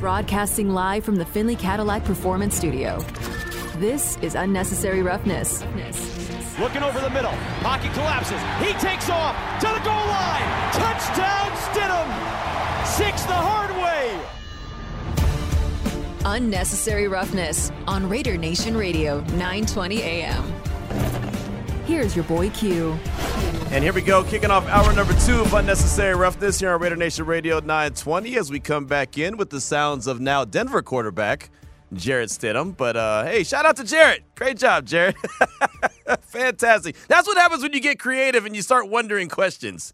Broadcasting 0.00 0.70
live 0.70 1.04
from 1.04 1.16
the 1.16 1.24
Finley 1.24 1.56
Cadillac 1.56 2.04
Performance 2.04 2.56
Studio. 2.56 2.98
This 3.76 4.18
is 4.22 4.34
Unnecessary 4.34 5.02
Roughness. 5.02 5.62
Looking 6.58 6.82
over 6.82 7.00
the 7.00 7.10
middle. 7.10 7.32
Pocket 7.60 7.92
collapses. 7.92 8.40
He 8.60 8.72
takes 8.74 9.08
off 9.10 9.36
to 9.60 9.66
the 9.66 9.80
goal 9.84 9.94
line. 9.94 10.42
Touchdown, 10.72 11.50
Stidham. 11.70 12.86
Six 12.86 13.22
the 13.22 13.32
hard 13.32 13.70
way. 13.82 14.20
Unnecessary 16.24 17.08
Roughness 17.08 17.70
on 17.86 18.08
Raider 18.08 18.36
Nation 18.36 18.76
Radio, 18.76 19.20
920 19.20 20.02
AM. 20.02 20.44
Here's 21.86 22.16
your 22.16 22.24
boy 22.24 22.50
Q. 22.50 22.98
And 23.74 23.82
here 23.82 23.92
we 23.92 24.02
go, 24.02 24.22
kicking 24.22 24.52
off 24.52 24.64
hour 24.68 24.92
number 24.92 25.14
two 25.26 25.40
of 25.40 25.52
Unnecessary 25.52 26.14
Roughness 26.14 26.60
here 26.60 26.70
on 26.70 26.80
Raider 26.80 26.94
Nation 26.94 27.26
Radio 27.26 27.58
920 27.58 28.36
as 28.36 28.48
we 28.48 28.60
come 28.60 28.86
back 28.86 29.18
in 29.18 29.36
with 29.36 29.50
the 29.50 29.60
sounds 29.60 30.06
of 30.06 30.20
now 30.20 30.44
Denver 30.44 30.80
quarterback 30.80 31.50
Jarrett 31.92 32.28
Stidham. 32.28 32.76
But 32.76 32.96
uh, 32.96 33.24
hey, 33.24 33.42
shout 33.42 33.66
out 33.66 33.74
to 33.78 33.84
Jarrett. 33.84 34.22
Great 34.36 34.58
job, 34.58 34.86
Jarrett. 34.86 35.16
Fantastic. 36.20 36.94
That's 37.08 37.26
what 37.26 37.36
happens 37.36 37.64
when 37.64 37.72
you 37.72 37.80
get 37.80 37.98
creative 37.98 38.46
and 38.46 38.54
you 38.54 38.62
start 38.62 38.88
wondering 38.88 39.28
questions. 39.28 39.92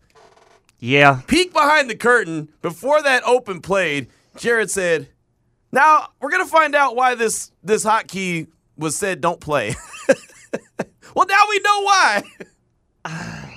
Yeah. 0.78 1.22
Peek 1.26 1.54
behind 1.54 1.88
the 1.88 1.96
curtain. 1.96 2.50
Before 2.60 3.00
that 3.00 3.22
open 3.24 3.62
played, 3.62 4.08
Jarrett 4.36 4.70
said, 4.70 5.08
Now 5.72 6.08
we're 6.20 6.30
gonna 6.30 6.44
find 6.44 6.74
out 6.74 6.96
why 6.96 7.14
this 7.14 7.50
this 7.64 7.86
hotkey 7.86 8.48
was 8.76 8.94
said 8.94 9.22
don't 9.22 9.40
play. 9.40 9.74
well, 11.14 11.24
now 11.26 11.44
we 11.48 11.58
know 11.60 11.80
why. 11.80 12.22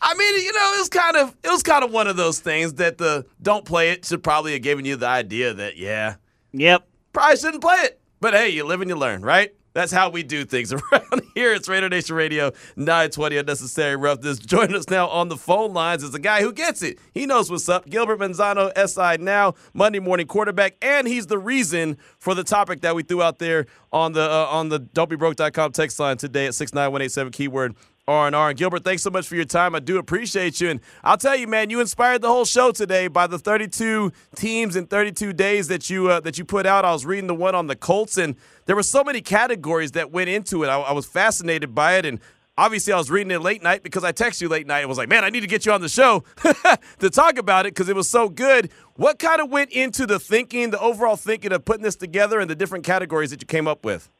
I 0.00 0.14
mean, 0.14 0.34
you 0.44 0.52
know, 0.52 0.72
it 0.74 0.78
was 0.78 0.88
kind 0.88 1.16
of 1.16 1.36
it 1.42 1.48
was 1.50 1.62
kind 1.62 1.84
of 1.84 1.90
one 1.92 2.06
of 2.06 2.16
those 2.16 2.40
things 2.40 2.74
that 2.74 2.98
the 2.98 3.26
don't 3.42 3.64
play 3.64 3.90
it 3.90 4.04
should 4.04 4.22
probably 4.22 4.52
have 4.52 4.62
given 4.62 4.84
you 4.84 4.96
the 4.96 5.06
idea 5.08 5.54
that 5.54 5.76
yeah, 5.76 6.16
Yep. 6.52 6.86
probably 7.12 7.36
shouldn't 7.36 7.62
play 7.62 7.76
it. 7.78 8.00
But 8.20 8.34
hey, 8.34 8.48
you 8.50 8.64
live 8.64 8.80
and 8.80 8.88
you 8.90 8.96
learn, 8.96 9.22
right? 9.22 9.54
That's 9.74 9.92
how 9.92 10.08
we 10.10 10.22
do 10.24 10.44
things 10.44 10.72
around 10.92 11.22
here. 11.34 11.52
It's 11.52 11.68
Raider 11.68 11.88
Nation 11.88 12.16
Radio 12.16 12.50
920 12.76 13.36
Unnecessary 13.36 13.94
Roughness. 13.96 14.38
Joining 14.38 14.74
us 14.74 14.88
now 14.88 15.06
on 15.08 15.28
the 15.28 15.36
phone 15.36 15.72
lines 15.72 16.02
is 16.02 16.12
a 16.14 16.18
guy 16.18 16.40
who 16.42 16.52
gets 16.52 16.82
it. 16.82 16.98
He 17.12 17.26
knows 17.26 17.48
what's 17.50 17.68
up. 17.68 17.88
Gilbert 17.88 18.18
Manzano, 18.18 18.72
SI 18.88 19.22
Now, 19.22 19.54
Monday 19.74 20.00
morning 20.00 20.26
quarterback, 20.26 20.76
and 20.82 21.06
he's 21.06 21.26
the 21.28 21.38
reason 21.38 21.96
for 22.18 22.34
the 22.34 22.42
topic 22.42 22.80
that 22.80 22.96
we 22.96 23.02
threw 23.04 23.22
out 23.22 23.38
there 23.38 23.66
on 23.92 24.12
the 24.14 24.22
uh, 24.28 24.46
on 24.50 24.68
the 24.68 24.80
don'tbebroke.com 24.80 25.70
text 25.72 26.00
line 26.00 26.16
today 26.16 26.46
at 26.46 26.54
69187 26.54 27.30
keyword 27.32 27.76
R&R. 28.08 28.48
And 28.48 28.58
Gilbert, 28.58 28.84
thanks 28.84 29.02
so 29.02 29.10
much 29.10 29.28
for 29.28 29.36
your 29.36 29.44
time. 29.44 29.74
I 29.74 29.80
do 29.80 29.98
appreciate 29.98 30.60
you. 30.60 30.70
And 30.70 30.80
I'll 31.04 31.18
tell 31.18 31.36
you, 31.36 31.46
man, 31.46 31.68
you 31.70 31.80
inspired 31.80 32.22
the 32.22 32.28
whole 32.28 32.46
show 32.46 32.72
today 32.72 33.06
by 33.06 33.26
the 33.26 33.38
32 33.38 34.10
teams 34.34 34.76
in 34.76 34.86
32 34.86 35.34
days 35.34 35.68
that 35.68 35.90
you 35.90 36.08
uh, 36.08 36.20
that 36.20 36.38
you 36.38 36.44
put 36.44 36.64
out. 36.66 36.84
I 36.84 36.92
was 36.92 37.04
reading 37.04 37.26
the 37.26 37.34
one 37.34 37.54
on 37.54 37.66
the 37.66 37.76
Colts, 37.76 38.16
and 38.16 38.34
there 38.64 38.74
were 38.74 38.82
so 38.82 39.04
many 39.04 39.20
categories 39.20 39.92
that 39.92 40.10
went 40.10 40.30
into 40.30 40.64
it. 40.64 40.68
I, 40.68 40.80
I 40.80 40.92
was 40.92 41.06
fascinated 41.06 41.74
by 41.74 41.96
it, 41.96 42.06
and 42.06 42.18
obviously 42.56 42.92
I 42.92 42.96
was 42.96 43.10
reading 43.10 43.30
it 43.30 43.40
late 43.40 43.62
night 43.62 43.82
because 43.82 44.04
I 44.04 44.12
texted 44.12 44.42
you 44.42 44.48
late 44.48 44.66
night 44.66 44.80
and 44.80 44.88
was 44.88 44.98
like, 44.98 45.08
man, 45.08 45.24
I 45.24 45.30
need 45.30 45.40
to 45.40 45.46
get 45.46 45.66
you 45.66 45.72
on 45.72 45.80
the 45.80 45.88
show 45.88 46.24
to 46.98 47.10
talk 47.10 47.38
about 47.38 47.66
it 47.66 47.74
because 47.74 47.88
it 47.88 47.96
was 47.96 48.08
so 48.10 48.28
good. 48.28 48.70
What 48.96 49.18
kind 49.18 49.40
of 49.40 49.50
went 49.50 49.70
into 49.70 50.06
the 50.06 50.18
thinking, 50.18 50.70
the 50.70 50.80
overall 50.80 51.16
thinking 51.16 51.52
of 51.52 51.64
putting 51.64 51.84
this 51.84 51.96
together 51.96 52.40
and 52.40 52.50
the 52.50 52.56
different 52.56 52.84
categories 52.84 53.30
that 53.30 53.40
you 53.40 53.46
came 53.46 53.68
up 53.68 53.84
with? 53.84 54.10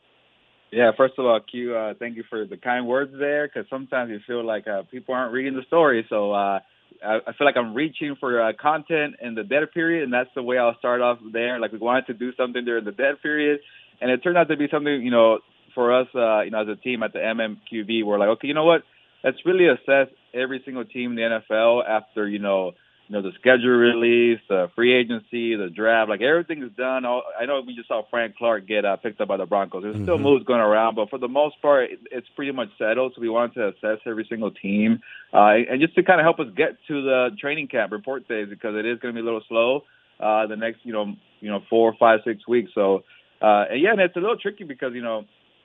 Yeah, 0.71 0.91
first 0.97 1.15
of 1.19 1.25
all, 1.25 1.41
Q, 1.41 1.75
uh, 1.75 1.95
thank 1.99 2.17
you 2.17 2.25
for 2.29 2.45
the 2.45 2.59
kind 2.59 2.87
words 2.87 3.13
there, 3.19 3.49
because 3.49 3.69
sometimes 3.71 4.11
you 4.11 4.21
feel 4.27 4.45
like 4.45 4.69
uh, 4.69 4.83
people 4.91 5.15
aren't 5.15 5.33
reading 5.33 5.55
the 5.55 5.63
story. 5.67 6.05
So 6.11 6.33
uh, 6.33 6.61
I, 7.03 7.19
I 7.27 7.33
feel 7.39 7.47
like 7.47 7.57
I'm 7.57 7.75
reaching 7.75 8.17
for 8.21 8.43
uh, 8.43 8.53
content 8.61 9.17
in 9.23 9.35
the 9.35 9.45
dead 9.45 9.73
period, 9.73 10.05
and 10.05 10.13
that's 10.13 10.29
the 10.35 10.43
way 10.43 10.59
I'll 10.59 10.77
start 10.79 11.01
off 11.01 11.19
there. 11.33 11.59
Like 11.59 11.73
we 11.73 11.79
wanted 11.79 12.07
to 12.09 12.15
do 12.15 12.33
something 12.37 12.65
during 12.65 12.85
the 12.85 12.93
dead 12.93 13.23
period, 13.23 13.61
and 14.01 14.11
it 14.11 14.23
turned 14.23 14.37
out 14.37 14.49
to 14.49 14.57
be 14.57 14.69
something, 14.71 15.03
you 15.03 15.11
know, 15.11 15.39
for 15.75 15.99
us, 15.99 16.09
uh, 16.15 16.43
you 16.43 16.51
know, 16.51 16.63
as 16.63 16.69
a 16.69 16.77
team 16.77 17.03
at 17.03 17.13
the 17.13 17.19
MMQB, 17.19 18.05
we're 18.05 18.19
like, 18.19 18.29
okay, 18.31 18.49
you 18.49 18.55
know 18.55 18.65
what? 18.65 18.83
Let's 19.25 19.39
really 19.47 19.69
assess 19.69 20.09
every 20.35 20.61
single 20.65 20.85
team 20.85 21.13
in 21.13 21.17
the 21.17 21.41
NFL 21.53 21.89
after, 21.89 22.29
you 22.29 22.39
know, 22.39 22.73
you 23.09 23.17
know, 23.17 23.23
the 23.23 23.33
schedule 23.41 23.71
release, 23.71 24.41
the 24.49 24.71
free 24.75 24.95
agency, 24.95 25.57
the 25.57 25.71
draft, 25.75 26.11
like 26.11 26.21
everything 26.21 26.63
is 26.63 26.71
done. 26.77 27.07
All, 27.07 27.23
I 27.41 27.47
know 27.47 27.63
we 27.67 27.75
just 27.75 27.89
saw 27.89 28.03
Frank 28.11 28.37
Clark 28.37 28.69
get 28.69 28.85
uh, 28.85 28.97
picked 28.97 29.21
up 29.23 29.29
by 29.29 29.39
the 29.39 29.47
Broncos. 29.47 29.83
There's 29.83 30.03
still 30.03 30.19
moves 30.19 30.45
going 30.45 30.61
around, 30.61 30.95
but 30.95 31.09
for 31.09 31.19
the 31.19 31.29
most 31.29 31.61
part, 31.63 31.91
it, 31.91 32.01
it's 32.11 32.27
pretty 32.37 32.53
much 32.53 32.69
settled. 32.79 33.15
So 33.17 33.23
we 33.23 33.31
wanted 33.31 33.55
to 33.55 33.69
assess 33.69 34.01
every 34.07 34.27
single 34.29 34.51
team, 34.51 35.01
uh, 35.33 35.55
and 35.71 35.81
just 35.81 35.95
to 35.95 36.03
kind 36.03 36.21
of 36.21 36.25
help 36.25 36.39
us 36.39 36.55
get 36.55 36.77
to 36.89 37.03
the 37.03 37.31
training 37.41 37.69
camp 37.69 37.93
report 37.93 38.29
days 38.29 38.49
because 38.51 38.75
it 38.77 38.85
is 38.85 38.99
going 38.99 39.15
to 39.15 39.19
be 39.19 39.23
a 39.23 39.25
little 39.25 39.45
slow 39.49 39.85
uh, 40.21 40.47
the 40.47 40.57
next, 40.57 40.81
you 40.83 40.93
know, 40.93 41.15
you 41.41 41.51
know, 41.51 41.61
four, 41.71 41.95
five, 41.99 42.21
six 42.25 42.47
weeks. 42.47 42.73
So, 42.75 43.05
uh, 43.41 43.65
and 43.71 43.81
yeah, 43.81 43.93
and 43.93 44.01
it's 44.01 44.17
a 44.17 44.21
little 44.21 44.37
tricky 44.37 44.65
because 44.65 44.93
you 44.95 45.03
know 45.03 45.25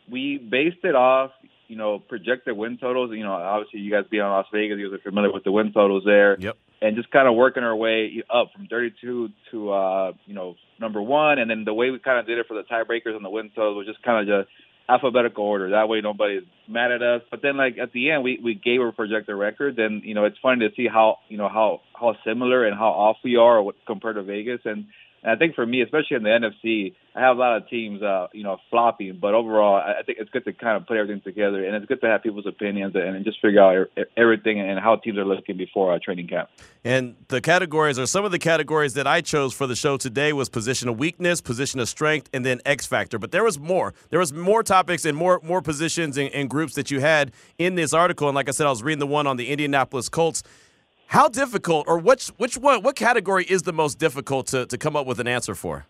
we 0.09 0.37
based 0.37 0.83
it 0.83 0.95
off, 0.95 1.31
you 1.67 1.75
know, 1.75 1.99
projected 1.99 2.55
win 2.55 2.77
totals. 2.77 3.11
You 3.13 3.23
know, 3.23 3.33
obviously 3.33 3.81
you 3.81 3.91
guys 3.91 4.05
be 4.09 4.19
on 4.19 4.31
Las 4.31 4.45
Vegas, 4.53 4.77
you 4.77 4.89
guys 4.89 4.99
are 4.99 5.03
familiar 5.03 5.33
with 5.33 5.43
the 5.43 5.51
win 5.51 5.73
totals 5.73 6.03
there 6.05 6.37
Yep. 6.39 6.57
And 6.81 6.95
just 6.95 7.11
kind 7.11 7.27
of 7.27 7.35
working 7.35 7.63
our 7.63 7.75
way 7.75 8.23
up 8.33 8.49
from 8.55 8.67
32 8.67 9.29
to 9.51 9.71
uh, 9.71 10.11
you 10.25 10.33
know 10.33 10.55
number 10.79 11.01
one, 11.01 11.39
and 11.39 11.49
then 11.49 11.63
the 11.65 11.73
way 11.73 11.91
we 11.91 11.99
kind 11.99 12.19
of 12.19 12.27
did 12.27 12.37
it 12.37 12.47
for 12.47 12.55
the 12.55 12.63
tiebreakers 12.63 13.15
and 13.15 13.23
the 13.23 13.29
win 13.29 13.49
totals 13.55 13.77
was 13.77 13.87
just 13.87 14.03
kind 14.03 14.29
of 14.29 14.45
just 14.45 14.53
alphabetical 14.89 15.45
order. 15.45 15.69
That 15.71 15.87
way 15.87 16.01
nobody's 16.01 16.43
mad 16.67 16.91
at 16.91 17.01
us. 17.01 17.21
But 17.31 17.41
then 17.41 17.57
like 17.57 17.77
at 17.77 17.93
the 17.93 18.11
end 18.11 18.23
we 18.23 18.39
we 18.43 18.55
gave 18.55 18.81
our 18.81 18.91
projected 18.91 19.35
record, 19.35 19.79
and 19.79 20.03
you 20.03 20.13
know 20.13 20.25
it's 20.25 20.37
funny 20.41 20.67
to 20.67 20.75
see 20.75 20.87
how 20.87 21.19
you 21.29 21.37
know 21.37 21.49
how 21.49 21.81
how 21.93 22.15
similar 22.25 22.65
and 22.65 22.77
how 22.77 22.89
off 22.89 23.17
we 23.23 23.37
are 23.37 23.63
compared 23.87 24.15
to 24.15 24.23
Vegas 24.23 24.61
and. 24.65 24.85
And 25.23 25.31
I 25.31 25.35
think 25.37 25.55
for 25.55 25.65
me, 25.65 25.81
especially 25.81 26.17
in 26.17 26.23
the 26.23 26.29
NFC, 26.29 26.93
I 27.15 27.21
have 27.21 27.37
a 27.37 27.39
lot 27.39 27.57
of 27.57 27.69
teams, 27.69 28.01
uh, 28.01 28.27
you 28.33 28.43
know, 28.43 28.57
flopping. 28.69 29.19
But 29.21 29.33
overall, 29.33 29.75
I 29.75 30.03
think 30.03 30.17
it's 30.19 30.29
good 30.29 30.43
to 30.45 30.53
kind 30.53 30.75
of 30.75 30.85
put 30.85 30.97
everything 30.97 31.21
together, 31.21 31.63
and 31.63 31.75
it's 31.75 31.85
good 31.85 32.01
to 32.01 32.07
have 32.07 32.23
people's 32.23 32.45
opinions 32.45 32.93
and, 32.95 33.15
and 33.15 33.23
just 33.23 33.39
figure 33.41 33.61
out 33.61 33.87
everything 34.17 34.59
and 34.59 34.79
how 34.79 34.97
teams 34.97 35.17
are 35.17 35.25
looking 35.25 35.55
before 35.55 35.93
uh, 35.93 35.99
training 36.03 36.27
camp. 36.27 36.49
And 36.83 37.15
the 37.29 37.39
categories 37.39 37.97
are 37.97 38.05
some 38.05 38.25
of 38.25 38.31
the 38.31 38.39
categories 38.39 38.95
that 38.95 39.07
I 39.07 39.21
chose 39.21 39.53
for 39.53 39.65
the 39.65 39.75
show 39.75 39.95
today 39.95 40.33
was 40.33 40.49
position 40.49 40.89
of 40.89 40.99
weakness, 40.99 41.39
position 41.39 41.79
of 41.79 41.87
strength, 41.87 42.29
and 42.33 42.45
then 42.45 42.59
X 42.65 42.85
factor. 42.85 43.17
But 43.17 43.31
there 43.31 43.43
was 43.43 43.57
more. 43.57 43.93
There 44.09 44.19
was 44.19 44.33
more 44.33 44.61
topics 44.63 45.05
and 45.05 45.15
more 45.15 45.39
more 45.43 45.61
positions 45.61 46.17
and, 46.17 46.29
and 46.33 46.49
groups 46.49 46.73
that 46.75 46.91
you 46.91 46.99
had 46.99 47.31
in 47.57 47.75
this 47.75 47.93
article. 47.93 48.27
And 48.27 48.35
like 48.35 48.49
I 48.49 48.51
said, 48.51 48.67
I 48.67 48.69
was 48.69 48.83
reading 48.83 48.99
the 48.99 49.07
one 49.07 49.27
on 49.27 49.37
the 49.37 49.49
Indianapolis 49.49 50.09
Colts. 50.09 50.43
How 51.07 51.27
difficult, 51.27 51.85
or 51.87 51.99
which 51.99 52.29
which 52.37 52.57
one, 52.57 52.81
what 52.81 52.95
category 52.95 53.45
is 53.45 53.63
the 53.63 53.73
most 53.73 53.99
difficult 53.99 54.47
to, 54.47 54.65
to 54.65 54.77
come 54.77 54.95
up 54.95 55.05
with 55.05 55.19
an 55.19 55.27
answer 55.27 55.53
for? 55.53 55.85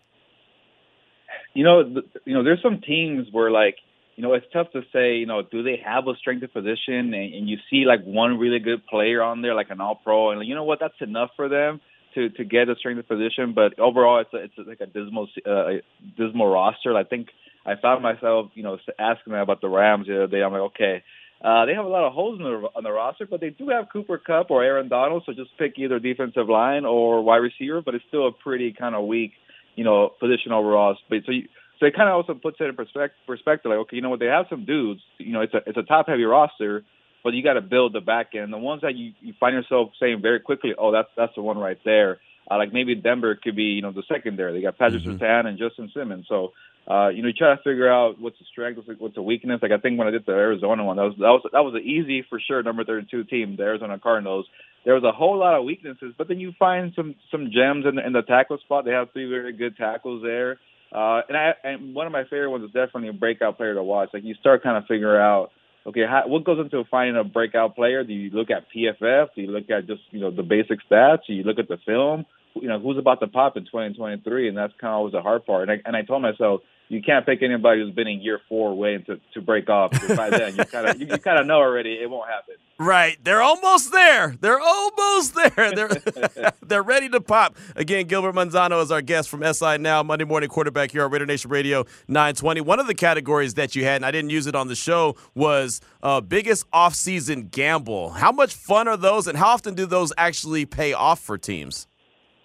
you 1.54 1.64
know, 1.64 1.82
th- 1.84 2.06
you 2.24 2.34
know, 2.34 2.42
there's 2.42 2.62
some 2.62 2.80
teams 2.80 3.28
where 3.30 3.50
like, 3.50 3.76
you 4.16 4.22
know, 4.22 4.34
it's 4.34 4.46
tough 4.52 4.70
to 4.72 4.82
say, 4.92 5.16
you 5.16 5.26
know, 5.26 5.42
do 5.42 5.62
they 5.62 5.80
have 5.84 6.06
a 6.06 6.14
strength 6.16 6.42
of 6.42 6.52
position? 6.52 7.14
And, 7.14 7.34
and 7.34 7.48
you 7.48 7.56
see 7.70 7.84
like 7.86 8.04
one 8.04 8.38
really 8.38 8.58
good 8.58 8.86
player 8.86 9.22
on 9.22 9.42
there, 9.42 9.54
like 9.54 9.70
an 9.70 9.80
All 9.80 10.00
Pro, 10.02 10.30
and 10.30 10.46
you 10.46 10.54
know 10.54 10.64
what, 10.64 10.78
that's 10.80 10.94
enough 11.00 11.30
for 11.36 11.48
them 11.48 11.80
to 12.14 12.28
to 12.30 12.44
get 12.44 12.68
a 12.68 12.76
strength 12.76 12.98
of 12.98 13.08
position. 13.08 13.54
But 13.54 13.78
overall, 13.78 14.20
it's 14.20 14.34
a, 14.34 14.44
it's 14.44 14.68
like 14.68 14.80
a 14.80 14.86
dismal 14.86 15.28
uh, 15.46 15.80
dismal 16.16 16.48
roster. 16.48 16.96
I 16.96 17.04
think 17.04 17.28
I 17.64 17.74
found 17.80 18.02
myself, 18.02 18.50
you 18.54 18.62
know, 18.62 18.78
asking 18.98 19.32
them 19.32 19.40
about 19.40 19.60
the 19.60 19.68
Rams 19.68 20.06
the 20.06 20.16
other 20.16 20.26
day. 20.26 20.42
I'm 20.42 20.52
like, 20.52 20.62
okay. 20.62 21.02
Uh, 21.42 21.66
they 21.66 21.74
have 21.74 21.84
a 21.84 21.88
lot 21.88 22.04
of 22.04 22.12
holes 22.12 22.38
in 22.38 22.44
the, 22.44 22.68
on 22.74 22.84
the 22.84 22.90
roster, 22.90 23.26
but 23.26 23.40
they 23.40 23.50
do 23.50 23.68
have 23.68 23.86
Cooper 23.92 24.18
Kupp 24.18 24.50
or 24.50 24.62
Aaron 24.64 24.88
Donald, 24.88 25.24
so 25.26 25.32
just 25.32 25.50
pick 25.58 25.74
either 25.78 25.98
defensive 25.98 26.48
line 26.48 26.84
or 26.86 27.22
wide 27.22 27.36
receiver. 27.38 27.82
But 27.82 27.94
it's 27.94 28.04
still 28.08 28.26
a 28.28 28.32
pretty 28.32 28.72
kind 28.72 28.94
of 28.94 29.06
weak, 29.06 29.32
you 29.74 29.84
know, 29.84 30.10
position 30.20 30.52
overall. 30.52 30.96
But 31.10 31.18
so 31.26 31.32
you, 31.32 31.48
so 31.80 31.86
it 31.86 31.94
kind 31.94 32.08
of 32.08 32.14
also 32.14 32.34
puts 32.34 32.56
it 32.60 32.64
in 32.64 32.76
perspective. 32.76 33.18
Perspective, 33.26 33.68
like 33.70 33.78
okay, 33.80 33.96
you 33.96 34.02
know 34.02 34.10
what? 34.10 34.20
They 34.20 34.26
have 34.26 34.46
some 34.48 34.64
dudes. 34.64 35.00
You 35.18 35.32
know, 35.32 35.42
it's 35.42 35.54
a 35.54 35.60
it's 35.66 35.76
a 35.76 35.82
top 35.82 36.06
heavy 36.08 36.24
roster, 36.24 36.82
but 37.22 37.34
you 37.34 37.42
got 37.42 37.54
to 37.54 37.60
build 37.60 37.92
the 37.92 38.00
back 38.00 38.34
end. 38.34 38.52
The 38.52 38.58
ones 38.58 38.80
that 38.82 38.94
you 38.96 39.12
you 39.20 39.34
find 39.38 39.54
yourself 39.54 39.90
saying 40.00 40.22
very 40.22 40.40
quickly, 40.40 40.74
oh, 40.78 40.92
that's 40.92 41.08
that's 41.16 41.34
the 41.34 41.42
one 41.42 41.58
right 41.58 41.78
there. 41.84 42.20
Uh, 42.50 42.58
like 42.58 42.72
maybe 42.72 42.94
Denver 42.94 43.34
could 43.34 43.56
be, 43.56 43.64
you 43.64 43.82
know, 43.82 43.90
the 43.90 44.02
secondary. 44.06 44.52
They 44.52 44.62
got 44.62 44.78
Patrick 44.78 45.02
Mhm. 45.02 45.18
Surtain 45.18 45.46
and 45.46 45.58
Justin 45.58 45.90
Simmons. 45.94 46.26
So, 46.28 46.52
uh, 46.86 47.08
you 47.08 47.22
know, 47.22 47.28
you 47.28 47.34
try 47.34 47.54
to 47.54 47.62
figure 47.62 47.90
out 47.90 48.20
what's 48.20 48.38
the 48.38 48.44
strength, 48.52 48.76
what's 48.76 48.88
the, 48.88 48.94
what's 48.98 49.14
the 49.14 49.22
weakness. 49.22 49.60
Like 49.62 49.72
I 49.72 49.78
think 49.78 49.98
when 49.98 50.06
I 50.06 50.10
did 50.10 50.26
the 50.26 50.32
Arizona 50.32 50.84
one, 50.84 50.96
that 50.96 51.04
was 51.04 51.14
that 51.18 51.32
was 51.32 51.42
that 51.52 51.64
was 51.64 51.74
an 51.74 51.82
easy 51.82 52.24
for 52.28 52.38
sure 52.38 52.62
number 52.62 52.84
32 52.84 53.24
team, 53.24 53.56
the 53.56 53.62
Arizona 53.62 53.98
Cardinals. 53.98 54.46
There 54.84 54.94
was 54.94 55.02
a 55.02 55.12
whole 55.12 55.38
lot 55.38 55.54
of 55.54 55.64
weaknesses, 55.64 56.12
but 56.18 56.28
then 56.28 56.40
you 56.40 56.52
find 56.58 56.92
some 56.94 57.14
some 57.30 57.50
gems 57.50 57.86
in 57.86 57.98
in 57.98 58.12
the 58.12 58.20
tackle 58.20 58.58
spot. 58.58 58.84
They 58.84 58.90
have 58.90 59.12
three 59.12 59.28
very 59.28 59.52
good 59.54 59.78
tackles 59.78 60.22
there. 60.22 60.58
Uh, 60.92 61.22
and 61.26 61.36
I 61.36 61.54
and 61.64 61.94
one 61.94 62.06
of 62.06 62.12
my 62.12 62.24
favorite 62.24 62.50
ones 62.50 62.64
is 62.64 62.72
definitely 62.72 63.08
a 63.08 63.14
breakout 63.14 63.56
player 63.56 63.72
to 63.72 63.82
watch. 63.82 64.10
Like 64.12 64.24
you 64.24 64.34
start 64.34 64.62
kind 64.62 64.76
of 64.76 64.84
figure 64.86 65.18
out, 65.18 65.52
okay, 65.86 66.04
how, 66.06 66.24
what 66.26 66.44
goes 66.44 66.60
into 66.60 66.84
finding 66.90 67.16
a 67.16 67.24
breakout 67.24 67.76
player? 67.76 68.04
Do 68.04 68.12
you 68.12 68.28
look 68.28 68.50
at 68.50 68.66
PFF? 68.76 69.28
Do 69.34 69.40
you 69.40 69.50
look 69.50 69.70
at 69.70 69.86
just 69.86 70.02
you 70.10 70.20
know 70.20 70.30
the 70.30 70.42
basic 70.42 70.80
stats? 70.88 71.20
Do 71.26 71.32
you 71.32 71.44
look 71.44 71.58
at 71.58 71.68
the 71.68 71.78
film? 71.86 72.26
You 72.54 72.68
know 72.68 72.78
who's 72.78 72.98
about 72.98 73.20
to 73.20 73.26
pop 73.26 73.56
in 73.56 73.64
2023, 73.64 74.48
and 74.48 74.56
that's 74.56 74.74
kind 74.78 74.92
of 74.92 74.98
always 74.98 75.12
the 75.12 75.22
hard 75.22 75.46
part. 75.46 75.68
And 75.68 75.70
I, 75.72 75.82
and 75.86 75.96
I 75.96 76.02
told 76.02 76.20
myself 76.20 76.60
you 76.88 77.02
can't 77.02 77.24
pick 77.24 77.42
anybody 77.42 77.80
who's 77.80 77.94
been 77.94 78.06
in 78.06 78.20
year 78.20 78.40
four 78.48 78.74
waiting 78.74 79.04
to, 79.06 79.20
to 79.32 79.40
break 79.40 79.68
off. 79.68 79.92
By 80.16 80.30
then, 80.30 80.56
you 80.56 80.64
kind 80.64 80.86
of 80.86 81.00
you, 81.00 81.06
you 81.06 81.18
kind 81.18 81.38
of 81.38 81.46
know 81.46 81.56
already 81.56 81.94
it 81.94 82.08
won't 82.08 82.28
happen. 82.28 82.54
Right, 82.78 83.16
they're 83.22 83.40
almost 83.40 83.92
there. 83.92 84.34
They're 84.40 84.60
almost 84.60 85.34
there. 85.34 85.72
They're 85.74 86.52
they're 86.62 86.82
ready 86.82 87.08
to 87.10 87.20
pop. 87.20 87.56
Again, 87.76 88.06
Gilbert 88.06 88.34
Manzano 88.34 88.82
is 88.82 88.90
our 88.90 89.00
guest 89.00 89.28
from 89.28 89.44
SI 89.52 89.78
Now 89.78 90.02
Monday 90.02 90.24
Morning 90.24 90.48
Quarterback 90.48 90.90
here 90.90 91.04
on 91.04 91.10
Raider 91.10 91.26
Nation 91.26 91.50
Radio 91.50 91.84
920. 92.08 92.60
One 92.62 92.80
of 92.80 92.86
the 92.86 92.94
categories 92.94 93.54
that 93.54 93.74
you 93.74 93.84
had, 93.84 93.96
and 93.96 94.06
I 94.06 94.10
didn't 94.10 94.30
use 94.30 94.46
it 94.46 94.54
on 94.54 94.68
the 94.68 94.74
show, 94.74 95.16
was 95.34 95.80
uh, 96.02 96.20
biggest 96.20 96.68
offseason 96.72 97.50
gamble. 97.50 98.10
How 98.10 98.32
much 98.32 98.54
fun 98.54 98.88
are 98.88 98.96
those, 98.96 99.26
and 99.26 99.38
how 99.38 99.48
often 99.48 99.74
do 99.74 99.86
those 99.86 100.12
actually 100.18 100.66
pay 100.66 100.92
off 100.92 101.20
for 101.20 101.38
teams? 101.38 101.86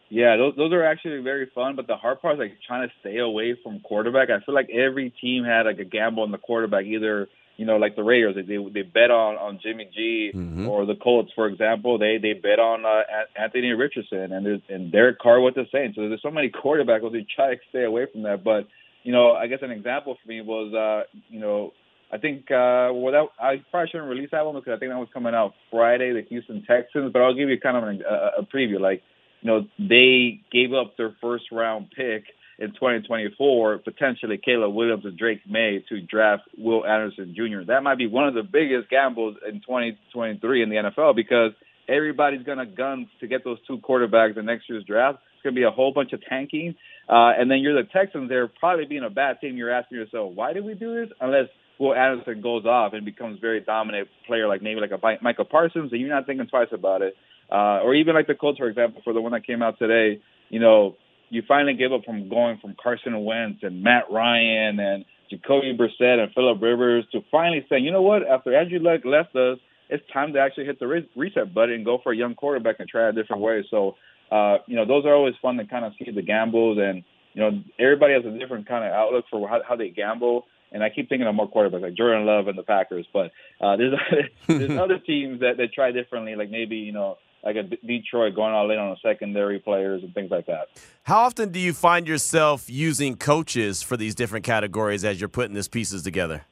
Yeah, 0.10 0.38
those 0.38 0.56
those 0.56 0.74
are 0.74 0.84
actually 0.84 1.22
very 1.22 1.50
fun. 1.54 1.76
But 1.76 1.88
the 1.88 1.96
hard 1.96 2.22
part 2.22 2.36
is 2.36 2.40
like 2.40 2.58
trying 2.66 2.88
to 2.88 2.94
stay 3.00 3.18
away 3.18 3.56
from 3.64 3.80
quarterback. 3.80 4.30
I 4.30 4.44
feel 4.44 4.56
like 4.56 4.70
every 4.70 5.14
team 5.22 5.44
had 5.44 5.66
like 5.66 5.80
a 5.80 5.86
gamble 5.86 6.24
on 6.24 6.32
the 6.32 6.40
quarterback. 6.40 6.86
Either 6.86 7.28
you 7.58 7.66
know, 7.66 7.76
like 7.76 7.98
the 7.98 8.04
Raiders, 8.04 8.36
they 8.36 8.58
they 8.74 8.82
bet 8.82 9.12
on 9.12 9.36
on 9.36 9.60
Jimmy 9.62 9.90
G, 9.94 10.32
mm-hmm. 10.34 10.68
or 10.68 10.86
the 10.86 10.96
Colts, 10.96 11.32
for 11.36 11.46
example, 11.46 12.00
they 12.00 12.18
they 12.18 12.34
bet 12.34 12.58
on 12.58 12.86
uh, 12.86 13.04
Anthony 13.36 13.72
Richardson 13.72 14.32
and 14.32 14.46
there's, 14.46 14.62
and 14.70 14.92
Derek 14.92 15.20
Carr 15.20 15.42
with 15.42 15.56
the 15.56 15.66
Saints. 15.72 15.96
So 15.96 16.08
there's 16.08 16.22
so 16.24 16.32
many 16.32 16.50
quarterbacks. 16.64 17.12
They 17.12 17.28
try 17.36 17.56
to 17.56 17.62
stay 17.70 17.84
away 17.84 18.08
from 18.12 18.24
that. 18.24 18.46
But 18.46 18.68
you 19.04 19.12
know, 19.12 19.34
I 19.34 19.48
guess 19.48 19.60
an 19.62 19.72
example 19.72 20.18
for 20.22 20.30
me 20.30 20.42
was 20.42 20.74
uh, 20.74 21.08
you 21.30 21.40
know. 21.40 21.74
I 22.12 22.18
think 22.18 22.50
uh, 22.50 22.90
well, 22.90 23.12
that, 23.12 23.28
I 23.40 23.64
probably 23.70 23.90
shouldn't 23.92 24.10
release 24.10 24.30
that 24.32 24.44
one 24.44 24.56
because 24.56 24.74
I 24.76 24.80
think 24.80 24.92
that 24.92 24.98
was 24.98 25.10
coming 25.14 25.36
out 25.36 25.54
Friday, 25.70 26.12
the 26.12 26.24
Houston 26.28 26.64
Texans. 26.66 27.14
But 27.14 27.22
I'll 27.22 27.36
give 27.36 27.50
you 27.50 27.60
kind 27.60 27.78
of 27.78 27.84
an, 27.84 28.02
a, 28.02 28.42
a 28.42 28.44
preview. 28.44 28.80
Like 28.80 29.04
you 29.41 29.47
know, 29.50 29.68
they 29.77 30.41
gave 30.51 30.74
up 30.74 30.97
their 30.97 31.15
first 31.21 31.45
round 31.51 31.91
pick 31.95 32.24
in 32.59 32.74
2024, 32.74 33.80
potentially 33.80 34.38
Caleb 34.38 34.74
Williams 34.74 35.06
and 35.06 35.18
Drake 35.18 35.39
Maye 35.50 35.83
to 35.88 36.01
draft 36.01 36.44
Will 36.57 36.86
Anderson 36.86 37.33
Jr. 37.36 37.65
That 37.68 37.83
might 37.83 37.97
be 37.97 38.07
one 38.07 38.27
of 38.27 38.33
the 38.33 38.44
biggest 38.44 38.89
gambles 38.89 39.38
in 39.47 39.62
2023 39.62 40.63
in 40.63 40.69
the 40.69 40.75
NFL 40.75 41.15
because 41.15 41.53
everybody's 41.88 42.44
going 42.44 42.57
to 42.57 42.65
gun 42.65 43.07
to 43.21 43.27
get 43.27 43.45
those 43.45 43.59
two 43.65 43.77
quarterbacks 43.77 44.38
in 44.38 44.45
next 44.45 44.69
year's 44.69 44.83
draft. 44.83 45.19
It's 45.36 45.44
going 45.44 45.56
to 45.56 45.59
be 45.59 45.65
a 45.65 45.71
whole 45.71 45.94
bunch 45.94 46.12
of 46.12 46.21
tanking. 46.30 46.75
Uh, 47.07 47.31
and 47.39 47.50
then 47.50 47.59
you're 47.59 47.81
the 47.81 47.88
Texans. 47.88 48.27
They're 48.27 48.50
probably 48.50 48.86
being 48.86 49.06
a 49.06 49.09
bad 49.09 49.39
team. 49.39 49.56
You're 49.56 49.71
asking 49.71 49.97
yourself, 49.97 50.33
why 50.36 50.51
did 50.51 50.65
we 50.65 50.74
do 50.74 51.00
this? 51.00 51.15
Unless 51.21 51.47
Will 51.80 51.95
Anderson 51.95 52.41
goes 52.41 52.65
off 52.65 52.91
and 52.91 53.06
becomes 53.06 53.39
very 53.39 53.62
dominant 53.62 54.09
player, 54.27 54.50
like 54.50 54.62
maybe 54.62 54.81
like 54.81 54.91
a 54.91 55.00
Micah 55.21 55.45
Parsons, 55.45 55.94
and 55.94 56.01
you're 56.01 56.09
not 56.09 56.25
thinking 56.25 56.47
twice 56.47 56.68
about 56.74 57.01
it 57.01 57.15
uh, 57.51 57.81
or 57.84 57.96
even 57.96 58.16
like 58.16 58.28
the 58.28 58.36
Colts, 58.36 58.60
for 58.60 58.68
example, 58.68 59.01
for 59.04 59.13
the 59.13 59.22
one 59.22 59.31
that 59.31 59.46
came 59.46 59.62
out 59.62 59.80
today. 59.80 60.22
You 60.50 60.60
know, 60.60 60.96
you 61.30 61.44
finally 61.48 61.74
give 61.74 61.94
up 61.94 62.04
from 62.06 62.30
going 62.30 62.57
from 62.60 62.75
Carson 62.81 63.24
Wentz 63.24 63.60
and 63.62 63.84
Matt 63.84 64.06
Ryan 64.12 64.80
and 64.80 65.06
Jacoby 65.30 65.78
Brissett 65.78 66.19
and 66.22 66.34
Philip 66.34 66.62
Rivers 66.62 67.06
to 67.12 67.22
finally 67.31 67.66
saying, 67.69 67.86
you 67.86 67.92
know 67.92 68.01
what? 68.01 68.28
After 68.28 68.56
Andrew 68.56 68.80
Luck 68.80 69.01
left 69.06 69.36
us, 69.36 69.60
it's 69.90 70.04
time 70.12 70.34
to 70.34 70.40
actually 70.40 70.66
hit 70.66 70.80
the 70.80 70.88
re- 70.88 71.10
reset 71.16 71.54
button 71.54 71.75
and 71.75 71.86
go 71.86 72.00
for 72.01 72.12
a 72.12 72.16
young 72.16 72.36
quarterback 72.36 72.78
and 72.80 72.88
try 72.88 73.10
a 73.10 73.12
different 73.12 73.42
way. 73.42 73.66
So, 73.69 73.96
uh, 74.31 74.57
you 74.68 74.75
know, 74.75 74.86
those 74.86 75.06
are 75.06 75.13
always 75.13 75.36
fun 75.42 75.57
to 75.57 75.66
kind 75.66 75.86
of 75.86 75.94
see 75.98 76.12
the 76.12 76.22
gambles 76.22 76.78
and 76.80 77.04
you 77.34 77.42
know 77.42 77.62
everybody 77.80 78.13
has 78.13 78.25
a 78.25 78.38
different 78.38 78.68
kind 78.68 78.84
of 78.84 78.92
outlook 78.92 79.25
for 79.30 79.48
how, 79.48 79.62
how 79.68 79.75
they 79.75 79.90
gamble. 79.90 80.46
And 80.72 80.84
I 80.84 80.90
keep 80.90 81.10
thinking 81.10 81.28
of 81.28 81.34
more 81.34 81.50
quarterbacks 81.50 81.81
like 81.81 81.96
Jordan 81.96 82.25
Love 82.25 82.48
and 82.48 82.57
the 82.57 82.63
Packers, 82.63 83.07
but 83.12 83.31
uh, 83.62 83.75
there's 83.78 83.94
there's 84.48 84.72
other 84.80 85.00
teams 85.00 85.40
that 85.42 85.57
that 85.57 85.74
try 85.74 85.92
differently, 85.92 86.36
like 86.36 86.50
maybe 86.50 86.78
you 86.78 86.92
know 86.92 87.18
like 87.44 87.56
a 87.56 87.63
Detroit 87.63 88.36
going 88.36 88.53
all 88.53 88.69
in 88.69 88.77
on 88.77 88.89
the 88.89 88.97
secondary 89.09 89.59
players 89.59 90.03
and 90.03 90.13
things 90.13 90.31
like 90.31 90.45
that. 90.47 90.68
How 91.03 91.19
often 91.19 91.51
do 91.51 91.59
you 91.59 91.74
find 91.74 92.07
yourself 92.07 92.69
using 92.69 93.15
coaches 93.15 93.81
for 93.81 93.97
these 93.97 94.15
different 94.15 94.45
categories 94.45 95.06
as 95.06 95.19
you're 95.21 95.30
putting 95.30 95.53
these 95.56 95.68
pieces 95.68 96.03
together? 96.03 96.45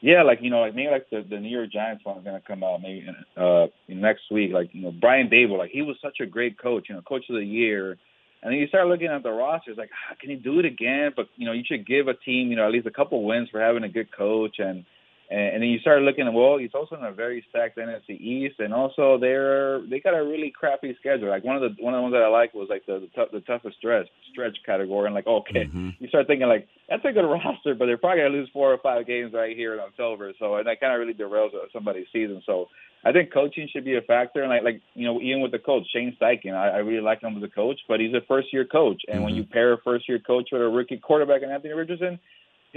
Yeah, 0.00 0.22
like 0.22 0.38
you 0.42 0.50
know, 0.50 0.60
like 0.60 0.74
maybe 0.74 0.90
like 0.90 1.10
the, 1.10 1.24
the 1.28 1.40
New 1.40 1.48
York 1.48 1.72
Giants 1.72 2.04
one 2.04 2.18
is 2.18 2.24
gonna 2.24 2.40
come 2.40 2.62
out 2.62 2.80
maybe 2.82 3.06
uh 3.36 3.66
next 3.88 4.30
week. 4.30 4.52
Like 4.52 4.70
you 4.72 4.82
know, 4.82 4.92
Brian 4.92 5.28
Daboll, 5.28 5.58
like 5.58 5.70
he 5.70 5.82
was 5.82 5.96
such 6.00 6.18
a 6.20 6.26
great 6.26 6.58
coach, 6.58 6.86
you 6.88 6.94
know, 6.94 7.02
coach 7.02 7.24
of 7.28 7.34
the 7.34 7.44
year. 7.44 7.98
And 8.40 8.52
then 8.52 8.60
you 8.60 8.68
start 8.68 8.86
looking 8.86 9.08
at 9.08 9.24
the 9.24 9.32
rosters, 9.32 9.76
like, 9.76 9.90
ah, 9.92 10.14
can 10.20 10.30
he 10.30 10.36
do 10.36 10.60
it 10.60 10.64
again? 10.64 11.10
But 11.16 11.26
you 11.36 11.46
know, 11.46 11.52
you 11.52 11.64
should 11.66 11.84
give 11.84 12.06
a 12.06 12.14
team, 12.14 12.50
you 12.50 12.56
know, 12.56 12.66
at 12.66 12.72
least 12.72 12.86
a 12.86 12.92
couple 12.92 13.24
wins 13.24 13.48
for 13.50 13.60
having 13.60 13.82
a 13.82 13.88
good 13.88 14.16
coach 14.16 14.56
and 14.60 14.84
and, 15.30 15.40
and 15.40 15.62
then 15.62 15.68
you 15.68 15.78
start 15.80 16.02
looking 16.02 16.26
at 16.26 16.32
well, 16.32 16.56
he's 16.56 16.74
also 16.74 16.96
in 16.96 17.04
a 17.04 17.12
very 17.12 17.44
stacked 17.50 17.76
NFC 17.76 18.18
East, 18.18 18.60
and 18.60 18.72
also 18.72 19.18
they're 19.20 19.80
they 19.86 20.00
got 20.00 20.14
a 20.14 20.24
really 20.24 20.50
crappy 20.50 20.96
schedule. 20.98 21.28
Like 21.28 21.44
one 21.44 21.56
of 21.56 21.62
the 21.62 21.82
one 21.82 21.92
of 21.92 21.98
the 21.98 22.02
ones 22.02 22.14
that 22.14 22.22
I 22.22 22.28
like 22.28 22.54
was 22.54 22.68
like 22.70 22.86
the 22.86 23.00
the, 23.00 23.08
t- 23.08 23.30
the 23.32 23.40
toughest 23.40 23.76
stretch 23.76 24.08
stretch 24.32 24.56
category, 24.64 25.06
and 25.06 25.14
like 25.14 25.26
okay, 25.26 25.64
mm-hmm. 25.64 25.90
you 25.98 26.08
start 26.08 26.26
thinking 26.26 26.48
like 26.48 26.66
that's 26.88 27.04
a 27.04 27.12
good 27.12 27.28
roster, 27.28 27.74
but 27.74 27.86
they're 27.86 27.98
probably 27.98 28.22
gonna 28.22 28.34
lose 28.34 28.48
four 28.52 28.72
or 28.72 28.78
five 28.78 29.06
games 29.06 29.32
right 29.34 29.54
here 29.54 29.74
in 29.74 29.80
October. 29.80 30.32
So 30.38 30.56
and 30.56 30.66
that 30.66 30.80
kind 30.80 30.94
of 30.94 31.00
really 31.00 31.14
derails 31.14 31.50
somebody's 31.72 32.06
season. 32.10 32.42
So 32.46 32.68
I 33.04 33.12
think 33.12 33.32
coaching 33.32 33.68
should 33.70 33.84
be 33.84 33.96
a 33.96 34.02
factor, 34.02 34.40
and 34.40 34.48
like 34.48 34.62
like 34.62 34.80
you 34.94 35.04
know 35.04 35.20
even 35.20 35.42
with 35.42 35.52
the 35.52 35.58
coach 35.58 35.84
Shane 35.92 36.16
Steichen, 36.18 36.54
I, 36.54 36.68
I 36.68 36.78
really 36.78 37.02
like 37.02 37.20
him 37.20 37.36
as 37.36 37.42
a 37.42 37.48
coach, 37.48 37.80
but 37.86 38.00
he's 38.00 38.14
a 38.14 38.24
first 38.26 38.50
year 38.50 38.64
coach, 38.64 39.02
and 39.06 39.16
mm-hmm. 39.16 39.24
when 39.24 39.34
you 39.34 39.44
pair 39.44 39.74
a 39.74 39.78
first 39.84 40.08
year 40.08 40.18
coach 40.18 40.48
with 40.52 40.62
a 40.62 40.68
rookie 40.68 40.96
quarterback 40.96 41.42
and 41.42 41.52
Anthony 41.52 41.74
Richardson 41.74 42.18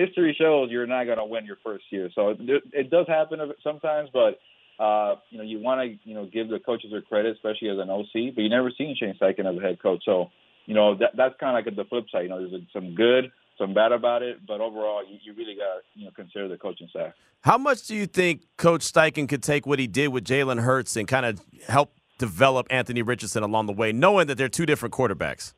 history 0.05 0.35
shows 0.39 0.69
you're 0.71 0.87
not 0.87 1.05
going 1.05 1.17
to 1.17 1.25
win 1.25 1.45
your 1.45 1.57
first 1.63 1.85
year. 1.89 2.09
So 2.15 2.29
it, 2.29 2.63
it 2.73 2.89
does 2.89 3.07
happen 3.07 3.39
sometimes, 3.63 4.09
but 4.13 4.39
uh, 4.81 5.15
you 5.29 5.37
know 5.37 5.43
you 5.43 5.59
want 5.59 5.81
to 5.81 6.09
you 6.09 6.15
know 6.15 6.25
give 6.25 6.49
the 6.49 6.59
coaches 6.59 6.91
their 6.91 7.01
credit, 7.01 7.35
especially 7.35 7.69
as 7.69 7.77
an 7.77 7.89
OC. 7.89 8.35
But 8.35 8.41
you 8.41 8.49
never 8.49 8.71
seen 8.77 8.95
Shane 8.99 9.15
Steichen 9.21 9.45
as 9.45 9.57
a 9.57 9.61
head 9.61 9.81
coach, 9.81 10.01
so 10.05 10.29
you 10.65 10.73
know 10.73 10.95
that 10.95 11.11
that's 11.15 11.35
kind 11.39 11.57
of 11.57 11.65
like 11.65 11.75
the 11.75 11.85
flip 11.85 12.05
side. 12.11 12.23
You 12.23 12.29
know, 12.29 12.49
there's 12.49 12.61
some 12.73 12.95
good, 12.95 13.31
some 13.57 13.73
bad 13.73 13.91
about 13.91 14.23
it, 14.23 14.45
but 14.47 14.59
overall, 14.59 15.03
you, 15.07 15.17
you 15.23 15.33
really 15.33 15.55
got 15.55 15.75
to 15.75 15.79
you 15.95 16.05
know 16.05 16.11
consider 16.15 16.47
the 16.47 16.57
coaching 16.57 16.87
staff. 16.89 17.13
How 17.41 17.57
much 17.57 17.87
do 17.87 17.95
you 17.95 18.07
think 18.07 18.41
Coach 18.57 18.81
Steichen 18.81 19.27
could 19.27 19.43
take 19.43 19.65
what 19.65 19.79
he 19.79 19.87
did 19.87 20.09
with 20.09 20.23
Jalen 20.23 20.61
Hurts 20.61 20.95
and 20.95 21.07
kind 21.07 21.25
of 21.25 21.41
help 21.67 21.93
develop 22.17 22.67
Anthony 22.69 23.01
Richardson 23.01 23.43
along 23.43 23.65
the 23.65 23.73
way, 23.73 23.91
knowing 23.91 24.27
that 24.27 24.37
they're 24.37 24.49
two 24.49 24.65
different 24.65 24.93
quarterbacks? 24.93 25.53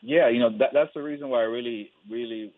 Yeah, 0.00 0.28
you 0.28 0.40
know 0.40 0.56
that, 0.58 0.70
that's 0.72 0.90
the 0.94 1.02
reason 1.02 1.28
why 1.28 1.40
I 1.40 1.44
really, 1.44 1.90
really, 2.08 2.52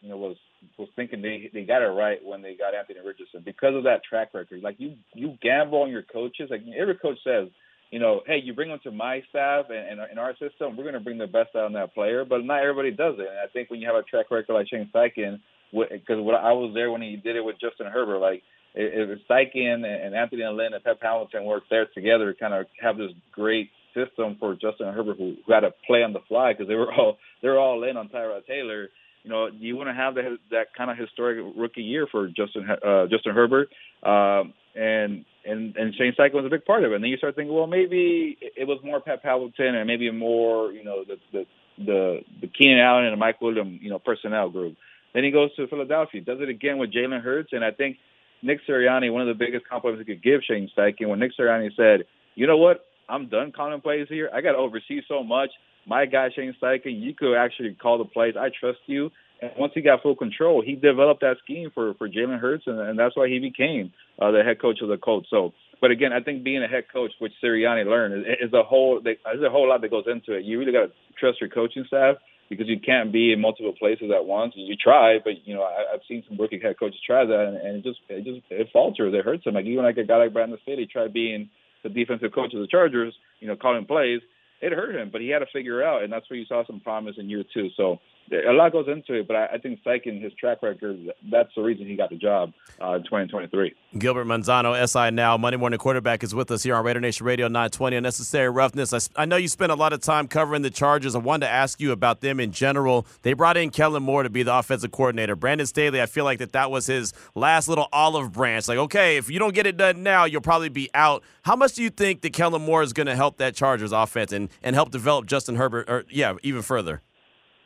you 0.00 0.08
know, 0.08 0.16
was 0.16 0.36
was 0.78 0.88
thinking 0.96 1.22
they 1.22 1.50
they 1.52 1.64
got 1.64 1.82
it 1.82 1.86
right 1.86 2.18
when 2.24 2.42
they 2.42 2.54
got 2.54 2.74
Anthony 2.74 3.00
Richardson 3.04 3.42
because 3.44 3.74
of 3.74 3.84
that 3.84 4.04
track 4.08 4.34
record. 4.34 4.62
Like 4.62 4.76
you 4.78 4.94
you 5.14 5.36
gamble 5.42 5.82
on 5.82 5.90
your 5.90 6.02
coaches. 6.02 6.48
Like 6.50 6.62
every 6.78 6.96
coach 6.96 7.18
says, 7.24 7.48
you 7.90 7.98
know, 7.98 8.22
hey, 8.26 8.40
you 8.42 8.54
bring 8.54 8.70
them 8.70 8.80
to 8.84 8.90
my 8.90 9.22
staff 9.30 9.66
and, 9.70 10.00
in 10.10 10.18
our 10.18 10.32
system, 10.32 10.76
we're 10.76 10.84
going 10.84 10.94
to 10.94 11.00
bring 11.00 11.18
the 11.18 11.26
best 11.26 11.54
out 11.56 11.66
in 11.66 11.72
that 11.74 11.94
player. 11.94 12.24
But 12.24 12.44
not 12.44 12.62
everybody 12.62 12.90
does 12.90 13.14
it. 13.18 13.28
And 13.28 13.38
I 13.38 13.46
think 13.52 13.70
when 13.70 13.80
you 13.80 13.86
have 13.86 13.96
a 13.96 14.02
track 14.02 14.30
record 14.30 14.52
like 14.52 14.68
Shane 14.68 14.90
Steichen, 14.94 15.40
because 15.72 16.20
what 16.20 16.34
I 16.34 16.52
was 16.52 16.72
there 16.74 16.90
when 16.90 17.02
he 17.02 17.16
did 17.16 17.36
it 17.36 17.44
with 17.44 17.60
Justin 17.60 17.86
Herbert, 17.86 18.18
like 18.18 18.42
it 18.74 19.20
Steichen 19.28 19.86
and 19.86 20.14
Anthony 20.14 20.42
and 20.42 20.56
Lynn 20.56 20.74
and 20.74 20.84
Pep 20.84 20.98
Hamilton 21.00 21.44
worked 21.44 21.70
there 21.70 21.86
together, 21.94 22.34
kind 22.38 22.54
of 22.54 22.66
have 22.80 22.96
this 22.96 23.12
great 23.32 23.70
system 23.94 24.36
for 24.38 24.54
Justin 24.54 24.92
Herbert 24.92 25.16
who, 25.16 25.36
who 25.46 25.52
had 25.52 25.60
to 25.60 25.70
play 25.86 26.02
on 26.02 26.12
the 26.12 26.20
fly 26.28 26.52
because 26.52 26.68
they 26.68 26.74
were 26.74 26.92
all 26.92 27.16
they're 27.40 27.58
all 27.58 27.82
in 27.84 27.96
on 27.96 28.08
Tyrod 28.08 28.46
Taylor 28.46 28.88
you 29.26 29.32
know, 29.32 29.48
you 29.48 29.76
want 29.76 29.88
to 29.88 29.92
have 29.92 30.14
that 30.14 30.38
that 30.52 30.66
kind 30.78 30.88
of 30.88 30.96
historic 30.96 31.44
rookie 31.56 31.82
year 31.82 32.06
for 32.08 32.28
Justin 32.28 32.64
uh, 32.70 33.06
Justin 33.10 33.34
Herbert, 33.34 33.68
um, 34.04 34.54
and 34.76 35.24
and 35.44 35.74
and 35.76 35.94
Shane 35.96 36.14
Steichen 36.16 36.34
was 36.34 36.46
a 36.46 36.48
big 36.48 36.64
part 36.64 36.84
of 36.84 36.92
it. 36.92 36.94
And 36.94 37.02
then 37.02 37.10
you 37.10 37.16
start 37.16 37.34
thinking, 37.34 37.52
well, 37.52 37.66
maybe 37.66 38.38
it 38.40 38.68
was 38.68 38.78
more 38.84 39.00
Pep 39.00 39.24
Hamilton 39.24 39.74
and 39.74 39.84
maybe 39.88 40.08
more, 40.12 40.70
you 40.70 40.84
know, 40.84 41.02
the 41.04 41.16
the 41.32 41.44
the, 41.84 42.20
the 42.40 42.46
Keenan 42.46 42.78
Allen 42.78 43.04
and 43.04 43.14
the 43.14 43.16
Mike 43.16 43.40
Williams, 43.40 43.80
you 43.82 43.90
know, 43.90 43.98
personnel 43.98 44.48
group. 44.48 44.76
Then 45.12 45.24
he 45.24 45.32
goes 45.32 45.52
to 45.56 45.66
Philadelphia, 45.66 46.20
does 46.20 46.38
it 46.40 46.48
again 46.48 46.78
with 46.78 46.92
Jalen 46.92 47.20
Hurts, 47.20 47.48
and 47.52 47.64
I 47.64 47.72
think 47.72 47.96
Nick 48.42 48.60
Sirianni, 48.68 49.12
one 49.12 49.22
of 49.22 49.28
the 49.28 49.44
biggest 49.44 49.68
compliments 49.68 50.06
he 50.06 50.14
could 50.14 50.22
give 50.22 50.42
Shane 50.48 50.70
Steichen, 50.76 51.08
when 51.08 51.18
Nick 51.18 51.32
Sirianni 51.38 51.70
said, 51.76 52.06
you 52.36 52.46
know 52.46 52.58
what, 52.58 52.86
I'm 53.08 53.28
done 53.28 53.50
calling 53.50 53.80
plays 53.80 54.06
here. 54.08 54.30
I 54.32 54.40
got 54.40 54.52
to 54.52 54.58
oversee 54.58 55.00
so 55.08 55.24
much 55.24 55.50
my 55.86 56.06
guy 56.06 56.28
Shane 56.34 56.54
Steichen, 56.60 57.00
you 57.00 57.14
could 57.14 57.36
actually 57.36 57.74
call 57.74 57.98
the 57.98 58.04
plays. 58.04 58.34
I 58.38 58.48
trust 58.48 58.78
you. 58.86 59.10
And 59.40 59.50
once 59.58 59.72
he 59.74 59.82
got 59.82 60.02
full 60.02 60.16
control, 60.16 60.62
he 60.64 60.74
developed 60.74 61.20
that 61.20 61.36
scheme 61.44 61.70
for 61.74 61.94
for 61.94 62.08
Jalen 62.08 62.40
Hurts, 62.40 62.64
and, 62.66 62.80
and 62.80 62.98
that's 62.98 63.16
why 63.16 63.28
he 63.28 63.38
became 63.38 63.92
uh, 64.18 64.30
the 64.30 64.42
head 64.42 64.60
coach 64.60 64.80
of 64.80 64.88
the 64.88 64.96
Colts. 64.96 65.28
So, 65.28 65.52
but 65.80 65.90
again, 65.90 66.12
I 66.12 66.20
think 66.20 66.42
being 66.42 66.62
a 66.62 66.68
head 66.68 66.84
coach, 66.90 67.12
which 67.18 67.32
Sirianni 67.44 67.84
learned, 67.84 68.26
is, 68.26 68.48
is 68.48 68.52
a 68.54 68.62
whole 68.62 69.00
there's 69.02 69.18
a 69.46 69.50
whole 69.50 69.68
lot 69.68 69.82
that 69.82 69.90
goes 69.90 70.06
into 70.06 70.32
it. 70.32 70.44
You 70.44 70.58
really 70.58 70.72
got 70.72 70.86
to 70.86 70.92
trust 71.20 71.40
your 71.40 71.50
coaching 71.50 71.84
staff 71.86 72.16
because 72.48 72.66
you 72.66 72.80
can't 72.80 73.12
be 73.12 73.32
in 73.32 73.40
multiple 73.40 73.74
places 73.78 74.10
at 74.14 74.24
once. 74.24 74.54
You 74.56 74.74
try, 74.74 75.18
but 75.22 75.34
you 75.44 75.54
know 75.54 75.62
I, 75.62 75.94
I've 75.94 76.06
seen 76.08 76.24
some 76.26 76.38
rookie 76.38 76.60
head 76.62 76.78
coaches 76.78 77.00
try 77.06 77.26
that, 77.26 77.44
and, 77.46 77.56
and 77.58 77.76
it 77.76 77.84
just 77.84 78.00
it 78.08 78.24
just 78.24 78.40
it 78.48 78.68
falters. 78.72 79.12
It 79.14 79.24
hurts 79.24 79.44
them. 79.44 79.54
Like 79.54 79.66
even 79.66 79.84
like 79.84 79.98
a 79.98 80.04
guy 80.04 80.16
like 80.16 80.32
Brandon 80.32 80.58
Staley 80.62 80.88
tried 80.90 81.12
being 81.12 81.50
the 81.82 81.90
defensive 81.90 82.32
coach 82.34 82.54
of 82.54 82.60
the 82.60 82.66
Chargers, 82.66 83.14
you 83.40 83.48
know, 83.48 83.54
calling 83.54 83.84
plays 83.84 84.22
it 84.60 84.72
hurt 84.72 84.94
him, 84.94 85.10
but 85.10 85.20
he 85.20 85.28
had 85.28 85.40
to 85.40 85.46
figure 85.52 85.82
it 85.82 85.86
out, 85.86 86.02
and 86.02 86.12
that's 86.12 86.28
where 86.30 86.38
you 86.38 86.46
saw 86.46 86.64
some 86.66 86.80
promise 86.80 87.16
in 87.18 87.28
year 87.28 87.44
two. 87.52 87.68
So 87.76 87.98
a 88.32 88.52
lot 88.52 88.72
goes 88.72 88.86
into 88.88 89.14
it, 89.14 89.28
but 89.28 89.36
I, 89.36 89.46
I 89.54 89.58
think 89.58 89.80
Steichen, 89.82 90.22
his 90.22 90.32
track 90.34 90.62
record, 90.62 90.98
that's 91.30 91.50
the 91.56 91.62
reason 91.62 91.86
he 91.86 91.96
got 91.96 92.10
the 92.10 92.16
job 92.16 92.52
uh, 92.80 92.94
in 92.94 93.04
2023. 93.04 93.74
Gilbert 93.98 94.24
Manzano, 94.24 94.86
SI 94.88 95.10
Now, 95.10 95.36
Monday 95.36 95.56
Morning 95.56 95.78
Quarterback, 95.78 96.22
is 96.22 96.34
with 96.34 96.50
us 96.50 96.62
here 96.62 96.74
on 96.74 96.84
Raider 96.84 97.00
Nation 97.00 97.26
Radio 97.26 97.46
920. 97.46 97.96
Unnecessary 97.96 98.50
Roughness. 98.50 98.92
I, 98.92 99.22
I, 99.22 99.24
know 99.24 99.36
you 99.36 99.48
spent 99.48 99.72
a 99.72 99.74
lot 99.74 99.92
of 99.92 100.00
time 100.00 100.28
covering 100.28 100.62
the 100.62 100.70
Chargers. 100.70 101.14
I 101.14 101.18
wanted 101.18 101.46
to 101.46 101.52
ask 101.52 101.80
you 101.80 101.92
about 101.92 102.20
them 102.20 102.40
in 102.40 102.52
general. 102.52 103.06
They 103.22 103.32
brought 103.32 103.56
in 103.56 103.70
Kellen 103.70 104.02
Moore 104.02 104.22
to 104.22 104.30
be 104.30 104.42
the 104.42 104.56
offensive 104.56 104.90
coordinator. 104.90 105.36
Brandon 105.36 105.66
Staley, 105.66 106.02
I 106.02 106.06
feel 106.06 106.24
like 106.24 106.38
that 106.40 106.52
that 106.52 106.70
was 106.70 106.86
his 106.86 107.12
last 107.34 107.68
little 107.68 107.88
olive 107.92 108.32
branch. 108.32 108.68
Like, 108.68 108.78
okay, 108.78 109.16
if 109.16 109.30
you 109.30 109.38
don't 109.38 109.54
get 109.54 109.66
it 109.66 109.76
done 109.76 110.02
now, 110.02 110.24
you'll 110.24 110.40
probably 110.40 110.68
be 110.68 110.90
out. 110.94 111.22
How 111.42 111.56
much 111.56 111.74
do 111.74 111.82
you 111.82 111.90
think 111.90 112.22
that 112.22 112.32
Kellen 112.32 112.62
Moore 112.62 112.82
is 112.82 112.92
going 112.92 113.06
to 113.06 113.16
help 113.16 113.38
that 113.38 113.54
Chargers 113.54 113.92
offense 113.92 114.32
and, 114.32 114.48
and 114.62 114.74
help 114.74 114.90
develop 114.90 115.26
Justin 115.26 115.56
Herbert, 115.56 115.88
or 115.88 116.04
yeah, 116.10 116.34
even 116.42 116.62
further? 116.62 117.02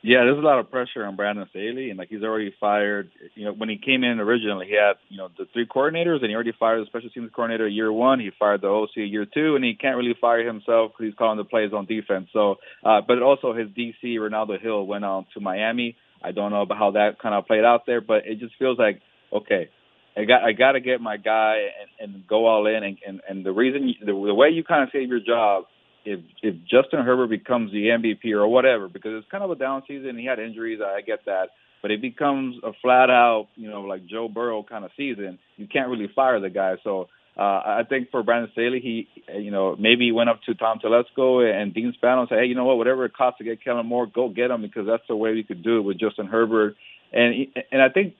Yeah, 0.02 0.24
there's 0.24 0.38
a 0.38 0.40
lot 0.40 0.58
of 0.58 0.70
pressure 0.70 1.04
on 1.04 1.16
Brandon 1.16 1.46
Staley, 1.50 1.90
and 1.90 1.98
like 1.98 2.08
he's 2.08 2.22
already 2.22 2.54
fired. 2.58 3.10
You 3.34 3.46
know, 3.46 3.52
when 3.52 3.68
he 3.68 3.76
came 3.76 4.02
in 4.02 4.18
originally, 4.18 4.66
he 4.66 4.72
had 4.72 4.94
you 5.10 5.18
know 5.18 5.28
the 5.36 5.44
three 5.52 5.66
coordinators, 5.66 6.20
and 6.22 6.30
he 6.30 6.34
already 6.34 6.54
fired 6.58 6.80
the 6.80 6.86
special 6.86 7.10
teams 7.10 7.30
coordinator 7.34 7.68
year 7.68 7.92
one. 7.92 8.18
He 8.18 8.30
fired 8.38 8.62
the 8.62 8.68
OC 8.68 8.96
year 8.96 9.26
two, 9.26 9.56
and 9.56 9.64
he 9.64 9.74
can't 9.74 9.98
really 9.98 10.14
fire 10.18 10.46
himself 10.46 10.92
because 10.92 11.10
he's 11.10 11.18
calling 11.18 11.36
the 11.36 11.44
plays 11.44 11.72
on 11.74 11.84
defense. 11.84 12.28
So, 12.32 12.56
uh, 12.82 13.02
but 13.06 13.20
also 13.20 13.52
his 13.52 13.68
DC 13.68 14.18
Renaldo 14.18 14.58
Hill 14.58 14.86
went 14.86 15.04
on 15.04 15.26
to 15.34 15.40
Miami. 15.40 15.96
I 16.24 16.32
don't 16.32 16.50
know 16.50 16.62
about 16.62 16.78
how 16.78 16.92
that 16.92 17.18
kind 17.20 17.34
of 17.34 17.46
played 17.46 17.64
out 17.64 17.82
there, 17.86 18.00
but 18.00 18.26
it 18.26 18.38
just 18.38 18.54
feels 18.58 18.78
like 18.78 19.02
okay, 19.30 19.68
I 20.16 20.24
got 20.24 20.42
I 20.42 20.52
got 20.52 20.72
to 20.72 20.80
get 20.80 21.02
my 21.02 21.18
guy 21.18 21.56
and, 22.00 22.14
and 22.14 22.26
go 22.26 22.46
all 22.46 22.66
in, 22.66 22.82
and 22.84 22.98
and, 23.06 23.20
and 23.28 23.44
the 23.44 23.52
reason 23.52 23.94
the, 24.00 24.12
the 24.12 24.34
way 24.34 24.48
you 24.48 24.64
kind 24.64 24.82
of 24.82 24.88
save 24.94 25.10
your 25.10 25.20
job 25.20 25.64
if 26.04 26.20
if 26.42 26.54
Justin 26.62 27.04
Herbert 27.04 27.28
becomes 27.28 27.72
the 27.72 27.86
MVP 27.88 28.32
or 28.32 28.46
whatever, 28.48 28.88
because 28.88 29.12
it's 29.14 29.30
kind 29.30 29.44
of 29.44 29.50
a 29.50 29.56
down 29.56 29.82
season, 29.86 30.18
he 30.18 30.24
had 30.24 30.38
injuries, 30.38 30.80
I 30.84 31.00
get 31.00 31.24
that. 31.26 31.50
But 31.82 31.90
it 31.90 32.02
becomes 32.02 32.56
a 32.62 32.72
flat 32.82 33.08
out, 33.08 33.48
you 33.56 33.70
know, 33.70 33.82
like 33.82 34.06
Joe 34.06 34.28
Burrow 34.28 34.62
kind 34.62 34.84
of 34.84 34.90
season. 34.96 35.38
You 35.56 35.66
can't 35.66 35.88
really 35.88 36.08
fire 36.14 36.38
the 36.38 36.50
guy. 36.50 36.74
So 36.84 37.08
uh, 37.38 37.42
I 37.42 37.82
think 37.88 38.10
for 38.10 38.22
Brandon 38.22 38.50
Staley, 38.52 38.80
he, 38.80 39.08
you 39.40 39.50
know, 39.50 39.76
maybe 39.78 40.04
he 40.04 40.12
went 40.12 40.28
up 40.28 40.42
to 40.44 40.54
Tom 40.54 40.78
Telesco 40.78 41.42
and 41.42 41.72
Dean 41.72 41.94
Spanos 42.02 42.20
and 42.20 42.28
said, 42.28 42.38
hey, 42.40 42.46
you 42.46 42.54
know 42.54 42.66
what, 42.66 42.76
whatever 42.76 43.06
it 43.06 43.14
costs 43.14 43.38
to 43.38 43.44
get 43.44 43.64
Kellen 43.64 43.86
Moore, 43.86 44.06
go 44.06 44.28
get 44.28 44.50
him 44.50 44.60
because 44.60 44.86
that's 44.86 45.04
the 45.08 45.16
way 45.16 45.32
we 45.32 45.42
could 45.42 45.62
do 45.62 45.78
it 45.78 45.82
with 45.82 45.98
Justin 45.98 46.26
Herbert. 46.26 46.76
And 47.12 47.46
and 47.72 47.80
I 47.80 47.88
think 47.88 48.14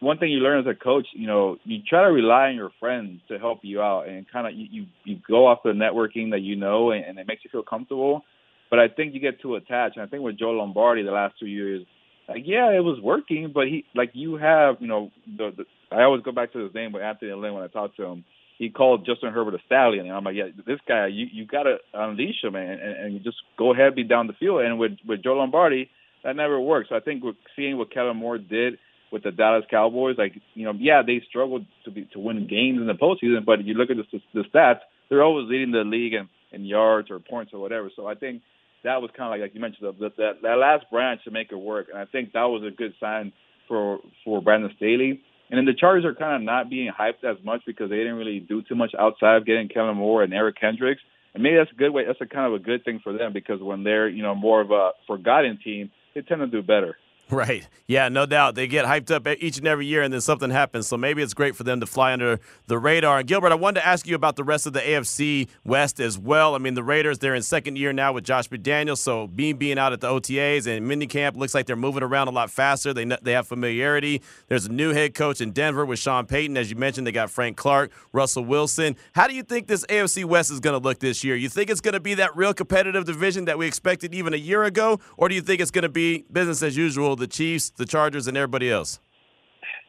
one 0.00 0.18
thing 0.18 0.30
you 0.30 0.38
learn 0.38 0.60
as 0.60 0.66
a 0.66 0.74
coach, 0.74 1.06
you 1.14 1.26
know, 1.26 1.56
you 1.64 1.78
try 1.88 2.02
to 2.02 2.12
rely 2.12 2.48
on 2.48 2.56
your 2.56 2.70
friends 2.80 3.20
to 3.28 3.38
help 3.38 3.60
you 3.62 3.80
out, 3.80 4.08
and 4.08 4.26
kind 4.30 4.46
of 4.46 4.54
you, 4.54 4.66
you 4.70 4.86
you 5.04 5.18
go 5.26 5.46
off 5.46 5.60
the 5.64 5.70
networking 5.70 6.30
that 6.32 6.40
you 6.40 6.56
know, 6.56 6.90
and, 6.90 7.04
and 7.04 7.18
it 7.18 7.26
makes 7.26 7.44
you 7.44 7.50
feel 7.50 7.62
comfortable. 7.62 8.22
But 8.70 8.78
I 8.80 8.88
think 8.88 9.14
you 9.14 9.20
get 9.20 9.40
too 9.40 9.54
attached, 9.54 9.96
and 9.96 10.04
I 10.04 10.08
think 10.08 10.22
with 10.22 10.38
Joe 10.38 10.50
Lombardi 10.50 11.02
the 11.02 11.10
last 11.10 11.34
two 11.38 11.46
years, 11.46 11.84
like 12.28 12.42
yeah, 12.44 12.70
it 12.70 12.82
was 12.82 13.00
working, 13.02 13.52
but 13.54 13.66
he 13.66 13.84
like 13.94 14.10
you 14.14 14.36
have, 14.36 14.76
you 14.80 14.88
know, 14.88 15.10
the, 15.26 15.50
the 15.56 15.64
I 15.94 16.02
always 16.02 16.22
go 16.22 16.32
back 16.32 16.52
to 16.52 16.58
his 16.58 16.74
name 16.74 16.92
with 16.92 17.02
Anthony 17.02 17.32
Lynn 17.32 17.54
when 17.54 17.62
I 17.62 17.68
talk 17.68 17.96
to 17.96 18.04
him. 18.04 18.24
He 18.58 18.70
called 18.70 19.04
Justin 19.04 19.32
Herbert 19.32 19.54
a 19.54 19.58
stallion, 19.66 20.06
and 20.06 20.14
I'm 20.14 20.24
like, 20.24 20.36
yeah, 20.36 20.48
this 20.66 20.78
guy, 20.86 21.08
you 21.08 21.26
you 21.32 21.46
gotta 21.46 21.76
unleash 21.92 22.42
him, 22.42 22.54
and, 22.54 22.80
and, 22.80 22.96
and 22.96 23.14
you 23.14 23.20
just 23.20 23.36
go 23.58 23.72
ahead, 23.72 23.94
be 23.94 24.04
down 24.04 24.26
the 24.26 24.32
field. 24.34 24.62
And 24.62 24.78
with 24.78 24.92
with 25.06 25.22
Joe 25.22 25.34
Lombardi, 25.34 25.90
that 26.24 26.36
never 26.36 26.60
works. 26.60 26.88
So 26.88 26.96
I 26.96 27.00
think 27.00 27.22
with 27.22 27.36
seeing 27.56 27.78
what 27.78 27.92
Kellen 27.92 28.16
Moore 28.16 28.38
did 28.38 28.78
with 29.14 29.22
the 29.22 29.30
Dallas 29.30 29.64
Cowboys. 29.70 30.16
Like 30.18 30.34
you 30.52 30.64
know, 30.64 30.74
yeah, 30.78 31.00
they 31.06 31.22
struggled 31.26 31.64
to 31.84 31.90
be 31.90 32.06
to 32.12 32.18
win 32.18 32.46
games 32.46 32.80
in 32.80 32.86
the 32.86 32.92
postseason, 32.92 33.46
but 33.46 33.60
if 33.60 33.66
you 33.66 33.74
look 33.74 33.88
at 33.88 33.96
the, 33.96 34.20
the 34.34 34.42
stats, 34.52 34.80
they're 35.08 35.22
always 35.22 35.48
leading 35.48 35.70
the 35.70 35.84
league 35.84 36.12
in, 36.12 36.28
in 36.52 36.66
yards 36.66 37.10
or 37.10 37.20
points 37.20 37.52
or 37.54 37.60
whatever. 37.60 37.90
So 37.94 38.06
I 38.06 38.16
think 38.16 38.42
that 38.82 39.00
was 39.00 39.10
kind 39.16 39.28
of 39.28 39.30
like 39.30 39.40
like 39.40 39.54
you 39.54 39.60
mentioned 39.60 39.94
the, 39.98 40.10
that 40.18 40.42
that 40.42 40.58
last 40.58 40.84
branch 40.90 41.22
to 41.24 41.30
make 41.30 41.52
it 41.52 41.56
work, 41.56 41.86
and 41.88 41.96
I 41.96 42.04
think 42.04 42.32
that 42.32 42.44
was 42.44 42.62
a 42.66 42.74
good 42.74 42.92
sign 43.00 43.32
for 43.68 44.00
for 44.24 44.42
Brandon 44.42 44.70
Staley. 44.76 45.22
And 45.50 45.58
then 45.58 45.66
the 45.66 45.78
Chargers 45.78 46.04
are 46.04 46.14
kind 46.14 46.36
of 46.36 46.42
not 46.42 46.68
being 46.68 46.90
hyped 46.90 47.22
as 47.22 47.36
much 47.44 47.60
because 47.66 47.90
they 47.90 47.98
didn't 47.98 48.16
really 48.16 48.40
do 48.40 48.62
too 48.62 48.74
much 48.74 48.92
outside 48.98 49.36
of 49.36 49.46
getting 49.46 49.68
Kellen 49.68 49.96
Moore 49.96 50.22
and 50.22 50.32
Eric 50.32 50.56
Kendricks. 50.58 51.02
And 51.34 51.42
maybe 51.42 51.56
that's 51.56 51.70
a 51.70 51.76
good 51.76 51.90
way. 51.90 52.04
That's 52.06 52.20
a 52.20 52.26
kind 52.26 52.46
of 52.46 52.54
a 52.60 52.64
good 52.64 52.84
thing 52.84 53.00
for 53.04 53.12
them 53.12 53.32
because 53.32 53.60
when 53.60 53.84
they're 53.84 54.08
you 54.08 54.22
know 54.22 54.34
more 54.34 54.60
of 54.60 54.70
a 54.72 54.90
forgotten 55.06 55.58
team, 55.62 55.90
they 56.14 56.22
tend 56.22 56.40
to 56.40 56.46
do 56.48 56.62
better. 56.62 56.96
Right. 57.30 57.66
Yeah, 57.86 58.08
no 58.08 58.26
doubt. 58.26 58.54
They 58.54 58.66
get 58.66 58.84
hyped 58.84 59.10
up 59.10 59.26
each 59.26 59.58
and 59.58 59.66
every 59.66 59.86
year, 59.86 60.02
and 60.02 60.12
then 60.12 60.20
something 60.20 60.50
happens. 60.50 60.86
So 60.86 60.96
maybe 60.96 61.22
it's 61.22 61.34
great 61.34 61.56
for 61.56 61.64
them 61.64 61.80
to 61.80 61.86
fly 61.86 62.12
under 62.12 62.38
the 62.66 62.78
radar. 62.78 63.18
And 63.18 63.28
Gilbert, 63.28 63.52
I 63.52 63.56
wanted 63.56 63.80
to 63.80 63.86
ask 63.86 64.06
you 64.06 64.14
about 64.14 64.36
the 64.36 64.44
rest 64.44 64.66
of 64.66 64.72
the 64.72 64.80
AFC 64.80 65.48
West 65.64 66.00
as 66.00 66.18
well. 66.18 66.54
I 66.54 66.58
mean, 66.58 66.74
the 66.74 66.82
Raiders, 66.82 67.18
they're 67.18 67.34
in 67.34 67.42
second 67.42 67.76
year 67.76 67.92
now 67.92 68.12
with 68.12 68.24
Josh 68.24 68.48
McDaniels. 68.48 68.98
So 68.98 69.26
being 69.26 69.56
being 69.56 69.78
out 69.78 69.92
at 69.92 70.00
the 70.00 70.08
OTAs 70.08 70.66
and 70.66 70.86
minicamp 70.86 71.36
looks 71.36 71.54
like 71.54 71.66
they're 71.66 71.76
moving 71.76 72.02
around 72.02 72.28
a 72.28 72.30
lot 72.30 72.50
faster. 72.50 72.92
They 72.92 73.04
they 73.04 73.32
have 73.32 73.46
familiarity. 73.46 74.22
There's 74.48 74.66
a 74.66 74.72
new 74.72 74.92
head 74.92 75.14
coach 75.14 75.40
in 75.40 75.52
Denver 75.52 75.84
with 75.84 75.98
Sean 75.98 76.26
Payton. 76.26 76.56
As 76.56 76.70
you 76.70 76.76
mentioned, 76.76 77.06
they 77.06 77.12
got 77.12 77.30
Frank 77.30 77.56
Clark, 77.56 77.90
Russell 78.12 78.44
Wilson. 78.44 78.96
How 79.14 79.28
do 79.28 79.34
you 79.34 79.42
think 79.42 79.66
this 79.66 79.84
AFC 79.86 80.24
West 80.24 80.50
is 80.50 80.60
going 80.60 80.78
to 80.78 80.82
look 80.82 81.00
this 81.00 81.24
year? 81.24 81.36
You 81.36 81.48
think 81.48 81.70
it's 81.70 81.80
going 81.80 81.94
to 81.94 82.00
be 82.00 82.14
that 82.14 82.36
real 82.36 82.54
competitive 82.54 83.04
division 83.04 83.46
that 83.46 83.58
we 83.58 83.66
expected 83.66 84.14
even 84.14 84.34
a 84.34 84.38
year 84.38 84.64
ago, 84.64 85.00
or 85.16 85.28
do 85.28 85.34
you 85.34 85.42
think 85.42 85.60
it's 85.60 85.70
going 85.70 85.82
to 85.82 85.88
be 85.88 86.24
business 86.32 86.62
as 86.62 86.76
usual? 86.76 87.13
The 87.16 87.26
Chiefs, 87.26 87.70
the 87.70 87.86
Chargers, 87.86 88.26
and 88.26 88.36
everybody 88.36 88.70
else? 88.70 89.00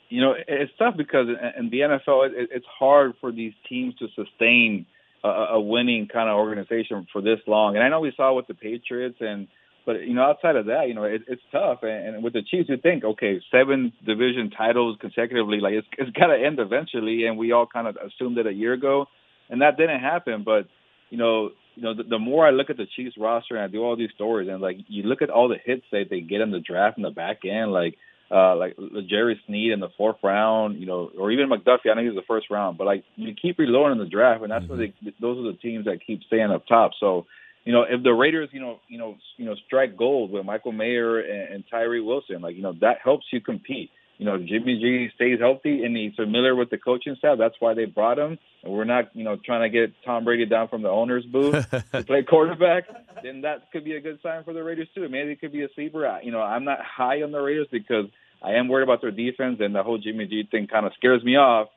You 0.09 0.21
know, 0.21 0.35
it's 0.47 0.71
tough 0.77 0.95
because 0.95 1.27
in 1.57 1.69
the 1.69 1.79
NFL, 1.79 2.29
it's 2.35 2.65
hard 2.79 3.13
for 3.19 3.31
these 3.31 3.53
teams 3.67 3.95
to 3.95 4.07
sustain 4.15 4.85
a, 5.23 5.59
winning 5.59 6.07
kind 6.11 6.29
of 6.29 6.35
organization 6.37 7.07
for 7.11 7.21
this 7.21 7.39
long. 7.47 7.75
And 7.75 7.83
I 7.83 7.89
know 7.89 7.99
we 7.99 8.13
saw 8.15 8.33
with 8.33 8.47
the 8.47 8.53
Patriots, 8.53 9.17
and 9.19 9.47
but 9.85 10.01
you 10.01 10.13
know, 10.13 10.23
outside 10.23 10.55
of 10.55 10.67
that, 10.67 10.87
you 10.87 10.93
know, 10.93 11.03
it, 11.03 11.23
it's 11.27 11.41
tough. 11.51 11.79
And, 11.83 12.15
and 12.15 12.23
with 12.23 12.33
the 12.33 12.41
Chiefs, 12.41 12.69
you 12.69 12.77
think, 12.77 13.03
okay, 13.03 13.41
seven 13.51 13.93
division 14.05 14.51
titles 14.55 14.97
consecutively, 14.99 15.59
like 15.59 15.73
it's, 15.73 15.87
it's 15.97 16.11
got 16.11 16.27
to 16.27 16.35
end 16.35 16.59
eventually. 16.59 17.25
And 17.25 17.37
we 17.37 17.51
all 17.51 17.67
kind 17.67 17.87
of 17.87 17.97
assumed 17.97 18.37
it 18.37 18.47
a 18.47 18.53
year 18.53 18.73
ago, 18.73 19.07
and 19.49 19.61
that 19.61 19.77
didn't 19.77 20.01
happen. 20.01 20.43
But 20.43 20.67
you 21.09 21.17
know, 21.17 21.51
you 21.75 21.83
know, 21.83 21.93
the, 21.93 22.03
the 22.03 22.19
more 22.19 22.47
I 22.47 22.51
look 22.51 22.69
at 22.69 22.77
the 22.77 22.87
Chiefs 22.95 23.15
roster 23.17 23.55
and 23.55 23.63
I 23.63 23.67
do 23.67 23.83
all 23.83 23.95
these 23.95 24.11
stories, 24.15 24.49
and 24.49 24.61
like 24.61 24.77
you 24.87 25.03
look 25.03 25.21
at 25.21 25.29
all 25.29 25.49
the 25.49 25.57
hits 25.63 25.85
that 25.91 26.05
they 26.09 26.21
get 26.21 26.41
in 26.41 26.51
the 26.51 26.59
draft 26.59 26.97
in 26.97 27.03
the 27.03 27.11
back 27.11 27.39
end, 27.45 27.71
like 27.71 27.95
uh 28.31 28.55
like 28.55 28.75
Jerry 29.07 29.39
Sneed 29.45 29.71
in 29.71 29.79
the 29.79 29.89
fourth 29.97 30.17
round, 30.23 30.79
you 30.79 30.85
know, 30.85 31.11
or 31.17 31.31
even 31.31 31.49
McDuffie. 31.49 31.91
I 31.91 31.95
know 31.95 32.03
he's 32.03 32.15
the 32.15 32.23
first 32.27 32.49
round, 32.49 32.77
but 32.77 32.85
like 32.85 33.03
you 33.15 33.33
keep 33.39 33.59
reloading 33.59 33.99
the 33.99 34.09
draft, 34.09 34.41
and 34.41 34.51
that's 34.51 34.65
mm-hmm. 34.65 34.77
where 34.77 34.87
they, 34.87 35.13
those 35.21 35.37
are 35.37 35.51
the 35.51 35.57
teams 35.57 35.85
that 35.85 35.99
keep 36.05 36.23
staying 36.23 36.51
up 36.51 36.65
top. 36.67 36.91
So, 36.99 37.25
you 37.65 37.73
know, 37.73 37.83
if 37.83 38.01
the 38.03 38.13
Raiders, 38.13 38.49
you 38.51 38.61
know, 38.61 38.79
you 38.87 38.97
know, 38.97 39.15
you 39.37 39.45
know, 39.45 39.55
strike 39.67 39.95
gold 39.95 40.31
with 40.31 40.45
Michael 40.45 40.71
Mayer 40.71 41.19
and, 41.19 41.53
and 41.55 41.63
Tyree 41.69 42.01
Wilson, 42.01 42.41
like 42.41 42.55
you 42.55 42.63
know, 42.63 42.73
that 42.81 42.97
helps 43.03 43.25
you 43.31 43.41
compete 43.41 43.91
you 44.17 44.25
know, 44.25 44.37
Jimmy 44.37 44.79
G 44.79 45.09
stays 45.15 45.39
healthy 45.39 45.83
and 45.83 45.95
he's 45.95 46.13
familiar 46.15 46.55
with 46.55 46.69
the 46.69 46.77
coaching 46.77 47.15
staff. 47.17 47.37
That's 47.37 47.55
why 47.59 47.73
they 47.73 47.85
brought 47.85 48.17
him. 48.17 48.37
And 48.63 48.73
we're 48.73 48.85
not, 48.85 49.13
you 49.13 49.23
know, 49.23 49.37
trying 49.43 49.69
to 49.69 49.69
get 49.69 49.93
Tom 50.05 50.23
Brady 50.23 50.45
down 50.45 50.69
from 50.69 50.83
the 50.83 50.89
owner's 50.89 51.25
booth 51.25 51.69
to 51.91 52.03
play 52.03 52.23
quarterback. 52.23 52.85
Then 53.23 53.41
that 53.41 53.71
could 53.71 53.83
be 53.83 53.95
a 53.95 54.01
good 54.01 54.19
sign 54.23 54.43
for 54.43 54.53
the 54.53 54.63
Raiders 54.63 54.87
too. 54.95 55.07
Maybe 55.09 55.31
it 55.31 55.41
could 55.41 55.51
be 55.51 55.63
a 55.63 55.67
sleeper. 55.75 56.19
You 56.23 56.31
know, 56.31 56.41
I'm 56.41 56.63
not 56.63 56.79
high 56.81 57.23
on 57.23 57.31
the 57.31 57.39
Raiders 57.39 57.67
because 57.71 58.05
I 58.41 58.53
am 58.53 58.69
worried 58.69 58.83
about 58.83 59.01
their 59.01 59.11
defense 59.11 59.57
and 59.59 59.75
the 59.75 59.83
whole 59.83 59.97
Jimmy 59.97 60.27
G 60.27 60.47
thing 60.49 60.67
kind 60.67 60.85
of 60.85 60.93
scares 60.97 61.23
me 61.23 61.35
off. 61.35 61.67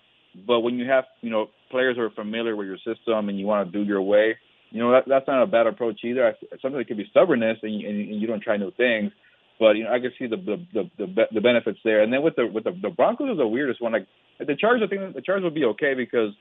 But 0.46 0.60
when 0.60 0.78
you 0.78 0.86
have, 0.88 1.04
you 1.22 1.30
know, 1.30 1.48
players 1.70 1.96
who 1.96 2.02
are 2.02 2.10
familiar 2.10 2.54
with 2.54 2.68
your 2.68 2.78
system 2.78 3.28
and 3.28 3.38
you 3.38 3.46
want 3.46 3.70
to 3.70 3.78
do 3.78 3.84
your 3.84 4.02
way, 4.02 4.36
you 4.70 4.80
know, 4.80 4.92
that, 4.92 5.04
that's 5.08 5.26
not 5.26 5.42
a 5.42 5.46
bad 5.46 5.66
approach 5.66 6.00
either. 6.04 6.36
Sometimes 6.62 6.82
it 6.82 6.88
could 6.88 6.98
be 6.98 7.06
stubbornness 7.10 7.58
and 7.62 7.80
you, 7.80 7.88
and 7.88 8.20
you 8.20 8.26
don't 8.26 8.42
try 8.42 8.56
new 8.56 8.70
things. 8.70 9.12
But 9.58 9.76
you 9.76 9.84
know, 9.84 9.92
I 9.92 9.98
can 9.98 10.12
see 10.18 10.26
the 10.26 10.36
the 10.36 10.66
the 10.72 10.90
the, 10.98 11.24
the 11.32 11.40
benefits 11.40 11.78
there. 11.84 12.02
And 12.02 12.12
then 12.12 12.22
with 12.22 12.36
the 12.36 12.46
with 12.46 12.64
the, 12.64 12.72
the 12.80 12.90
Broncos 12.90 13.30
is 13.32 13.38
the 13.38 13.46
weirdest 13.46 13.80
one. 13.80 13.92
Like 13.92 14.06
the 14.38 14.56
Chargers, 14.56 14.82
I 14.84 14.88
think 14.88 15.14
the 15.14 15.22
Chargers 15.22 15.44
will 15.44 15.50
be 15.50 15.64
okay 15.64 15.94
because 15.94 16.32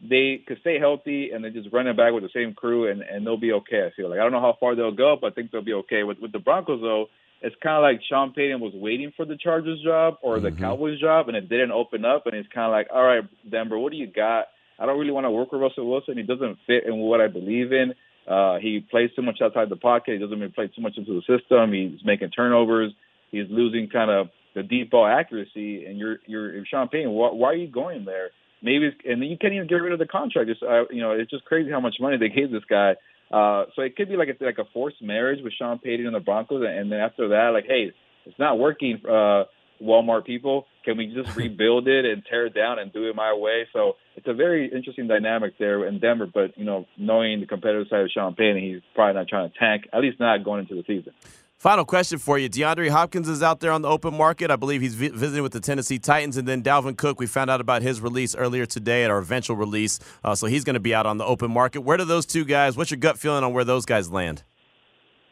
they 0.00 0.42
could 0.46 0.58
stay 0.60 0.78
healthy 0.78 1.30
and 1.32 1.44
they 1.44 1.50
just 1.50 1.72
run 1.72 1.88
it 1.88 1.96
back 1.96 2.12
with 2.12 2.22
the 2.22 2.30
same 2.34 2.54
crew 2.54 2.90
and 2.90 3.02
and 3.02 3.26
they'll 3.26 3.36
be 3.36 3.52
okay. 3.52 3.86
I 3.86 3.90
feel 3.96 4.10
like 4.10 4.18
I 4.18 4.22
don't 4.22 4.32
know 4.32 4.40
how 4.40 4.56
far 4.60 4.74
they'll 4.74 4.92
go, 4.92 5.16
but 5.20 5.32
I 5.32 5.34
think 5.34 5.50
they'll 5.50 5.62
be 5.62 5.74
okay. 5.74 6.02
With 6.02 6.18
with 6.20 6.32
the 6.32 6.38
Broncos 6.38 6.80
though, 6.80 7.06
it's 7.40 7.56
kind 7.62 7.76
of 7.76 7.82
like 7.82 8.00
Sean 8.08 8.32
Payton 8.32 8.60
was 8.60 8.74
waiting 8.74 9.12
for 9.16 9.24
the 9.24 9.36
Chargers 9.36 9.80
job 9.82 10.14
or 10.22 10.40
the 10.40 10.50
mm-hmm. 10.50 10.62
Cowboys 10.62 11.00
job, 11.00 11.28
and 11.28 11.36
it 11.36 11.48
didn't 11.48 11.72
open 11.72 12.04
up, 12.04 12.26
and 12.26 12.34
it's 12.34 12.48
kind 12.52 12.66
of 12.66 12.72
like, 12.72 12.88
all 12.92 13.04
right, 13.04 13.24
Denver, 13.48 13.78
what 13.78 13.92
do 13.92 13.98
you 13.98 14.06
got? 14.06 14.46
I 14.78 14.86
don't 14.86 14.98
really 14.98 15.12
want 15.12 15.24
to 15.24 15.30
work 15.30 15.52
with 15.52 15.60
Russell 15.60 15.88
Wilson. 15.88 16.16
He 16.16 16.22
doesn't 16.22 16.58
fit 16.66 16.84
in 16.86 16.96
what 16.98 17.20
I 17.20 17.28
believe 17.28 17.72
in. 17.72 17.94
Uh, 18.28 18.58
he 18.58 18.84
plays 18.90 19.10
too 19.16 19.22
much 19.22 19.38
outside 19.42 19.68
the 19.70 19.76
pocket. 19.76 20.14
He 20.14 20.18
doesn't 20.18 20.38
really 20.38 20.52
play 20.52 20.68
too 20.68 20.82
much 20.82 20.96
into 20.96 21.14
the 21.14 21.38
system. 21.38 21.72
He's 21.72 22.04
making 22.04 22.30
turnovers. 22.30 22.92
He's 23.30 23.46
losing 23.48 23.88
kind 23.88 24.10
of 24.10 24.28
the 24.54 24.62
deep 24.62 24.90
ball 24.90 25.06
accuracy. 25.06 25.86
And 25.86 25.98
you're 25.98 26.18
you're 26.26 26.64
Sean 26.66 26.88
Payton. 26.88 27.10
Why, 27.10 27.30
why 27.32 27.48
are 27.48 27.56
you 27.56 27.68
going 27.68 28.04
there? 28.04 28.30
Maybe 28.62 28.90
and 29.04 29.24
you 29.24 29.38
can't 29.38 29.54
even 29.54 29.68
get 29.68 29.76
rid 29.76 29.92
of 29.92 29.98
the 29.98 30.06
contract. 30.06 30.50
It's, 30.50 30.62
uh, 30.62 30.84
you 30.90 31.00
know, 31.00 31.12
it's 31.12 31.30
just 31.30 31.44
crazy 31.44 31.70
how 31.70 31.80
much 31.80 31.96
money 32.00 32.18
they 32.18 32.28
gave 32.28 32.50
this 32.50 32.64
guy. 32.68 32.96
Uh, 33.30 33.64
so 33.76 33.82
it 33.82 33.94
could 33.94 34.08
be 34.08 34.16
like 34.16 34.28
a, 34.28 34.44
like 34.44 34.58
a 34.58 34.64
forced 34.72 35.02
marriage 35.02 35.40
with 35.42 35.52
Sean 35.52 35.78
Payton 35.78 36.06
and 36.06 36.14
the 36.14 36.20
Broncos, 36.20 36.64
and 36.66 36.90
then 36.90 36.98
after 36.98 37.28
that, 37.28 37.50
like, 37.52 37.66
hey, 37.66 37.92
it's 38.24 38.38
not 38.38 38.58
working. 38.58 39.00
Uh, 39.06 39.44
Walmart 39.82 40.24
people? 40.24 40.66
Can 40.84 40.96
we 40.96 41.06
just 41.14 41.36
rebuild 41.36 41.88
it 41.88 42.04
and 42.04 42.22
tear 42.28 42.46
it 42.46 42.54
down 42.54 42.78
and 42.78 42.92
do 42.92 43.08
it 43.08 43.16
my 43.16 43.34
way? 43.34 43.66
So 43.72 43.94
it's 44.16 44.26
a 44.28 44.34
very 44.34 44.70
interesting 44.72 45.08
dynamic 45.08 45.58
there 45.58 45.86
in 45.86 45.98
Denver. 46.00 46.26
But 46.32 46.56
you 46.56 46.64
know, 46.64 46.86
knowing 46.96 47.40
the 47.40 47.46
competitive 47.46 47.88
side 47.88 48.00
of 48.00 48.10
Sean 48.10 48.34
Payton, 48.34 48.62
he's 48.62 48.82
probably 48.94 49.14
not 49.14 49.28
trying 49.28 49.50
to 49.50 49.58
tank. 49.58 49.88
At 49.92 50.00
least 50.00 50.20
not 50.20 50.44
going 50.44 50.60
into 50.60 50.74
the 50.74 50.84
season. 50.86 51.12
Final 51.58 51.84
question 51.84 52.20
for 52.20 52.38
you. 52.38 52.48
DeAndre 52.48 52.88
Hopkins 52.88 53.28
is 53.28 53.42
out 53.42 53.58
there 53.58 53.72
on 53.72 53.82
the 53.82 53.88
open 53.88 54.14
market. 54.16 54.48
I 54.48 54.54
believe 54.54 54.80
he's 54.80 54.94
vi- 54.94 55.08
visiting 55.08 55.42
with 55.42 55.50
the 55.50 55.58
Tennessee 55.58 55.98
Titans. 55.98 56.36
And 56.36 56.46
then 56.46 56.62
Dalvin 56.62 56.96
Cook, 56.96 57.18
we 57.18 57.26
found 57.26 57.50
out 57.50 57.60
about 57.60 57.82
his 57.82 58.00
release 58.00 58.36
earlier 58.36 58.64
today 58.64 59.02
at 59.02 59.10
our 59.10 59.18
eventual 59.18 59.56
release. 59.56 59.98
Uh, 60.22 60.36
so 60.36 60.46
he's 60.46 60.62
going 60.62 60.74
to 60.74 60.80
be 60.80 60.94
out 60.94 61.04
on 61.04 61.18
the 61.18 61.24
open 61.24 61.50
market. 61.50 61.80
Where 61.80 61.96
do 61.96 62.04
those 62.04 62.26
two 62.26 62.44
guys, 62.44 62.76
what's 62.76 62.92
your 62.92 62.98
gut 62.98 63.18
feeling 63.18 63.42
on 63.42 63.54
where 63.54 63.64
those 63.64 63.86
guys 63.86 64.08
land? 64.08 64.44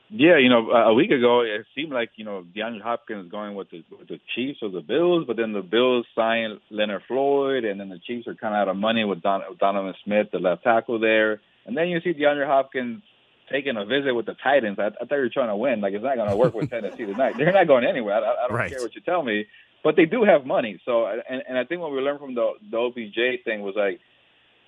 Yeah, 0.08 0.38
you 0.38 0.48
know, 0.48 0.70
a 0.70 0.94
week 0.94 1.10
ago 1.10 1.40
it 1.40 1.66
seemed 1.75 1.92
like 1.92 2.10
you 2.16 2.25
know 2.25 2.44
DeAndre 2.54 2.80
Hopkins 2.80 3.30
going 3.30 3.56
with 3.56 3.70
the 3.70 3.84
with 3.98 4.08
the 4.08 4.20
Chiefs 4.34 4.60
or 4.62 4.68
the 4.68 4.80
Bills, 4.80 5.25
but 5.26 5.36
then 5.36 5.52
the 5.52 5.62
Bills 5.62 6.06
signed 6.14 6.60
Leonard 6.70 7.02
Floyd, 7.08 7.64
and 7.64 7.80
then 7.80 7.88
the 7.88 7.98
Chiefs 7.98 8.28
are 8.28 8.34
kind 8.34 8.54
of 8.54 8.60
out 8.60 8.68
of 8.68 8.76
money 8.76 9.04
with 9.04 9.20
Don, 9.20 9.42
Donovan 9.58 9.94
Smith, 10.04 10.28
the 10.32 10.38
left 10.38 10.62
tackle 10.62 11.00
there, 11.00 11.40
and 11.66 11.76
then 11.76 11.88
you 11.88 12.00
see 12.00 12.14
DeAndre 12.14 12.46
Hopkins 12.46 13.02
taking 13.50 13.76
a 13.76 13.84
visit 13.84 14.14
with 14.14 14.26
the 14.26 14.34
Titans. 14.34 14.78
I, 14.78 14.86
I 14.86 14.90
thought 15.06 15.16
you 15.16 15.22
were 15.22 15.28
trying 15.28 15.48
to 15.48 15.56
win. 15.56 15.80
Like 15.80 15.92
it's 15.92 16.04
not 16.04 16.16
going 16.16 16.30
to 16.30 16.36
work 16.36 16.54
with 16.54 16.70
Tennessee 16.70 17.06
tonight. 17.06 17.34
They're 17.36 17.52
not 17.52 17.66
going 17.66 17.84
anywhere. 17.84 18.14
I, 18.14 18.18
I 18.18 18.48
don't 18.48 18.56
right. 18.56 18.70
care 18.70 18.80
what 18.80 18.94
you 18.94 19.00
tell 19.00 19.25
me, 19.25 19.46
but 19.82 19.96
they 19.96 20.04
do 20.04 20.22
have 20.22 20.46
money. 20.46 20.80
So 20.84 21.06
and 21.06 21.42
and 21.48 21.58
I 21.58 21.64
think 21.64 21.80
what 21.80 21.90
we 21.90 21.98
learned 21.98 22.20
from 22.20 22.34
the 22.36 22.52
the 22.70 22.76
OBJ 22.76 23.44
thing 23.44 23.62
was 23.62 23.75
like. 23.76 24.00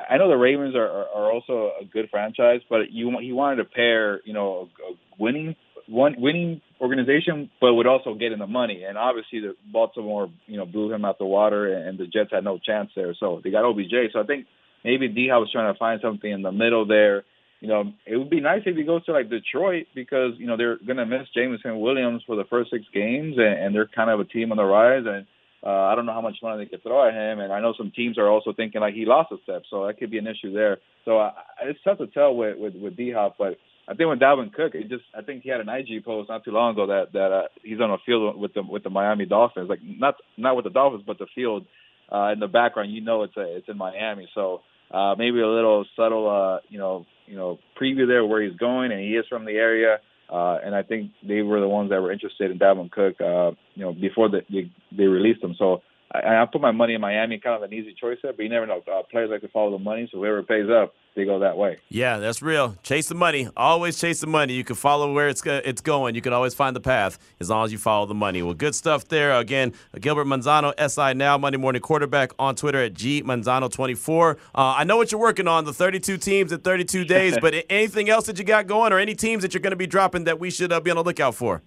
I 0.08 0.16
know 0.16 0.28
the 0.28 0.36
Ravens 0.36 0.74
are, 0.74 0.88
are, 0.88 1.06
are 1.14 1.32
also 1.32 1.72
a 1.80 1.84
good 1.84 2.08
franchise, 2.10 2.60
but 2.68 2.90
you 2.90 3.16
he 3.20 3.32
wanted 3.32 3.56
to 3.56 3.64
pair, 3.64 4.20
you 4.24 4.32
know, 4.32 4.68
a, 4.80 4.92
a 4.92 4.96
winning 5.18 5.56
one 5.86 6.16
winning 6.18 6.60
organization, 6.80 7.50
but 7.60 7.74
would 7.74 7.86
also 7.86 8.14
get 8.14 8.32
in 8.32 8.38
the 8.38 8.46
money. 8.46 8.84
And 8.84 8.98
obviously, 8.98 9.40
the 9.40 9.56
Baltimore, 9.72 10.28
you 10.46 10.56
know, 10.56 10.66
blew 10.66 10.92
him 10.92 11.04
out 11.04 11.18
the 11.18 11.24
water, 11.24 11.72
and 11.72 11.98
the 11.98 12.06
Jets 12.06 12.30
had 12.32 12.44
no 12.44 12.58
chance 12.58 12.90
there. 12.94 13.14
So 13.18 13.40
they 13.42 13.50
got 13.50 13.64
OBJ. 13.64 14.12
So 14.12 14.20
I 14.20 14.24
think 14.24 14.46
maybe 14.84 15.08
D 15.08 15.28
Hop 15.28 15.40
was 15.40 15.52
trying 15.52 15.72
to 15.72 15.78
find 15.78 16.00
something 16.02 16.30
in 16.30 16.42
the 16.42 16.52
middle 16.52 16.86
there 16.86 17.24
you 17.60 17.66
know, 17.66 17.92
it 18.06 18.16
would 18.16 18.30
be 18.30 18.40
nice 18.40 18.62
if 18.66 18.76
he 18.76 18.84
goes 18.84 19.04
to 19.06 19.12
like 19.12 19.30
Detroit 19.30 19.86
because 19.94 20.32
you 20.38 20.46
know 20.46 20.56
they're 20.56 20.78
going 20.78 20.98
to 20.98 21.06
miss 21.06 21.28
Jameson 21.34 21.80
Williams 21.80 22.22
for 22.26 22.36
the 22.36 22.44
first 22.44 22.70
six 22.70 22.84
games, 22.94 23.36
and, 23.36 23.46
and 23.58 23.74
they're 23.74 23.88
kind 23.88 24.10
of 24.10 24.20
a 24.20 24.24
team 24.24 24.52
on 24.52 24.58
the 24.58 24.64
rise. 24.64 25.04
And 25.06 25.26
uh, 25.64 25.70
I 25.70 25.94
don't 25.94 26.06
know 26.06 26.12
how 26.12 26.20
much 26.20 26.36
money 26.42 26.64
they 26.64 26.70
could 26.70 26.82
throw 26.82 27.08
at 27.08 27.14
him, 27.14 27.40
and 27.40 27.52
I 27.52 27.60
know 27.60 27.74
some 27.76 27.92
teams 27.94 28.18
are 28.18 28.28
also 28.28 28.52
thinking 28.52 28.80
like 28.80 28.94
he 28.94 29.04
lost 29.04 29.32
a 29.32 29.36
step, 29.42 29.62
so 29.70 29.86
that 29.86 29.98
could 29.98 30.10
be 30.10 30.18
an 30.18 30.26
issue 30.26 30.52
there. 30.52 30.78
So 31.04 31.18
uh, 31.18 31.32
it's 31.64 31.80
tough 31.82 31.98
to 31.98 32.06
tell 32.06 32.34
with 32.34 32.58
with, 32.58 32.74
with 32.74 32.96
D 32.96 33.12
Hop, 33.12 33.36
but 33.38 33.58
I 33.88 33.94
think 33.94 34.10
with 34.10 34.20
Dalvin 34.20 34.52
Cook, 34.52 34.74
it 34.74 34.88
just 34.88 35.04
I 35.16 35.22
think 35.22 35.42
he 35.42 35.48
had 35.48 35.60
an 35.60 35.68
IG 35.68 36.04
post 36.04 36.28
not 36.28 36.44
too 36.44 36.50
long 36.50 36.72
ago 36.74 36.86
that 36.86 37.12
that 37.14 37.32
uh, 37.32 37.48
he's 37.62 37.80
on 37.80 37.90
a 37.90 37.96
field 38.04 38.38
with 38.38 38.54
the 38.54 38.62
with 38.62 38.84
the 38.84 38.90
Miami 38.90 39.26
Dolphins, 39.26 39.68
like 39.68 39.80
not 39.82 40.14
not 40.36 40.56
with 40.56 40.64
the 40.64 40.70
Dolphins, 40.70 41.04
but 41.06 41.18
the 41.18 41.26
field 41.34 41.66
uh, 42.12 42.32
in 42.32 42.38
the 42.38 42.48
background. 42.48 42.92
You 42.92 43.00
know, 43.00 43.22
it's 43.22 43.36
a, 43.36 43.56
it's 43.56 43.68
in 43.68 43.78
Miami, 43.78 44.28
so 44.34 44.60
uh, 44.90 45.14
maybe 45.18 45.40
a 45.40 45.48
little 45.48 45.84
subtle, 45.96 46.28
uh, 46.28 46.60
you 46.68 46.78
know, 46.78 47.06
you 47.26 47.36
know, 47.36 47.58
preview 47.80 48.06
there 48.06 48.24
where 48.24 48.42
he's 48.42 48.56
going, 48.58 48.92
and 48.92 49.00
he 49.00 49.16
is 49.16 49.26
from 49.28 49.44
the 49.44 49.52
area. 49.52 49.98
Uh, 50.30 50.58
and 50.62 50.74
I 50.74 50.82
think 50.82 51.12
they 51.26 51.42
were 51.42 51.60
the 51.60 51.68
ones 51.68 51.90
that 51.90 52.02
were 52.02 52.12
interested 52.12 52.50
in 52.50 52.58
Dalvin 52.58 52.90
Cook, 52.90 53.20
uh, 53.20 53.52
you 53.74 53.84
know, 53.84 53.92
before 53.92 54.28
the, 54.28 54.42
they 54.50 54.70
they 54.92 55.04
released 55.04 55.42
him. 55.42 55.54
So 55.58 55.82
I, 56.12 56.42
I 56.42 56.46
put 56.46 56.60
my 56.60 56.70
money 56.70 56.94
in 56.94 57.00
Miami, 57.00 57.38
kind 57.38 57.56
of 57.56 57.62
an 57.62 57.76
easy 57.76 57.94
choice 57.94 58.18
there. 58.22 58.32
But 58.32 58.42
you 58.42 58.48
never 58.48 58.66
know. 58.66 58.82
Uh, 58.90 59.02
players 59.10 59.30
like 59.30 59.42
to 59.42 59.48
follow 59.48 59.70
the 59.72 59.82
money, 59.82 60.08
so 60.10 60.18
whoever 60.18 60.42
pays 60.42 60.68
up, 60.70 60.94
they 61.14 61.24
go 61.24 61.40
that 61.40 61.56
way. 61.56 61.78
Yeah, 61.88 62.18
that's 62.18 62.40
real. 62.40 62.76
Chase 62.82 63.08
the 63.08 63.14
money. 63.14 63.48
Always 63.56 63.98
chase 63.98 64.20
the 64.20 64.26
money. 64.26 64.54
You 64.54 64.64
can 64.64 64.76
follow 64.76 65.12
where 65.12 65.28
it's 65.28 65.42
it's 65.44 65.80
going. 65.80 66.14
You 66.14 66.20
can 66.20 66.32
always 66.32 66.54
find 66.54 66.74
the 66.74 66.80
path 66.80 67.18
as 67.40 67.50
long 67.50 67.64
as 67.64 67.72
you 67.72 67.78
follow 67.78 68.06
the 68.06 68.14
money. 68.14 68.42
Well, 68.42 68.54
good 68.54 68.74
stuff 68.74 69.08
there. 69.08 69.32
Again, 69.32 69.74
Gilbert 70.00 70.26
Manzano, 70.26 70.72
SI 70.88 71.14
Now, 71.14 71.36
Monday 71.36 71.58
Morning 71.58 71.82
Quarterback 71.82 72.32
on 72.38 72.54
Twitter 72.54 72.82
at 72.82 72.94
G 72.94 73.22
Manzano24. 73.22 74.34
Uh, 74.34 74.36
I 74.54 74.84
know 74.84 74.96
what 74.96 75.12
you're 75.12 75.20
working 75.20 75.48
on, 75.48 75.64
the 75.64 75.74
32 75.74 76.16
teams 76.18 76.52
in 76.52 76.60
32 76.60 77.04
days, 77.04 77.36
but 77.42 77.54
anything 77.68 78.08
else 78.08 78.26
that 78.26 78.38
you 78.38 78.44
got 78.44 78.66
going 78.66 78.92
or 78.92 78.98
any 78.98 79.14
teams 79.14 79.42
that 79.42 79.52
you're 79.54 79.60
going 79.60 79.72
to 79.72 79.76
be 79.76 79.86
dropping 79.86 80.24
that 80.24 80.38
we 80.38 80.50
should 80.50 80.72
uh, 80.72 80.80
be 80.80 80.90
on 80.90 80.96
the 80.96 81.04
lookout 81.04 81.34
for? 81.34 81.62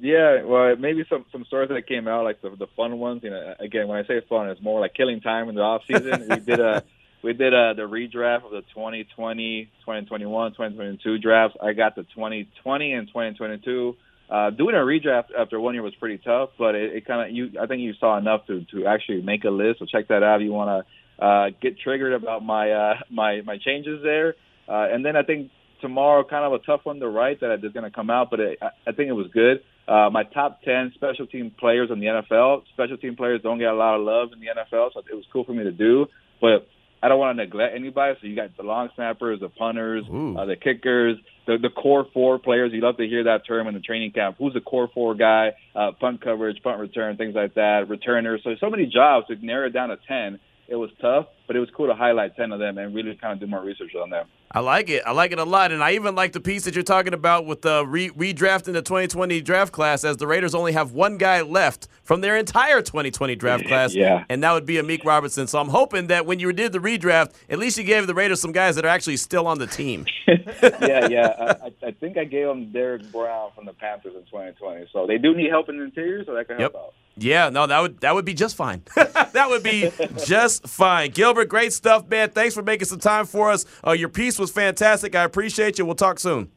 Yeah, 0.00 0.42
well, 0.44 0.76
maybe 0.76 1.04
some 1.08 1.24
some 1.32 1.44
stories 1.46 1.70
that 1.70 1.86
came 1.86 2.06
out, 2.06 2.24
like 2.24 2.40
the 2.40 2.50
the 2.50 2.66
fun 2.76 2.98
ones. 2.98 3.22
You 3.24 3.30
know, 3.30 3.54
again, 3.58 3.88
when 3.88 3.98
I 3.98 4.06
say 4.06 4.20
fun, 4.28 4.48
it's 4.48 4.62
more 4.62 4.80
like 4.80 4.94
killing 4.94 5.20
time 5.20 5.48
in 5.48 5.54
the 5.54 5.62
off 5.62 5.82
season. 5.86 6.26
we 6.28 6.36
did 6.46 6.60
a 6.60 6.84
we 7.22 7.32
did 7.32 7.52
a 7.52 7.74
the 7.74 7.82
redraft 7.82 8.44
of 8.44 8.52
the 8.52 8.62
2020, 8.74 9.64
2021, 9.80 10.52
2022 10.52 11.18
drafts. 11.18 11.56
I 11.62 11.72
got 11.72 11.96
the 11.96 12.04
2020 12.14 12.92
and 12.92 13.08
2022. 13.08 13.96
Uh, 14.30 14.50
doing 14.50 14.74
a 14.74 14.78
redraft 14.78 15.34
after 15.36 15.58
one 15.58 15.74
year 15.74 15.82
was 15.82 15.94
pretty 15.94 16.18
tough, 16.18 16.50
but 16.58 16.74
it, 16.74 16.96
it 16.96 17.06
kind 17.06 17.28
of 17.28 17.34
you. 17.34 17.58
I 17.60 17.66
think 17.66 17.80
you 17.80 17.94
saw 17.98 18.18
enough 18.18 18.46
to 18.46 18.64
to 18.72 18.86
actually 18.86 19.22
make 19.22 19.44
a 19.44 19.50
list. 19.50 19.80
So 19.80 19.86
check 19.86 20.08
that 20.08 20.22
out 20.22 20.40
if 20.40 20.44
you 20.44 20.52
want 20.52 20.86
to 20.86 21.24
uh, 21.24 21.50
get 21.60 21.78
triggered 21.80 22.12
about 22.12 22.44
my 22.44 22.70
uh, 22.70 22.94
my 23.10 23.40
my 23.40 23.58
changes 23.58 24.02
there. 24.02 24.34
Uh, 24.68 24.86
and 24.92 25.04
then 25.04 25.16
I 25.16 25.22
think 25.22 25.50
tomorrow, 25.80 26.24
kind 26.24 26.44
of 26.44 26.52
a 26.52 26.64
tough 26.64 26.82
one 26.84 27.00
to 27.00 27.08
write 27.08 27.40
that 27.40 27.64
is 27.64 27.72
going 27.72 27.84
to 27.84 27.90
come 27.90 28.10
out, 28.10 28.30
but 28.30 28.40
it, 28.40 28.58
I 28.62 28.92
think 28.92 29.08
it 29.08 29.12
was 29.12 29.28
good. 29.32 29.62
Uh, 29.88 30.10
my 30.10 30.22
top 30.22 30.62
10 30.62 30.92
special 30.94 31.26
team 31.26 31.52
players 31.58 31.90
in 31.90 31.98
the 31.98 32.06
NFL. 32.06 32.62
Special 32.74 32.98
team 32.98 33.16
players 33.16 33.40
don't 33.42 33.58
get 33.58 33.68
a 33.68 33.74
lot 33.74 33.96
of 33.96 34.02
love 34.02 34.28
in 34.32 34.40
the 34.40 34.46
NFL, 34.46 34.92
so 34.92 35.00
it 35.00 35.14
was 35.14 35.24
cool 35.32 35.44
for 35.44 35.52
me 35.52 35.64
to 35.64 35.72
do. 35.72 36.06
But 36.40 36.68
I 37.02 37.08
don't 37.08 37.18
want 37.18 37.38
to 37.38 37.44
neglect 37.44 37.74
anybody. 37.74 38.18
So 38.20 38.26
you 38.26 38.36
got 38.36 38.56
the 38.56 38.64
long 38.64 38.90
snappers, 38.96 39.40
the 39.40 39.48
punters, 39.48 40.04
uh, 40.36 40.44
the 40.44 40.56
kickers, 40.56 41.16
the, 41.46 41.56
the 41.56 41.70
core 41.70 42.06
four 42.12 42.38
players. 42.38 42.72
You 42.72 42.82
love 42.82 42.96
to 42.98 43.06
hear 43.06 43.24
that 43.24 43.46
term 43.46 43.66
in 43.66 43.74
the 43.74 43.80
training 43.80 44.12
camp. 44.12 44.36
Who's 44.38 44.52
the 44.52 44.60
core 44.60 44.88
four 44.92 45.14
guy? 45.14 45.52
Uh, 45.74 45.92
punt 45.98 46.20
coverage, 46.22 46.62
punt 46.62 46.80
return, 46.80 47.16
things 47.16 47.34
like 47.34 47.54
that. 47.54 47.88
Returners. 47.88 48.42
So 48.44 48.50
so 48.60 48.68
many 48.68 48.86
jobs 48.86 49.28
to 49.28 49.36
narrow 49.36 49.68
it 49.68 49.72
down 49.72 49.88
to 49.88 49.96
10 50.08 50.38
it 50.68 50.76
was 50.76 50.90
tough, 51.00 51.26
but 51.48 51.56
it 51.56 51.60
was 51.60 51.70
cool 51.74 51.86
to 51.86 51.94
highlight 51.94 52.36
10 52.36 52.52
of 52.52 52.60
them 52.60 52.76
and 52.76 52.94
really 52.94 53.16
kind 53.16 53.32
of 53.32 53.40
do 53.40 53.46
more 53.46 53.64
research 53.64 53.94
on 53.96 54.10
them. 54.10 54.26
I 54.52 54.60
like 54.60 54.90
it. 54.90 55.02
I 55.06 55.12
like 55.12 55.32
it 55.32 55.38
a 55.38 55.44
lot. 55.44 55.72
And 55.72 55.82
I 55.82 55.92
even 55.92 56.14
like 56.14 56.32
the 56.32 56.40
piece 56.40 56.64
that 56.64 56.74
you're 56.74 56.84
talking 56.84 57.14
about 57.14 57.46
with 57.46 57.62
the 57.62 57.84
re- 57.86 58.10
redrafting 58.10 58.74
the 58.74 58.82
2020 58.82 59.40
draft 59.40 59.72
class, 59.72 60.04
as 60.04 60.18
the 60.18 60.26
Raiders 60.26 60.54
only 60.54 60.72
have 60.72 60.92
one 60.92 61.16
guy 61.16 61.40
left 61.40 61.88
from 62.04 62.20
their 62.20 62.36
entire 62.36 62.82
2020 62.82 63.34
draft 63.34 63.64
class. 63.66 63.94
yeah. 63.94 64.24
And 64.28 64.42
that 64.42 64.52
would 64.52 64.66
be 64.66 64.74
Amik 64.74 65.04
Robertson. 65.04 65.46
So 65.46 65.58
I'm 65.58 65.68
hoping 65.68 66.08
that 66.08 66.26
when 66.26 66.38
you 66.38 66.52
did 66.52 66.72
the 66.72 66.78
redraft, 66.78 67.32
at 67.48 67.58
least 67.58 67.78
you 67.78 67.84
gave 67.84 68.06
the 68.06 68.14
Raiders 68.14 68.42
some 68.42 68.52
guys 68.52 68.76
that 68.76 68.84
are 68.84 68.88
actually 68.88 69.16
still 69.16 69.46
on 69.46 69.58
the 69.58 69.66
team. 69.66 70.04
yeah, 70.26 71.08
yeah. 71.08 71.54
I, 71.62 71.72
I, 71.86 71.90
think 71.92 72.18
I 72.18 72.24
gave 72.24 72.46
them 72.46 72.70
Derrick 72.72 73.10
Brown 73.10 73.52
from 73.54 73.64
the 73.64 73.72
Panthers 73.72 74.14
in 74.14 74.22
2020. 74.24 74.88
So 74.92 75.06
they 75.06 75.16
do 75.16 75.34
need 75.34 75.48
help 75.48 75.70
in 75.70 75.78
the 75.78 75.84
interior, 75.84 76.24
so 76.26 76.34
that 76.34 76.46
can 76.46 76.58
help 76.58 76.74
yep. 76.74 76.82
out. 76.82 76.94
Yeah, 77.20 77.50
no, 77.50 77.66
that 77.66 77.80
would 77.80 78.00
that 78.00 78.14
would 78.14 78.24
be 78.24 78.34
just 78.34 78.54
fine. 78.54 78.82
that 78.94 79.46
would 79.48 79.62
be 79.62 79.90
just 80.24 80.68
fine. 80.68 81.10
Gilbert, 81.10 81.37
great 81.46 81.72
stuff, 81.72 82.08
man. 82.08 82.30
Thanks 82.30 82.54
for 82.54 82.62
making 82.62 82.86
some 82.86 82.98
time 82.98 83.26
for 83.26 83.50
us. 83.50 83.64
Uh, 83.86 83.92
your 83.92 84.08
piece 84.08 84.38
was 84.38 84.50
fantastic. 84.50 85.14
I 85.14 85.24
appreciate 85.24 85.78
you. 85.78 85.86
We'll 85.86 85.94
talk 85.94 86.18
soon. 86.18 86.50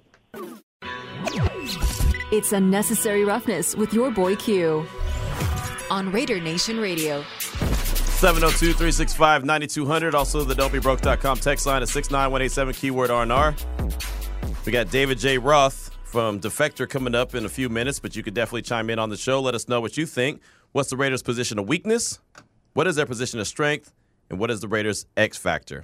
It's 2.32 2.54
unnecessary 2.54 3.26
roughness 3.26 3.76
with 3.76 3.94
your 3.94 4.12
boy 4.12 4.36
Q 4.36 4.86
on 5.90 6.12
Raider 6.12 6.40
Nation 6.40 6.80
Radio. 6.80 7.24
702 8.22 8.74
365 8.74 9.44
9200. 9.44 10.16
Also, 10.16 10.44
the 10.44 10.54
don'tbebroke.com 10.54 11.38
text 11.38 11.66
line 11.66 11.82
at 11.82 11.90
69187 11.90 12.74
keyword 12.76 13.10
RNR. 13.10 14.66
We 14.66 14.72
got 14.72 14.92
David 14.92 15.18
J. 15.18 15.40
Roth 15.40 15.90
from 16.04 16.40
Defector 16.40 16.88
coming 16.88 17.16
up 17.16 17.34
in 17.34 17.46
a 17.46 17.50
few 17.50 17.68
minutes, 17.68 18.00
but 18.00 18.16
you 18.16 18.22
could 18.22 18.34
definitely 18.34 18.62
chime 18.62 18.90
in 18.90 19.00
on 19.00 19.10
the 19.10 19.18
show. 19.18 19.42
Let 19.42 19.56
us 19.56 19.68
know 19.68 19.82
what 19.82 19.98
you 19.98 20.06
think. 20.06 20.42
What's 20.72 20.90
the 20.90 20.98
Raiders' 20.98 21.24
position 21.24 21.58
of 21.58 21.68
weakness? 21.68 22.20
What 22.74 22.86
is 22.88 22.96
their 22.96 23.06
position 23.06 23.40
of 23.40 23.48
strength? 23.48 23.92
And 24.32 24.40
what 24.40 24.50
is 24.50 24.62
the 24.62 24.70
Raiders' 24.70 25.06
X 25.18 25.38
factor? 25.38 25.84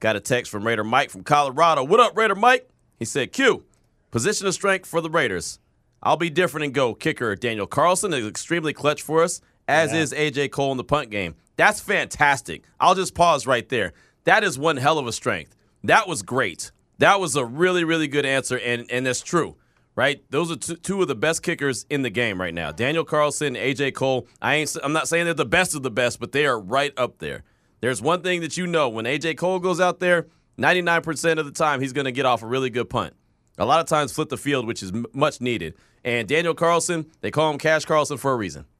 Got 0.00 0.14
a 0.14 0.20
text 0.20 0.52
from 0.52 0.66
Raider 0.66 0.84
Mike 0.84 1.08
from 1.08 1.24
Colorado. 1.24 1.82
What 1.82 1.98
up, 1.98 2.14
Raider 2.14 2.34
Mike? 2.34 2.68
He 2.98 3.06
said, 3.06 3.32
Q, 3.32 3.64
position 4.10 4.46
of 4.46 4.52
strength 4.52 4.86
for 4.86 5.00
the 5.00 5.08
Raiders. 5.08 5.58
I'll 6.02 6.18
be 6.18 6.28
different 6.28 6.66
and 6.66 6.74
go. 6.74 6.92
Kicker 6.92 7.34
Daniel 7.36 7.66
Carlson 7.66 8.12
is 8.12 8.26
extremely 8.26 8.74
clutch 8.74 9.00
for 9.00 9.22
us, 9.22 9.40
as 9.66 9.94
yeah. 9.94 10.00
is 10.00 10.12
AJ 10.12 10.50
Cole 10.50 10.72
in 10.72 10.76
the 10.76 10.84
punt 10.84 11.08
game. 11.08 11.36
That's 11.56 11.80
fantastic. 11.80 12.64
I'll 12.78 12.94
just 12.94 13.14
pause 13.14 13.46
right 13.46 13.66
there. 13.70 13.94
That 14.24 14.44
is 14.44 14.58
one 14.58 14.76
hell 14.76 14.98
of 14.98 15.06
a 15.06 15.12
strength. 15.12 15.56
That 15.82 16.06
was 16.06 16.20
great. 16.20 16.72
That 16.98 17.18
was 17.18 17.34
a 17.34 17.46
really, 17.46 17.84
really 17.84 18.08
good 18.08 18.26
answer, 18.26 18.58
and 18.58 18.90
and 18.90 19.06
that's 19.06 19.22
true, 19.22 19.56
right? 19.96 20.22
Those 20.28 20.50
are 20.50 20.56
two, 20.56 20.76
two 20.76 21.00
of 21.00 21.08
the 21.08 21.14
best 21.14 21.42
kickers 21.42 21.86
in 21.88 22.02
the 22.02 22.10
game 22.10 22.38
right 22.38 22.52
now. 22.52 22.72
Daniel 22.72 23.04
Carlson, 23.04 23.54
AJ 23.54 23.94
Cole. 23.94 24.26
I 24.42 24.56
ain't. 24.56 24.76
I'm 24.82 24.92
not 24.92 25.08
saying 25.08 25.24
they're 25.24 25.32
the 25.32 25.46
best 25.46 25.74
of 25.74 25.82
the 25.82 25.90
best, 25.90 26.20
but 26.20 26.32
they 26.32 26.44
are 26.44 26.60
right 26.60 26.92
up 26.98 27.20
there. 27.20 27.42
There's 27.80 28.02
one 28.02 28.22
thing 28.22 28.40
that 28.42 28.56
you 28.56 28.66
know 28.66 28.88
when 28.88 29.04
AJ 29.04 29.36
Cole 29.38 29.58
goes 29.58 29.80
out 29.80 30.00
there, 30.00 30.26
99% 30.58 31.38
of 31.38 31.46
the 31.46 31.52
time 31.52 31.80
he's 31.80 31.92
going 31.92 32.04
to 32.04 32.12
get 32.12 32.26
off 32.26 32.42
a 32.42 32.46
really 32.46 32.70
good 32.70 32.90
punt. 32.90 33.14
A 33.58 33.64
lot 33.64 33.80
of 33.80 33.86
times 33.86 34.12
flip 34.12 34.28
the 34.28 34.36
field, 34.36 34.66
which 34.66 34.82
is 34.82 34.90
m- 34.92 35.06
much 35.12 35.40
needed. 35.40 35.74
And 36.04 36.28
Daniel 36.28 36.54
Carlson, 36.54 37.06
they 37.20 37.30
call 37.30 37.50
him 37.50 37.58
Cash 37.58 37.84
Carlson 37.84 38.16
for 38.16 38.32
a 38.32 38.36
reason. 38.36 38.64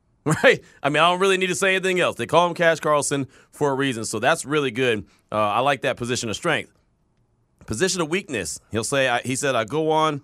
Right? 0.45 0.63
I 0.83 0.91
mean, 0.91 1.03
I 1.03 1.09
don't 1.11 1.19
really 1.19 1.39
need 1.39 1.47
to 1.47 1.55
say 1.55 1.75
anything 1.75 1.99
else. 1.99 2.17
They 2.17 2.27
call 2.27 2.47
him 2.47 2.53
Cash 2.53 2.81
Carlson 2.81 3.27
for 3.51 3.71
a 3.71 3.75
reason. 3.75 4.05
So 4.05 4.19
that's 4.19 4.45
really 4.45 4.71
good. 4.71 5.07
Uh, 5.33 5.37
I 5.37 5.61
like 5.61 5.81
that 5.81 5.97
position 5.97 6.29
of 6.29 6.37
strength. 6.37 6.71
Position 7.65 8.03
of 8.03 8.11
weakness. 8.11 8.61
He'll 8.71 8.85
say, 8.85 9.09
I, 9.09 9.23
he 9.23 9.35
said, 9.35 9.55
I 9.55 9.65
go 9.65 9.91
on, 9.91 10.21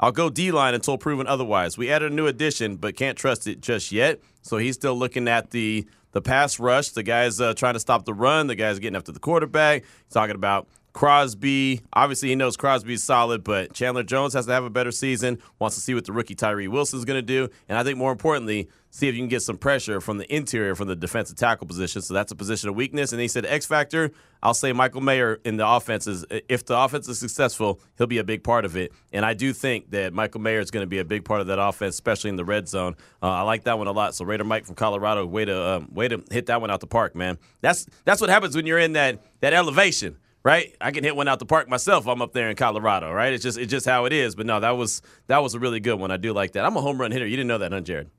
I'll 0.00 0.12
go 0.12 0.30
D 0.30 0.50
line 0.50 0.74
until 0.74 0.96
proven 0.96 1.26
otherwise. 1.26 1.76
We 1.76 1.90
added 1.90 2.10
a 2.10 2.14
new 2.14 2.26
addition, 2.26 2.76
but 2.76 2.96
can't 2.96 3.18
trust 3.18 3.46
it 3.46 3.60
just 3.60 3.92
yet. 3.92 4.20
So 4.42 4.56
he's 4.56 4.74
still 4.74 4.96
looking 4.98 5.28
at 5.28 5.50
the 5.50 5.86
the 6.12 6.22
pass 6.22 6.58
rush. 6.58 6.88
The 6.88 7.02
guys 7.02 7.40
uh, 7.40 7.54
trying 7.54 7.74
to 7.74 7.80
stop 7.80 8.06
the 8.06 8.14
run. 8.14 8.46
The 8.46 8.54
guys 8.54 8.78
getting 8.78 8.96
after 8.96 9.12
the 9.12 9.20
quarterback. 9.20 9.82
He's 9.82 10.12
talking 10.12 10.34
about 10.34 10.66
Crosby, 10.92 11.82
obviously 11.92 12.30
he 12.30 12.34
knows 12.34 12.56
Crosby's 12.56 13.02
solid, 13.02 13.44
but 13.44 13.72
Chandler 13.72 14.02
Jones 14.02 14.34
has 14.34 14.46
to 14.46 14.52
have 14.52 14.64
a 14.64 14.70
better 14.70 14.90
season. 14.90 15.38
Wants 15.58 15.76
to 15.76 15.82
see 15.82 15.94
what 15.94 16.04
the 16.04 16.12
rookie 16.12 16.34
Tyree 16.34 16.68
Wilson 16.68 16.98
is 16.98 17.04
going 17.04 17.18
to 17.18 17.22
do, 17.22 17.48
and 17.68 17.78
I 17.78 17.84
think 17.84 17.98
more 17.98 18.12
importantly, 18.12 18.68
see 18.90 19.08
if 19.08 19.14
you 19.14 19.20
can 19.20 19.28
get 19.28 19.40
some 19.40 19.56
pressure 19.56 20.00
from 20.00 20.18
the 20.18 20.34
interior, 20.34 20.74
from 20.74 20.88
the 20.88 20.96
defensive 20.96 21.36
tackle 21.36 21.66
position. 21.66 22.02
So 22.02 22.12
that's 22.12 22.32
a 22.32 22.34
position 22.34 22.68
of 22.68 22.74
weakness. 22.74 23.12
And 23.12 23.20
he 23.20 23.28
said 23.28 23.46
X 23.46 23.66
factor. 23.66 24.10
I'll 24.42 24.54
say 24.54 24.72
Michael 24.72 25.00
Mayer 25.00 25.38
in 25.44 25.56
the 25.56 25.68
offense 25.68 26.06
is 26.06 26.24
if 26.48 26.64
the 26.64 26.76
offense 26.76 27.08
is 27.08 27.18
successful, 27.18 27.80
he'll 27.98 28.06
be 28.06 28.18
a 28.18 28.24
big 28.24 28.42
part 28.42 28.64
of 28.64 28.76
it. 28.76 28.92
And 29.12 29.24
I 29.24 29.34
do 29.34 29.52
think 29.52 29.90
that 29.90 30.12
Michael 30.12 30.40
Mayer 30.40 30.60
is 30.60 30.70
going 30.70 30.82
to 30.82 30.88
be 30.88 30.98
a 30.98 31.04
big 31.04 31.24
part 31.24 31.40
of 31.40 31.46
that 31.48 31.60
offense, 31.60 31.94
especially 31.94 32.30
in 32.30 32.36
the 32.36 32.44
red 32.44 32.68
zone. 32.68 32.96
Uh, 33.22 33.28
I 33.28 33.42
like 33.42 33.64
that 33.64 33.78
one 33.78 33.86
a 33.86 33.92
lot. 33.92 34.14
So 34.14 34.24
Raider 34.24 34.44
Mike 34.44 34.66
from 34.66 34.74
Colorado, 34.74 35.24
way 35.26 35.44
to 35.44 35.70
um, 35.70 35.88
way 35.92 36.08
to 36.08 36.22
hit 36.30 36.46
that 36.46 36.60
one 36.60 36.70
out 36.70 36.80
the 36.80 36.86
park, 36.86 37.14
man. 37.14 37.38
That's 37.60 37.86
that's 38.04 38.20
what 38.20 38.30
happens 38.30 38.56
when 38.56 38.66
you're 38.66 38.78
in 38.78 38.94
that 38.94 39.22
that 39.40 39.52
elevation 39.52 40.16
right? 40.42 40.74
I 40.80 40.90
can 40.90 41.04
hit 41.04 41.16
one 41.16 41.28
out 41.28 41.38
the 41.38 41.46
park 41.46 41.68
myself. 41.68 42.06
I'm 42.06 42.22
up 42.22 42.32
there 42.32 42.50
in 42.50 42.56
Colorado, 42.56 43.12
right? 43.12 43.32
It's 43.32 43.42
just 43.42 43.58
it's 43.58 43.70
just 43.70 43.86
how 43.86 44.04
it 44.04 44.12
is. 44.12 44.34
But 44.34 44.46
no, 44.46 44.60
that 44.60 44.70
was 44.70 45.02
that 45.26 45.38
was 45.42 45.54
a 45.54 45.58
really 45.58 45.80
good 45.80 45.98
one. 45.98 46.10
I 46.10 46.16
do 46.16 46.32
like 46.32 46.52
that. 46.52 46.64
I'm 46.64 46.76
a 46.76 46.80
home 46.80 47.00
run 47.00 47.12
hitter. 47.12 47.26
You 47.26 47.36
didn't 47.36 47.48
know 47.48 47.58
that, 47.58 47.72
huh, 47.72 47.80
Jared? 47.80 48.10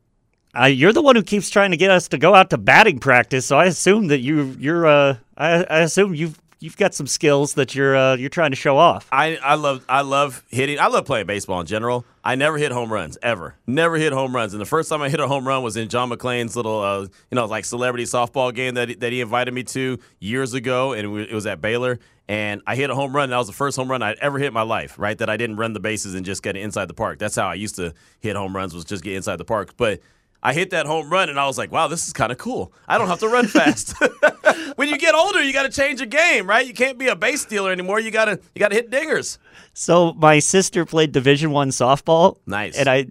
Uh, 0.60 0.66
you're 0.66 0.92
the 0.94 1.02
one 1.02 1.16
who 1.16 1.24
keeps 1.24 1.50
trying 1.50 1.72
to 1.72 1.78
get 1.78 1.92
us 1.92 2.10
to 2.10 2.18
go 2.18 2.36
out 2.36 2.50
to 2.50 2.58
batting 2.58 3.00
practice, 3.00 3.46
so 3.46 3.58
I 3.58 3.66
assume 3.66 4.08
that 4.08 4.20
you 4.20 4.56
you're 4.60 4.86
uh 4.86 5.18
I, 5.38 5.64
I 5.64 5.80
assume 5.80 6.14
you've 6.14 6.40
you've 6.62 6.78
got 6.78 6.94
some 6.94 7.08
skills 7.08 7.56
that 7.56 7.76
you're 7.76 7.96
uh, 7.96 8.16
you're 8.16 8.30
trying 8.30 8.52
to 8.52 8.56
show 8.56 8.78
off. 8.78 9.10
I, 9.12 9.36
I 9.38 9.56
love 9.56 9.84
I 9.90 10.02
love 10.02 10.46
hitting. 10.50 10.80
I 10.80 10.88
love 10.88 11.06
playing 11.06 11.26
baseball 11.26 11.60
in 11.60 11.68
general. 11.68 12.06
I 12.24 12.36
never 12.36 12.58
hit 12.58 12.72
home 12.72 12.94
runs 12.94 13.18
ever. 13.22 13.56
Never 13.68 13.98
hit 13.98 14.14
home 14.14 14.34
runs. 14.34 14.54
And 14.54 14.62
the 14.62 14.66
first 14.66 14.88
time 14.90 15.02
I 15.02 15.10
hit 15.10 15.20
a 15.20 15.28
home 15.28 15.46
run 15.46 15.64
was 15.64 15.76
in 15.76 15.90
John 15.90 16.10
McClain's 16.10 16.56
little 16.56 16.80
uh, 16.80 17.02
you 17.02 17.36
know 17.36 17.46
like 17.46 17.66
celebrity 17.66 18.06
softball 18.06 18.54
game 18.54 18.76
that 18.76 19.02
that 19.02 19.12
he 19.12 19.20
invited 19.20 19.54
me 19.54 19.64
to 19.64 20.00
years 20.20 20.54
ago, 20.54 20.94
and 20.94 21.20
it 21.20 21.34
was 21.34 21.46
at 21.46 21.60
Baylor. 21.60 22.00
And 22.28 22.62
I 22.66 22.78
hit 22.78 22.90
a 22.90 22.96
home 22.96 23.14
run. 23.14 23.32
That 23.32 23.38
was 23.38 23.48
the 23.48 23.54
first 23.54 23.76
home 23.76 23.92
run 23.92 24.02
I'd 24.02 24.18
ever 24.20 24.38
hit 24.38 24.48
in 24.48 24.54
my 24.54 24.62
life. 24.62 24.98
Right, 24.98 25.18
that 25.18 25.30
I 25.30 25.36
didn't 25.36 25.58
run 25.58 25.74
the 25.74 25.82
bases 25.82 26.16
and 26.16 26.26
just 26.26 26.44
get 26.44 26.56
inside 26.56 26.86
the 26.86 26.94
park. 26.94 27.20
That's 27.20 27.36
how 27.36 27.48
I 27.48 27.56
used 27.56 27.76
to 27.76 27.94
hit 28.22 28.36
home 28.36 28.56
runs 28.56 28.74
was 28.74 28.86
just 28.86 29.04
get 29.04 29.16
inside 29.16 29.38
the 29.38 29.46
park. 29.46 29.76
But 29.76 30.00
I 30.44 30.54
hit 30.54 30.72
that 30.72 30.86
home 30.86 31.10
run 31.10 31.30
and 31.30 31.40
I 31.40 31.46
was 31.46 31.58
like, 31.58 31.72
wow, 31.72 31.88
this 31.88 32.08
is 32.08 32.14
kind 32.14 32.32
of 32.32 32.38
cool. 32.38 32.74
I 32.88 32.98
don't 32.98 33.08
have 33.08 33.20
to 33.20 33.28
run 33.28 33.48
fast. 33.48 33.94
when 34.76 34.90
you 34.90 34.98
get 34.98 35.14
older, 35.14 35.42
you 35.42 35.54
got 35.54 35.64
to 35.64 35.70
change 35.70 36.00
your 36.00 36.08
game, 36.08 36.48
right? 36.48 36.66
You 36.66 36.74
can't 36.74 36.98
be 36.98 37.08
a 37.08 37.16
base 37.16 37.42
stealer 37.42 37.72
anymore. 37.72 38.00
You 38.00 38.12
got 38.12 38.26
to 38.26 38.40
you 38.56 38.60
got 38.60 38.70
to 38.70 38.76
hit 38.76 38.90
dingers. 38.90 39.38
So 39.74 40.14
my 40.14 40.40
sister 40.40 40.86
played 40.86 41.12
Division 41.12 41.52
1 41.52 41.70
softball. 41.70 42.38
Nice. 42.48 42.78
And 42.78 42.88
I 42.90 43.08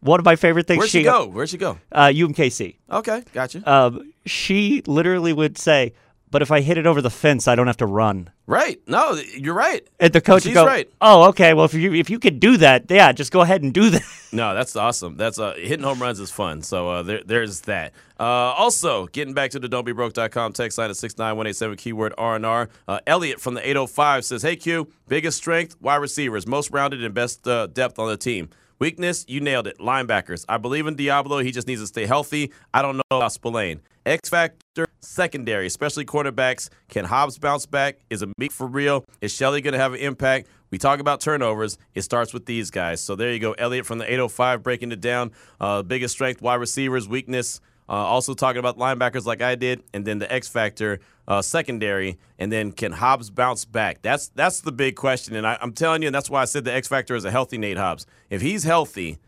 one 0.00 0.20
of 0.20 0.26
my 0.26 0.36
favorite 0.36 0.66
things 0.66 0.80
Where'd 0.80 0.90
she, 0.90 1.02
go? 1.02 1.26
Where'd 1.26 1.48
she 1.48 1.56
go? 1.56 1.78
Uh, 1.90 2.08
UMKC. 2.08 2.76
Okay, 2.90 3.22
gotcha. 3.32 3.70
Um, 3.70 4.12
she 4.26 4.82
literally 4.86 5.32
would 5.32 5.56
say, 5.56 5.94
but 6.34 6.42
if 6.42 6.50
I 6.50 6.62
hit 6.62 6.76
it 6.76 6.84
over 6.84 7.00
the 7.00 7.10
fence, 7.10 7.46
I 7.46 7.54
don't 7.54 7.68
have 7.68 7.76
to 7.76 7.86
run. 7.86 8.28
Right. 8.48 8.80
No, 8.88 9.12
you're 9.36 9.54
right. 9.54 9.86
And 10.00 10.12
the 10.12 10.20
coach 10.20 10.42
She's 10.42 10.52
go, 10.52 10.66
right. 10.66 10.90
"Oh, 11.00 11.28
okay. 11.28 11.54
Well, 11.54 11.64
if 11.64 11.74
you 11.74 11.94
if 11.94 12.10
you 12.10 12.18
could 12.18 12.40
do 12.40 12.56
that, 12.56 12.86
yeah, 12.90 13.12
just 13.12 13.30
go 13.30 13.42
ahead 13.42 13.62
and 13.62 13.72
do 13.72 13.88
that." 13.90 14.02
No, 14.32 14.52
that's 14.52 14.74
awesome. 14.74 15.16
That's 15.16 15.38
uh, 15.38 15.54
hitting 15.54 15.84
home 15.84 16.02
runs 16.02 16.18
is 16.18 16.32
fun. 16.32 16.62
So 16.62 16.88
uh, 16.88 17.02
there, 17.04 17.22
there's 17.24 17.60
that. 17.60 17.92
Uh, 18.18 18.24
also, 18.24 19.06
getting 19.06 19.32
back 19.32 19.52
to 19.52 19.60
the 19.60 19.68
don'tbebroke.com 19.68 20.54
text 20.54 20.76
line 20.76 20.90
at 20.90 20.96
six 20.96 21.16
nine 21.18 21.36
one 21.36 21.46
eight 21.46 21.54
seven 21.54 21.76
keyword 21.76 22.12
R 22.18 22.34
and 22.34 22.44
R. 22.44 22.68
Uh, 22.88 22.98
Elliot 23.06 23.40
from 23.40 23.54
the 23.54 23.60
eight 23.60 23.76
hundred 23.76 23.90
five 23.90 24.24
says, 24.24 24.42
"Hey 24.42 24.56
Q, 24.56 24.88
biggest 25.06 25.36
strength 25.36 25.76
wide 25.80 25.98
receivers, 25.98 26.48
most 26.48 26.72
rounded 26.72 27.04
and 27.04 27.14
best 27.14 27.46
uh, 27.46 27.68
depth 27.68 28.00
on 28.00 28.08
the 28.08 28.16
team." 28.16 28.48
Weakness, 28.80 29.24
you 29.28 29.40
nailed 29.40 29.68
it. 29.68 29.78
Linebackers. 29.78 30.44
I 30.48 30.58
believe 30.58 30.88
in 30.88 30.96
Deablo. 30.96 31.44
He 31.44 31.52
just 31.52 31.68
needs 31.68 31.80
to 31.80 31.86
stay 31.86 32.06
healthy. 32.06 32.50
I 32.74 32.82
don't 32.82 32.96
know 32.96 33.02
about 33.12 33.32
Spillane. 33.32 33.82
X 34.04 34.28
factor, 34.28 34.88
secondary, 35.04 35.66
especially 35.66 36.04
quarterbacks. 36.04 36.68
Can 36.88 37.04
Hobbs 37.04 37.38
bounce 37.38 37.66
back? 37.66 37.98
Is 38.10 38.22
a 38.22 38.28
meek 38.38 38.52
for 38.52 38.66
real? 38.66 39.04
Is 39.20 39.32
Shelley 39.32 39.60
going 39.60 39.72
to 39.72 39.78
have 39.78 39.94
an 39.94 40.00
impact? 40.00 40.48
We 40.70 40.78
talk 40.78 40.98
about 40.98 41.20
turnovers. 41.20 41.78
It 41.94 42.02
starts 42.02 42.34
with 42.34 42.46
these 42.46 42.70
guys. 42.70 43.00
So 43.00 43.14
there 43.14 43.32
you 43.32 43.38
go. 43.38 43.52
Elliot 43.52 43.86
from 43.86 43.98
the 43.98 44.04
805 44.04 44.62
breaking 44.62 44.92
it 44.92 45.00
down. 45.00 45.32
Uh, 45.60 45.82
biggest 45.82 46.14
strength, 46.14 46.42
wide 46.42 46.56
receivers, 46.56 47.08
weakness. 47.08 47.60
Uh, 47.88 47.92
also 47.92 48.32
talking 48.32 48.58
about 48.58 48.78
linebackers 48.78 49.26
like 49.26 49.42
I 49.42 49.56
did, 49.56 49.82
and 49.92 50.06
then 50.06 50.18
the 50.18 50.32
X 50.32 50.48
factor 50.48 51.00
uh, 51.28 51.42
secondary, 51.42 52.18
and 52.38 52.50
then 52.50 52.72
can 52.72 52.92
Hobbs 52.92 53.28
bounce 53.28 53.66
back? 53.66 54.00
That's 54.00 54.28
that's 54.28 54.62
the 54.62 54.72
big 54.72 54.96
question, 54.96 55.36
and 55.36 55.46
I, 55.46 55.58
I'm 55.60 55.72
telling 55.72 56.00
you, 56.00 56.08
and 56.08 56.14
that's 56.14 56.30
why 56.30 56.40
I 56.40 56.46
said 56.46 56.64
the 56.64 56.72
X 56.72 56.88
factor 56.88 57.14
is 57.14 57.26
a 57.26 57.30
healthy 57.30 57.58
Nate 57.58 57.76
Hobbs. 57.76 58.06
If 58.30 58.40
he's 58.40 58.64
healthy, 58.64 59.18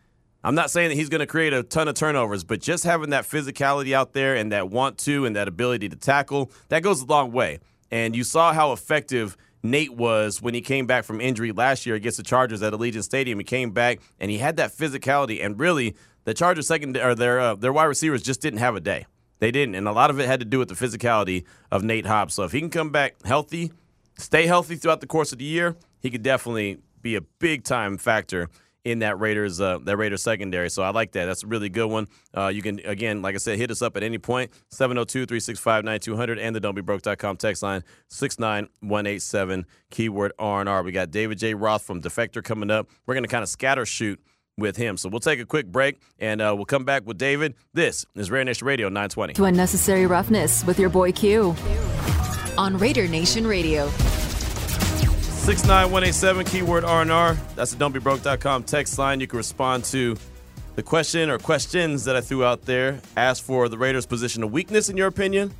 I'm 0.47 0.55
not 0.55 0.71
saying 0.71 0.91
that 0.91 0.95
he's 0.95 1.09
going 1.09 1.19
to 1.19 1.27
create 1.27 1.53
a 1.53 1.65
ton 1.65 1.89
of 1.89 1.97
turnovers, 1.97 2.45
but 2.45 2.61
just 2.61 2.85
having 2.85 3.11
that 3.11 3.25
physicality 3.25 3.95
out 3.95 4.13
there 4.13 4.37
and 4.37 4.53
that 4.53 4.71
want 4.71 4.97
to 4.99 5.27
and 5.27 5.35
that 5.35 5.49
ability 5.49 5.89
to 5.89 5.97
tackle, 5.97 6.53
that 6.69 6.85
goes 6.85 7.03
a 7.03 7.05
long 7.05 7.33
way. 7.33 7.59
And 7.91 8.15
you 8.15 8.23
saw 8.23 8.53
how 8.53 8.71
effective 8.71 9.37
Nate 9.65 9.97
was 9.97 10.41
when 10.41 10.55
he 10.55 10.61
came 10.61 10.87
back 10.87 11.03
from 11.03 11.21
injury 11.21 11.51
last 11.51 11.85
year 11.85 11.97
against 11.97 12.19
the 12.19 12.23
Chargers 12.23 12.63
at 12.63 12.73
Allegiant 12.73 13.03
Stadium. 13.03 13.41
He 13.41 13.45
came 13.45 13.73
back 13.73 13.99
and 14.21 14.31
he 14.31 14.39
had 14.39 14.59
that 14.59 14.71
physicality, 14.71 15.45
and 15.45 15.59
really 15.59 15.97
the 16.23 16.33
Chargers 16.33 16.69
second 16.69 16.97
or 16.97 17.17
their 17.17 17.41
uh, 17.41 17.57
their 17.57 17.73
wide 17.73 17.87
receivers 17.87 18.23
just 18.23 18.41
didn't 18.41 18.61
have 18.61 18.77
a 18.77 18.81
day. 18.81 19.07
They 19.41 19.51
didn't, 19.51 19.75
and 19.75 19.89
a 19.89 19.93
lot 19.93 20.11
of 20.11 20.21
it 20.21 20.29
had 20.29 20.39
to 20.39 20.47
do 20.47 20.61
with 20.61 20.69
the 20.69 20.77
physicality 20.77 21.43
of 21.73 21.83
Nate 21.83 22.07
Hobbs. 22.07 22.35
So 22.35 22.45
if 22.45 22.53
he 22.53 22.61
can 22.61 22.71
come 22.71 22.91
back 22.91 23.17
healthy, 23.25 23.73
stay 24.17 24.47
healthy 24.47 24.77
throughout 24.77 25.01
the 25.01 25.09
course 25.09 25.33
of 25.33 25.39
the 25.39 25.45
year, 25.45 25.75
he 25.99 26.09
could 26.09 26.23
definitely 26.23 26.79
be 27.03 27.17
a 27.17 27.21
big 27.21 27.65
time 27.65 27.99
factor 27.99 28.49
in 28.87 29.01
that 29.01 29.19
Raiders 29.19 29.61
uh, 29.61 29.79
that 29.83 29.97
Raiders 29.97 30.23
secondary. 30.23 30.71
So 30.71 30.85
I 30.85 30.91
like 30.91 31.11
that. 31.13 31.27
That's 31.27 31.43
a 31.43 31.49
really 31.49 31.69
good 31.69 31.89
one. 31.91 32.07
Uh, 32.35 32.47
you 32.47 32.63
can 32.63 32.79
again, 32.85 33.21
like 33.21 33.35
I 33.35 33.39
said, 33.39 33.59
hit 33.59 33.73
us 33.73 33.83
up 33.83 33.97
at 33.97 34.05
any 34.05 34.19
point 34.19 34.53
702-365-9200 34.73 36.39
and 36.41 36.55
the 36.55 36.61
don'tbebroke.com 36.61 37.37
text 37.37 37.65
line 37.65 37.83
69187 38.11 39.67
keyword 39.91 40.33
R&R. 40.39 40.83
We 40.85 40.93
got 40.93 41.11
David 41.11 41.39
J 41.39 41.55
Roth 41.55 41.83
from 41.83 42.01
Defector 42.01 42.45
coming 42.45 42.71
up. 42.71 42.89
We're 43.07 43.15
going 43.15 43.25
to 43.25 43.29
kind 43.29 43.43
of 43.43 43.49
scatter 43.49 43.85
shoot 43.85 44.21
with 44.57 44.77
him. 44.77 44.97
So 44.97 45.09
we'll 45.09 45.19
take 45.19 45.41
a 45.41 45.47
quick 45.47 45.67
break 45.67 46.01
and 46.21 46.41
uh, 46.41 46.55
we'll 46.55 46.65
come 46.65 46.85
back 46.85 47.05
with 47.05 47.19
David. 47.19 47.55
This 47.75 48.07
is 48.15 48.31
Raider 48.31 48.45
Nation 48.45 48.69
Radio 48.69 48.89
920. 48.89 49.35
To 49.35 49.45
unnecessary 49.45 50.07
roughness 50.07 50.65
with 50.65 50.79
your 50.79 50.91
boy 50.91 51.11
Q 51.11 51.57
on 52.57 52.79
Raider 52.79 53.09
Nation 53.09 53.49
Radio. 53.49 53.91
69187 55.47 56.45
keyword 56.47 56.85
R&R. 56.85 57.35
That's 57.55 57.73
the 57.73 57.77
don'tbebroke.com 57.77 58.65
text 58.65 58.99
line. 58.99 59.21
You 59.21 59.29
can 59.29 59.37
respond 59.37 59.85
to 59.85 60.17
the 60.75 60.83
question 60.83 61.31
or 61.31 61.39
questions 61.39 62.03
that 62.03 62.17
I 62.17 62.21
threw 62.21 62.45
out 62.45 62.63
there. 62.63 63.01
Ask 63.17 63.45
for 63.45 63.69
the 63.69 63.79
Raiders' 63.79 64.07
position 64.07 64.43
of 64.43 64.51
weakness 64.51 64.89
in 64.89 64.97
your 64.97 65.07
opinion, 65.07 65.55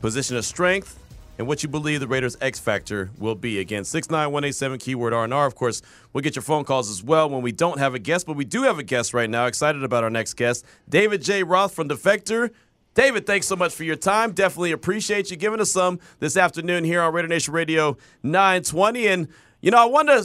position 0.00 0.36
of 0.36 0.44
strength, 0.44 0.96
and 1.38 1.48
what 1.48 1.64
you 1.64 1.68
believe 1.68 1.98
the 1.98 2.06
Raiders' 2.06 2.36
X 2.40 2.60
factor 2.60 3.10
will 3.18 3.34
be. 3.34 3.58
Again, 3.58 3.82
69187 3.82 4.78
keyword 4.78 5.12
R&R. 5.12 5.44
Of 5.44 5.56
course, 5.56 5.82
we'll 6.12 6.22
get 6.22 6.36
your 6.36 6.44
phone 6.44 6.62
calls 6.62 6.88
as 6.88 7.02
well 7.02 7.28
when 7.28 7.42
we 7.42 7.50
don't 7.50 7.80
have 7.80 7.96
a 7.96 7.98
guest, 7.98 8.28
but 8.28 8.36
we 8.36 8.44
do 8.44 8.62
have 8.62 8.78
a 8.78 8.84
guest 8.84 9.12
right 9.12 9.28
now. 9.28 9.46
Excited 9.46 9.82
about 9.82 10.04
our 10.04 10.10
next 10.10 10.34
guest, 10.34 10.64
David 10.88 11.20
J. 11.20 11.42
Roth 11.42 11.74
from 11.74 11.88
Defector. 11.88 12.50
David, 12.94 13.26
thanks 13.26 13.46
so 13.46 13.56
much 13.56 13.74
for 13.74 13.84
your 13.84 13.96
time. 13.96 14.32
Definitely 14.32 14.72
appreciate 14.72 15.30
you 15.30 15.36
giving 15.36 15.60
us 15.60 15.72
some 15.72 15.98
this 16.18 16.36
afternoon 16.36 16.84
here 16.84 17.00
on 17.00 17.14
Raider 17.14 17.28
Nation 17.28 17.54
Radio 17.54 17.96
920. 18.22 19.06
And, 19.08 19.28
you 19.62 19.70
know, 19.70 19.78
I 19.78 19.86
wonder, 19.86 20.20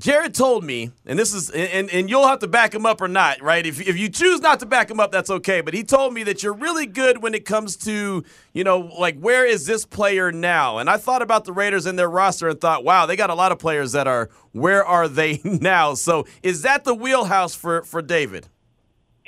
Jared 0.00 0.34
told 0.34 0.64
me, 0.64 0.90
and 1.06 1.16
this 1.16 1.32
is, 1.32 1.48
and, 1.50 1.88
and 1.90 2.10
you'll 2.10 2.26
have 2.26 2.40
to 2.40 2.48
back 2.48 2.74
him 2.74 2.86
up 2.86 3.00
or 3.00 3.06
not, 3.06 3.40
right? 3.40 3.64
If, 3.64 3.80
if 3.80 3.96
you 3.96 4.08
choose 4.08 4.40
not 4.40 4.58
to 4.60 4.66
back 4.66 4.90
him 4.90 4.98
up, 4.98 5.12
that's 5.12 5.30
okay. 5.30 5.60
But 5.60 5.74
he 5.74 5.84
told 5.84 6.12
me 6.12 6.24
that 6.24 6.42
you're 6.42 6.54
really 6.54 6.86
good 6.86 7.22
when 7.22 7.34
it 7.34 7.44
comes 7.44 7.76
to, 7.78 8.24
you 8.52 8.64
know, 8.64 8.78
like, 8.98 9.16
where 9.20 9.46
is 9.46 9.66
this 9.66 9.84
player 9.84 10.32
now? 10.32 10.78
And 10.78 10.90
I 10.90 10.96
thought 10.96 11.22
about 11.22 11.44
the 11.44 11.52
Raiders 11.52 11.86
and 11.86 11.96
their 11.96 12.10
roster 12.10 12.48
and 12.48 12.60
thought, 12.60 12.82
wow, 12.82 13.06
they 13.06 13.14
got 13.14 13.30
a 13.30 13.34
lot 13.34 13.52
of 13.52 13.60
players 13.60 13.92
that 13.92 14.08
are, 14.08 14.28
where 14.50 14.84
are 14.84 15.06
they 15.06 15.40
now? 15.44 15.94
So 15.94 16.26
is 16.42 16.62
that 16.62 16.82
the 16.82 16.94
wheelhouse 16.94 17.54
for, 17.54 17.84
for 17.84 18.02
David? 18.02 18.48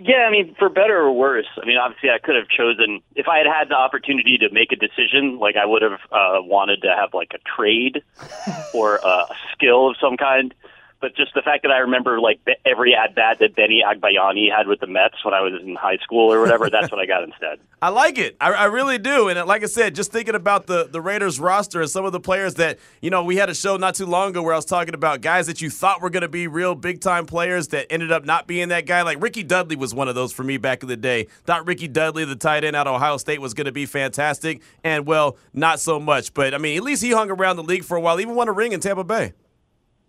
Yeah, 0.02 0.26
I 0.26 0.30
mean, 0.30 0.54
for 0.58 0.70
better 0.70 0.96
or 0.96 1.12
worse. 1.12 1.46
I 1.62 1.66
mean, 1.66 1.76
obviously, 1.76 2.08
I 2.08 2.18
could 2.18 2.34
have 2.34 2.48
chosen 2.48 3.02
if 3.14 3.28
I 3.28 3.38
had 3.38 3.46
had 3.46 3.68
the 3.68 3.74
opportunity 3.74 4.38
to 4.38 4.48
make 4.50 4.72
a 4.72 4.76
decision. 4.76 5.38
Like, 5.38 5.56
I 5.56 5.66
would 5.66 5.82
have 5.82 6.00
uh, 6.10 6.40
wanted 6.40 6.82
to 6.82 6.88
have 6.88 7.12
like 7.12 7.32
a 7.34 7.38
trade 7.56 8.02
or 8.72 8.96
a 8.96 9.26
skill 9.52 9.90
of 9.90 9.96
some 10.00 10.16
kind. 10.16 10.54
But 11.00 11.16
just 11.16 11.32
the 11.34 11.40
fact 11.40 11.62
that 11.62 11.72
I 11.72 11.78
remember 11.78 12.20
like 12.20 12.40
every 12.66 12.94
at 12.94 13.14
bat 13.14 13.38
that 13.40 13.56
Benny 13.56 13.82
Agbayani 13.86 14.54
had 14.54 14.66
with 14.66 14.80
the 14.80 14.86
Mets 14.86 15.24
when 15.24 15.32
I 15.32 15.40
was 15.40 15.54
in 15.62 15.74
high 15.74 15.96
school 15.96 16.30
or 16.32 16.40
whatever, 16.40 16.68
that's 16.68 16.92
what 16.92 17.00
I 17.00 17.06
got 17.06 17.22
instead. 17.22 17.58
I 17.82 17.88
like 17.88 18.18
it. 18.18 18.36
I, 18.38 18.52
I, 18.52 18.64
really 18.66 18.98
do. 18.98 19.28
And 19.28 19.38
uh, 19.38 19.46
like 19.46 19.62
I 19.62 19.66
said, 19.66 19.94
just 19.94 20.12
thinking 20.12 20.34
about 20.34 20.66
the, 20.66 20.86
the 20.90 21.00
Raiders 21.00 21.40
roster 21.40 21.80
and 21.80 21.88
some 21.88 22.04
of 22.04 22.12
the 22.12 22.20
players 22.20 22.54
that, 22.56 22.78
you 23.00 23.08
know, 23.08 23.24
we 23.24 23.36
had 23.36 23.48
a 23.48 23.54
show 23.54 23.78
not 23.78 23.94
too 23.94 24.04
long 24.04 24.30
ago 24.30 24.42
where 24.42 24.52
I 24.52 24.56
was 24.56 24.66
talking 24.66 24.92
about 24.92 25.22
guys 25.22 25.46
that 25.46 25.62
you 25.62 25.70
thought 25.70 26.02
were 26.02 26.10
going 26.10 26.20
to 26.20 26.28
be 26.28 26.46
real 26.46 26.74
big 26.74 27.00
time 27.00 27.24
players 27.24 27.68
that 27.68 27.90
ended 27.90 28.12
up 28.12 28.26
not 28.26 28.46
being 28.46 28.68
that 28.68 28.84
guy. 28.84 29.00
Like 29.00 29.22
Ricky 29.22 29.42
Dudley 29.42 29.76
was 29.76 29.94
one 29.94 30.08
of 30.08 30.14
those 30.14 30.34
for 30.34 30.42
me 30.42 30.58
back 30.58 30.82
in 30.82 30.90
the 30.90 30.96
day. 30.98 31.28
Thought 31.44 31.66
Ricky 31.66 31.88
Dudley, 31.88 32.26
the 32.26 32.36
tight 32.36 32.64
end 32.64 32.76
out 32.76 32.86
of 32.86 32.96
Ohio 32.96 33.16
State, 33.16 33.40
was 33.40 33.54
going 33.54 33.64
to 33.64 33.72
be 33.72 33.86
fantastic. 33.86 34.60
And, 34.84 35.06
well, 35.06 35.38
not 35.54 35.80
so 35.80 35.98
much. 35.98 36.34
But, 36.34 36.52
I 36.52 36.58
mean, 36.58 36.76
at 36.76 36.82
least 36.82 37.02
he 37.02 37.12
hung 37.12 37.30
around 37.30 37.56
the 37.56 37.62
league 37.62 37.84
for 37.84 37.96
a 37.96 38.00
while, 38.00 38.20
even 38.20 38.34
won 38.34 38.48
a 38.48 38.52
ring 38.52 38.72
in 38.72 38.80
Tampa 38.80 39.04
Bay. 39.04 39.32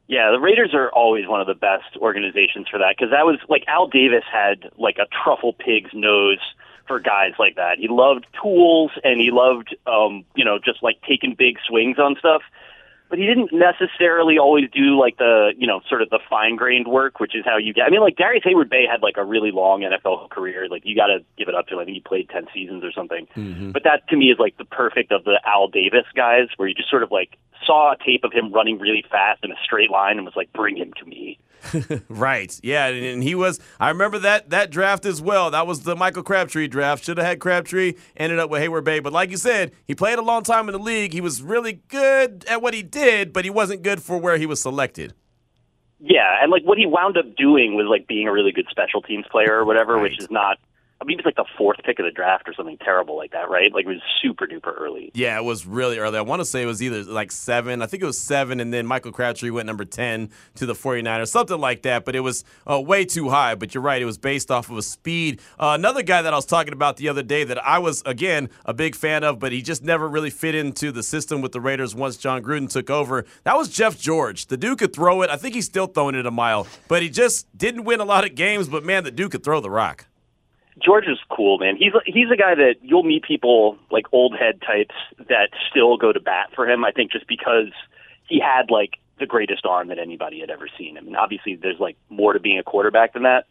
Yeah, 0.08 0.32
the 0.32 0.40
Raiders 0.40 0.74
are 0.74 0.90
always 0.90 1.28
one 1.28 1.42
of 1.42 1.48
the 1.48 1.56
best 1.56 1.96
organizations 1.98 2.68
for 2.68 2.80
that 2.80 2.96
because 2.98 3.12
that 3.12 3.26
was 3.26 3.40
like 3.48 3.64
Al 3.68 3.88
Davis 3.88 4.24
had 4.32 4.70
like 4.78 4.98
a 4.98 5.08
truffle 5.24 5.54
pig's 5.54 5.92
nose 5.94 6.40
for 6.88 7.00
guys 7.00 7.32
like 7.40 7.56
that. 7.56 7.78
He 7.78 7.88
loved 7.88 8.28
tools 8.42 8.92
and 9.04 9.20
he 9.22 9.32
loved, 9.32 9.76
um, 9.88 10.26
you 10.36 10.44
know, 10.44 10.60
just 10.60 10.84
like 10.84 11.02
taking 11.08 11.36
big 11.36 11.58
swings 11.66 11.98
on 11.98 12.16
stuff. 12.20 12.42
But 13.12 13.20
he 13.20 13.26
didn't 13.28 13.52
necessarily 13.52 14.40
always 14.40 14.72
do 14.72 14.98
like 14.98 15.18
the 15.18 15.52
you 15.58 15.68
know 15.68 15.82
sort 15.90 16.02
of 16.02 16.10
the 16.10 16.20
fine 16.30 16.56
grained 16.56 16.88
work, 16.88 17.20
which 17.20 17.36
is 17.36 17.44
how 17.44 17.58
you 17.58 17.74
get. 17.74 17.84
I 17.86 17.90
mean, 17.90 18.00
like 18.00 18.16
Darrius 18.16 18.46
Heyward-Bey 18.46 18.86
had 18.90 19.02
like 19.04 19.18
a 19.18 19.26
really 19.26 19.52
long 19.52 19.82
NFL 19.82 20.30
career. 20.30 20.70
Like 20.70 20.84
you 20.86 20.96
got 20.96 21.08
to 21.08 21.20
give 21.38 21.50
it 21.50 21.54
up 21.54 21.68
to 21.68 21.74
him. 21.74 21.80
I 21.80 21.86
think 21.86 21.96
he 21.96 22.02
played 22.02 22.30
ten 22.30 22.48
seasons 22.54 22.86
or 22.86 22.92
something. 22.94 23.28
Mm-hmm. 23.36 23.72
But 23.72 23.84
that 23.84 24.08
to 24.08 24.16
me 24.16 24.32
is 24.32 24.40
like 24.40 24.58
the 24.58 24.64
perfect 24.64 25.12
of 25.12 25.26
the 25.26 25.42
Al 25.46 25.68
Davis 25.68 26.06
guys, 26.16 26.48
where 26.56 26.70
you 26.70 26.74
just 26.74 26.90
sort 26.90 27.04
of 27.04 27.12
like 27.12 27.38
saw 27.66 27.92
a 27.92 27.98
tape 27.98 28.24
of 28.24 28.32
him 28.32 28.54
running 28.54 28.80
really 28.80 29.04
fast 29.12 29.44
in 29.44 29.52
a 29.52 29.60
straight 29.62 29.92
line 29.92 30.16
and 30.16 30.26
was 30.26 30.36
like, 30.38 30.52
bring 30.54 30.78
him 30.78 30.94
to 30.98 31.06
me. 31.06 31.38
Right. 32.10 32.60
Yeah, 32.64 32.88
and 32.88 33.06
and 33.06 33.24
he 33.24 33.36
was. 33.36 33.60
I 33.80 33.90
remember 33.90 34.20
that 34.20 34.50
that 34.50 34.72
draft 34.72 35.06
as 35.06 35.22
well. 35.22 35.52
That 35.52 35.68
was 35.68 35.82
the 35.82 35.96
Michael 35.96 36.24
Crabtree 36.24 36.68
draft. 36.68 37.04
Should 37.04 37.18
have 37.18 37.26
had 37.26 37.40
Crabtree. 37.40 37.94
Ended 38.18 38.40
up 38.40 38.50
with 38.50 38.62
Heyward-Bey. 38.62 39.00
But 39.00 39.14
like 39.14 39.32
you 39.32 39.38
said, 39.38 39.72
he 39.86 39.96
played 39.96 40.20
a 40.20 40.22
long 40.22 40.44
time 40.44 40.68
in 40.68 40.74
the 40.74 40.80
league. 40.80 41.14
He 41.14 41.22
was 41.22 41.42
really 41.42 41.82
good 41.88 42.46
at 42.50 42.62
what 42.62 42.74
he 42.74 42.84
did, 42.84 43.34
but 43.34 43.44
he 43.46 43.50
wasn't 43.50 43.84
good 43.84 44.02
for 44.02 44.18
where 44.18 44.38
he 44.38 44.46
was 44.46 44.62
selected. 44.62 45.14
Yeah, 46.00 46.38
and 46.42 46.52
like 46.52 46.64
what 46.64 46.78
he 46.78 46.86
wound 46.86 47.18
up 47.18 47.36
doing 47.36 47.76
was 47.76 47.86
like 47.88 48.08
being 48.08 48.28
a 48.28 48.32
really 48.32 48.52
good 48.52 48.68
special 48.72 49.02
teams 49.02 49.26
player 49.32 49.54
or 49.54 49.66
whatever, 49.66 50.00
which 50.00 50.20
is 50.20 50.30
not. 50.32 50.58
I 51.02 51.04
mean, 51.04 51.18
was 51.18 51.26
like 51.26 51.36
the 51.36 51.46
fourth 51.58 51.80
pick 51.84 51.98
of 51.98 52.06
the 52.06 52.12
draft 52.12 52.48
or 52.48 52.54
something 52.54 52.78
terrible 52.78 53.18
like 53.18 53.32
that, 53.32 53.50
right? 53.50 53.74
Like 53.74 53.86
it 53.86 53.90
was 53.90 54.02
super 54.22 54.46
duper 54.46 54.80
early. 54.80 55.10
Yeah, 55.16 55.36
it 55.40 55.44
was 55.44 55.66
really 55.66 55.98
early. 55.98 56.16
I 56.20 56.22
want 56.22 56.42
to 56.42 56.46
say 56.46 56.62
it 56.62 56.68
was 56.68 56.84
either 56.84 57.04
like 57.04 57.32
seven. 57.32 57.82
I 57.82 57.88
think 57.88 58.04
it 58.04 58.06
was 58.06 58.20
seven, 58.20 58.60
and 58.60 58.72
then 58.72 58.86
Michael 58.86 59.12
Crabtree 59.12 59.50
went 59.50 59.66
number 59.66 59.84
10 59.84 60.30
to 60.56 60.66
the 60.68 60.76
49ers, 60.76 61.30
something 61.30 61.60
like 61.60 61.82
that. 61.82 62.06
But 62.06 62.16
it 62.16 62.20
was 62.20 62.44
uh, 62.70 62.80
way 62.80 63.04
too 63.04 63.30
high. 63.30 63.56
But 63.56 63.74
you're 63.74 63.82
right, 63.82 64.00
it 64.00 64.06
was 64.06 64.20
based 64.20 64.52
off 64.52 64.70
of 64.70 64.78
a 64.78 64.84
speed. 64.84 65.42
Uh, 65.60 65.74
another 65.76 66.04
guy 66.04 66.22
that 66.22 66.34
I 66.34 66.36
was 66.36 66.46
talking 66.46 66.74
about 66.74 66.98
the 66.98 67.10
other 67.10 67.24
day 67.24 67.46
that 67.46 67.66
I 67.66 67.80
was, 67.80 68.04
again, 68.06 68.50
a 68.66 68.74
big 68.74 68.96
fan 68.96 69.24
of, 69.24 69.40
but 69.40 69.52
he 69.52 69.64
just 69.64 69.84
never 69.84 70.08
really 70.08 70.30
fit 70.30 70.54
into 70.54 70.92
the 70.92 71.02
system 71.02 71.42
with 71.42 71.52
the 71.52 71.62
Raiders 71.62 71.96
once 71.96 72.16
Jon 72.16 72.44
Gruden 72.44 72.70
took 72.70 72.92
over. 72.92 73.26
That 73.44 73.58
was 73.58 73.70
Jeff 73.70 74.00
George. 74.00 74.46
The 74.46 74.58
dude 74.58 74.78
could 74.78 74.94
throw 74.94 75.24
it. 75.24 75.32
I 75.32 75.36
think 75.36 75.56
he's 75.56 75.66
still 75.66 75.88
throwing 75.88 76.14
it 76.14 76.28
a 76.28 76.32
mile, 76.32 76.68
but 76.88 77.02
he 77.02 77.10
just 77.10 77.48
didn't 77.58 77.86
win 77.86 78.02
a 78.02 78.06
lot 78.06 78.24
of 78.24 78.36
games. 78.36 78.70
But 78.70 78.86
man, 78.86 79.04
the 79.04 79.10
dude 79.10 79.32
could 79.32 79.44
throw 79.44 79.62
the 79.62 79.72
rock. 79.72 80.06
George 80.80 81.06
is 81.08 81.18
cool, 81.30 81.58
man. 81.58 81.76
He's 81.76 81.94
he's 82.06 82.32
a 82.32 82.38
guy 82.38 82.56
that 82.56 82.76
you'll 82.82 83.04
meet 83.04 83.24
people 83.24 83.78
like 83.92 84.06
old 84.12 84.36
head 84.38 84.62
types 84.62 84.96
that 85.30 85.50
still 85.70 85.98
go 85.98 86.12
to 86.14 86.20
bat 86.20 86.50
for 86.56 86.68
him. 86.70 86.84
I 86.86 86.92
think 86.92 87.12
just 87.12 87.28
because 87.28 87.72
he 88.28 88.40
had 88.40 88.72
like 88.72 88.98
the 89.20 89.26
greatest 89.26 89.66
arm 89.66 89.90
that 89.90 90.00
anybody 90.00 90.40
had 90.40 90.50
ever 90.50 90.68
seen. 90.78 90.98
I 90.98 91.02
mean, 91.02 91.16
obviously 91.16 91.56
there's 91.56 91.80
like 91.80 91.98
more 92.10 92.34
to 92.34 92.40
being 92.40 92.58
a 92.58 92.64
quarterback 92.64 93.14
than 93.14 93.24
that. 93.24 93.46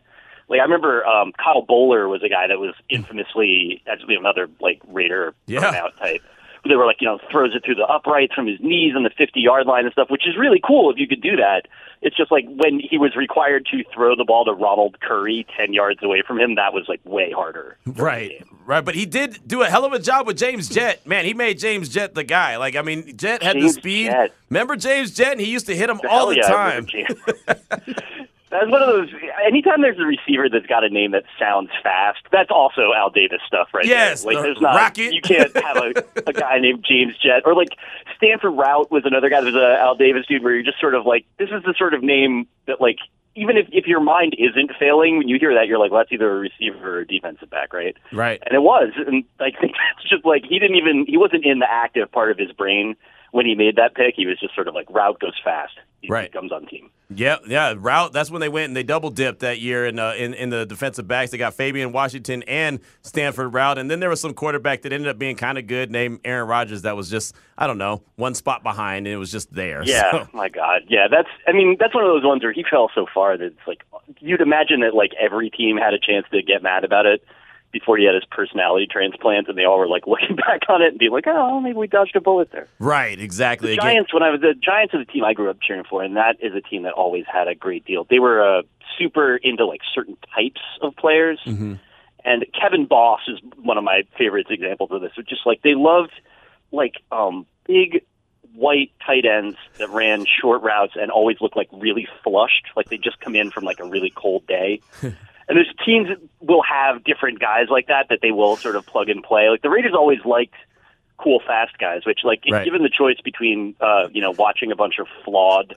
Like 0.49 0.59
I 0.61 0.63
remember 0.65 1.07
um, 1.07 1.33
Kyle 1.33 1.65
Boller 1.65 2.09
was 2.09 2.23
a 2.25 2.29
guy 2.29 2.47
that 2.49 2.59
was 2.59 2.75
infamously 2.89 3.83
actually 3.87 4.17
another 4.17 4.49
like 4.61 4.81
Raider 4.89 5.35
Yeah. 5.47 5.61
burnout 5.61 5.97
type. 5.99 6.23
They 6.69 6.77
were 6.77 6.87
like, 6.87 7.01
you 7.01 7.07
know, 7.07 7.19
throws 7.31 7.55
it 7.55 7.65
through 7.65 7.77
the 7.77 7.87
uprights 7.87 8.35
from 8.35 8.47
his 8.47 8.61
knees 8.61 8.95
on 8.95 9.03
the 9.03 9.11
50 9.11 9.41
yard 9.41 9.67
line 9.67 9.85
and 9.85 9.93
stuff, 9.93 10.11
which 10.11 10.27
is 10.27 10.37
really 10.37 10.61
cool 10.65 10.91
if 10.91 10.99
you 10.99 11.09
could 11.09 11.23
do 11.23 11.37
that. 11.37 11.63
It's 12.03 12.17
just 12.17 12.31
like 12.31 12.45
when 12.47 12.81
he 12.81 12.99
was 12.99 13.17
required 13.17 13.67
to 13.73 13.85
throw 13.95 14.17
the 14.17 14.25
ball 14.25 14.45
to 14.45 14.53
Ronald 14.53 15.01
Curry 15.01 15.47
10 15.57 15.73
yards 15.73 16.03
away 16.03 16.23
from 16.27 16.39
him, 16.39 16.55
that 16.55 16.73
was 16.73 16.87
like 16.89 17.01
way 17.05 17.31
harder. 17.31 17.77
Right, 17.87 18.47
right. 18.67 18.85
But 18.85 18.95
he 18.95 19.07
did 19.07 19.41
do 19.47 19.63
a 19.63 19.67
hell 19.67 19.85
of 19.85 19.93
a 19.93 19.99
job 19.99 20.27
with 20.27 20.39
James 20.39 20.69
Jett. 20.69 21.07
Man, 21.07 21.25
he 21.25 21.35
made 21.35 21.59
James 21.59 21.89
Jett 21.89 22.15
the 22.15 22.25
guy. 22.25 22.57
Like, 22.57 22.77
I 22.77 22.83
mean, 22.83 23.17
Jett 23.17 23.43
had 23.43 23.55
James 23.55 23.75
the 23.75 23.81
speed. 23.81 24.07
Jett. 24.07 24.35
Remember 24.49 24.77
James 24.77 25.15
Jett? 25.15 25.33
And 25.33 25.41
he 25.41 25.51
used 25.51 25.67
to 25.67 25.77
hit 25.77 25.91
him 25.91 26.01
all 26.09 26.29
the 26.29 26.37
yeah, 26.37 26.49
time. 26.49 26.87
That's 28.51 28.69
one 28.69 28.83
of 28.83 28.89
those. 28.89 29.09
Anytime 29.47 29.81
there's 29.81 29.99
a 29.99 30.05
receiver 30.05 30.49
that's 30.49 30.67
got 30.67 30.83
a 30.83 30.89
name 30.89 31.13
that 31.13 31.23
sounds 31.39 31.71
fast, 31.83 32.19
that's 32.33 32.51
also 32.51 32.93
Al 32.95 33.09
Davis 33.09 33.41
stuff, 33.47 33.69
right? 33.73 33.87
Yes, 33.87 34.25
there. 34.25 34.33
like 34.33 34.43
the 34.43 34.49
there's 34.49 34.61
not. 34.61 34.75
Rocket. 34.75 35.13
You 35.15 35.23
can't 35.23 35.55
have 35.57 35.77
a, 35.77 36.05
a 36.27 36.33
guy 36.33 36.59
named 36.59 36.85
James 36.87 37.15
Jett 37.17 37.43
or 37.47 37.55
like 37.55 37.77
Stanford 38.17 38.53
Routt 38.53 38.91
was 38.91 39.05
another 39.05 39.31
guy 39.31 39.41
that 39.41 39.53
was 39.53 39.55
a 39.55 39.81
Al 39.81 39.95
Davis 39.95 40.27
dude, 40.27 40.43
where 40.43 40.55
you're 40.55 40.65
just 40.65 40.81
sort 40.81 40.97
of 40.97 41.07
like, 41.07 41.27
this 41.39 41.51
is 41.51 41.63
the 41.63 41.75
sort 41.79 41.95
of 41.95 42.03
name 42.03 42.47
that 42.67 42.81
like. 42.81 42.99
Even 43.37 43.57
if, 43.57 43.69
if 43.71 43.87
your 43.87 44.01
mind 44.01 44.35
isn't 44.37 44.73
failing, 44.77 45.17
when 45.17 45.29
you 45.29 45.39
hear 45.39 45.55
that, 45.55 45.69
you're 45.69 45.79
like, 45.79 45.93
well, 45.93 46.01
that's 46.01 46.11
either 46.11 46.29
a 46.29 46.41
receiver 46.41 46.97
or 46.97 46.99
a 46.99 47.07
defensive 47.07 47.49
back, 47.49 47.73
right? 47.73 47.97
Right. 48.13 48.43
And 48.45 48.57
it 48.57 48.61
was. 48.61 48.91
And 49.07 49.23
I 49.39 49.53
think 49.53 49.73
that's 49.97 50.11
just 50.11 50.25
like 50.25 50.45
he 50.45 50.59
didn't 50.59 50.75
even 50.75 51.07
he 51.07 51.17
wasn't 51.17 51.47
in 51.47 51.61
the 51.61 51.71
active 51.71 52.11
part 52.11 52.33
of 52.33 52.39
his 52.39 52.51
brain 52.51 52.97
when 53.33 53.47
he 53.47 53.55
made 53.55 53.77
that 53.77 53.95
pick. 53.95 54.15
He 54.17 54.27
was 54.27 54.39
just 54.41 54.55
sort 54.55 54.69
of 54.69 54.75
like 54.75 54.87
Routt 54.89 55.19
goes 55.21 55.35
fast. 55.45 55.73
He 56.01 56.09
Right. 56.09 56.33
comes 56.33 56.51
on 56.51 56.65
team. 56.67 56.89
Yeah, 57.15 57.37
yeah. 57.47 57.75
Routt. 57.77 58.13
That's 58.13 58.31
when 58.31 58.41
they 58.41 58.49
went 58.49 58.69
and 58.69 58.77
they 58.77 58.83
double 58.83 59.11
dipped 59.11 59.41
that 59.41 59.59
year 59.61 59.85
in 59.87 59.99
uh, 59.99 60.15
in, 60.17 60.33
in 60.33 60.49
the 60.49 60.65
defensive 60.65 61.07
backs. 61.07 61.31
They 61.31 61.37
got 61.39 61.53
Fabian 61.55 61.93
Washington 61.93 62.43
and 62.45 62.81
Stanford 63.03 63.53
Routt, 63.53 63.77
and 63.79 63.91
then 63.91 64.01
there 64.01 64.09
was 64.09 64.21
some 64.21 64.33
quarterback 64.33 64.83
that 64.83 64.93
ended 64.93 65.09
up 65.09 65.19
being 65.19 65.37
kind 65.37 65.59
of 65.59 65.67
good 65.67 65.91
named 65.91 66.21
Aaron 66.25 66.49
Rodgers. 66.49 66.83
That 66.83 66.97
was 66.97 67.11
just 67.11 67.35
I 67.59 67.67
don't 67.67 67.77
know 67.79 68.03
one 68.17 68.35
spot 68.35 68.63
behind, 68.63 69.07
and 69.07 69.13
it 69.15 69.19
was 69.19 69.31
just 69.31 69.53
there. 69.53 69.83
Yeah, 69.85 70.11
So- 70.11 70.29
my 70.33 70.49
God. 70.49 70.83
Yeah, 70.89 71.09
that's. 71.11 71.29
I 71.47 71.53
mean, 71.53 71.77
that's 71.79 71.95
one 71.95 72.05
of 72.05 72.09
those 72.11 72.25
ones 72.25 72.43
where 72.43 72.53
he 72.53 72.65
fell 72.71 72.91
so 72.95 73.07
far 73.13 73.37
that 73.37 73.45
it's 73.45 73.67
like 73.67 73.83
you'd 74.21 74.41
imagine 74.41 74.81
that 74.81 74.95
like 74.95 75.11
every 75.21 75.51
team 75.51 75.77
had 75.77 75.93
a 75.93 75.99
chance 75.99 76.25
to 76.33 76.41
get 76.43 76.63
mad 76.63 76.85
about 76.85 77.05
it 77.07 77.23
before 77.73 77.97
he 77.97 78.05
had 78.05 78.15
his 78.15 78.25
personality 78.31 78.87
transplant, 78.91 79.49
and 79.49 79.57
they 79.57 79.65
all 79.65 79.79
were 79.79 79.89
like 79.89 80.07
looking 80.07 80.37
back 80.37 80.63
on 80.69 80.83
it 80.83 80.89
and 80.89 80.99
being 80.99 81.13
like, 81.13 81.27
"Oh, 81.27 81.61
maybe 81.61 81.77
we 81.77 81.87
dodged 81.87 82.17
a 82.17 82.21
bullet 82.21 82.51
there." 82.53 82.69
right. 82.79 83.19
Exactly. 83.19 83.69
The 83.69 83.73
Again- 83.75 83.85
Giants, 83.87 84.15
when 84.15 84.23
I 84.23 84.31
was 84.31 84.41
the 84.41 84.55
Giants, 84.55 84.95
are 84.95 84.99
the 84.99 85.11
team 85.11 85.25
I 85.25 85.33
grew 85.35 85.51
up 85.51 85.59
cheering 85.61 85.85
for, 85.89 86.03
and 86.03 86.17
that 86.17 86.37
is 86.41 86.55
a 86.55 86.61
team 86.61 86.83
that 86.83 86.93
always 86.93 87.25
had 87.33 87.49
a 87.49 87.55
great 87.55 87.85
deal. 87.85 88.07
They 88.09 88.19
were 88.19 88.59
uh, 88.59 88.63
super 88.99 89.37
into 89.37 89.67
like 89.67 89.81
certain 89.95 90.17
types 90.35 90.61
of 90.83 90.97
players, 90.97 91.41
and 92.25 92.47
Kevin 92.59 92.87
Boss 92.87 93.21
is 93.29 93.39
one 93.63 93.79
of 93.79 93.85
my 93.85 94.03
favorite 94.19 94.47
examples 94.51 94.91
of 94.93 95.01
this. 95.01 95.13
It's 95.17 95.29
just 95.29 95.47
like 95.47 95.63
they 95.63 95.75
loved 95.75 96.13
like 96.73 96.95
um, 97.11 97.47
big 97.67 98.03
white 98.55 98.91
tight 99.07 99.25
ends 99.25 99.57
that 99.79 99.89
ran 99.91 100.25
short 100.41 100.63
routes 100.63 100.95
and 100.97 101.11
always 101.11 101.41
looked 101.41 101.57
like 101.57 101.69
really 101.73 102.09
flushed, 102.25 102.67
like 102.77 102.89
they 102.89 102.99
just 102.99 103.21
come 103.21 103.37
in 103.37 103.51
from 103.51 103.65
like 103.65 103.81
a 103.81 103.89
really 103.89 104.13
cold 104.15 104.47
day. 104.47 104.81
and 105.51 105.57
there's 105.57 105.75
teams 105.85 106.07
that 106.09 106.19
will 106.41 106.63
have 106.63 107.03
different 107.03 107.41
guys 107.41 107.67
like 107.69 107.89
that 107.89 108.07
that 108.09 108.21
they 108.23 108.31
will 108.31 108.57
sort 108.57 108.77
of 108.77 108.87
plug 108.87 109.09
and 109.09 109.23
play. 109.23 109.49
Like 109.51 109.63
the 109.63 109.69
Raiders 109.69 109.93
always 109.95 110.21
liked 110.25 110.55
cool 111.19 111.41
fast 111.45 111.77
guys, 111.79 112.03
which 112.07 112.21
like 112.23 112.43
Right. 112.51 112.65
given 112.65 112.83
the 112.85 112.89
choice 112.89 113.21
between 113.23 113.75
uh, 113.81 114.07
you 114.13 114.23
know 114.23 114.31
watching 114.31 114.71
a 114.71 114.77
bunch 114.77 114.95
of 115.01 115.09
flawed 115.25 115.75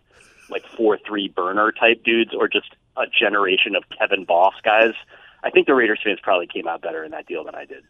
like 0.47 0.63
four 0.77 0.99
three 1.05 1.27
burner 1.27 1.71
type 1.71 2.03
dudes 2.03 2.31
or 2.37 2.47
just 2.47 2.75
a 2.97 3.05
generation 3.07 3.75
of 3.75 3.83
Kevin 3.97 4.25
Boss 4.25 4.53
guys, 4.63 4.93
I 5.45 5.49
think 5.49 5.67
the 5.67 5.73
Raiders 5.75 5.99
fans 6.03 6.19
probably 6.23 6.47
came 6.47 6.67
out 6.67 6.81
better 6.81 7.03
in 7.03 7.11
that 7.11 7.27
deal 7.27 7.43
than 7.43 7.53
I 7.53 7.65
did. 7.65 7.83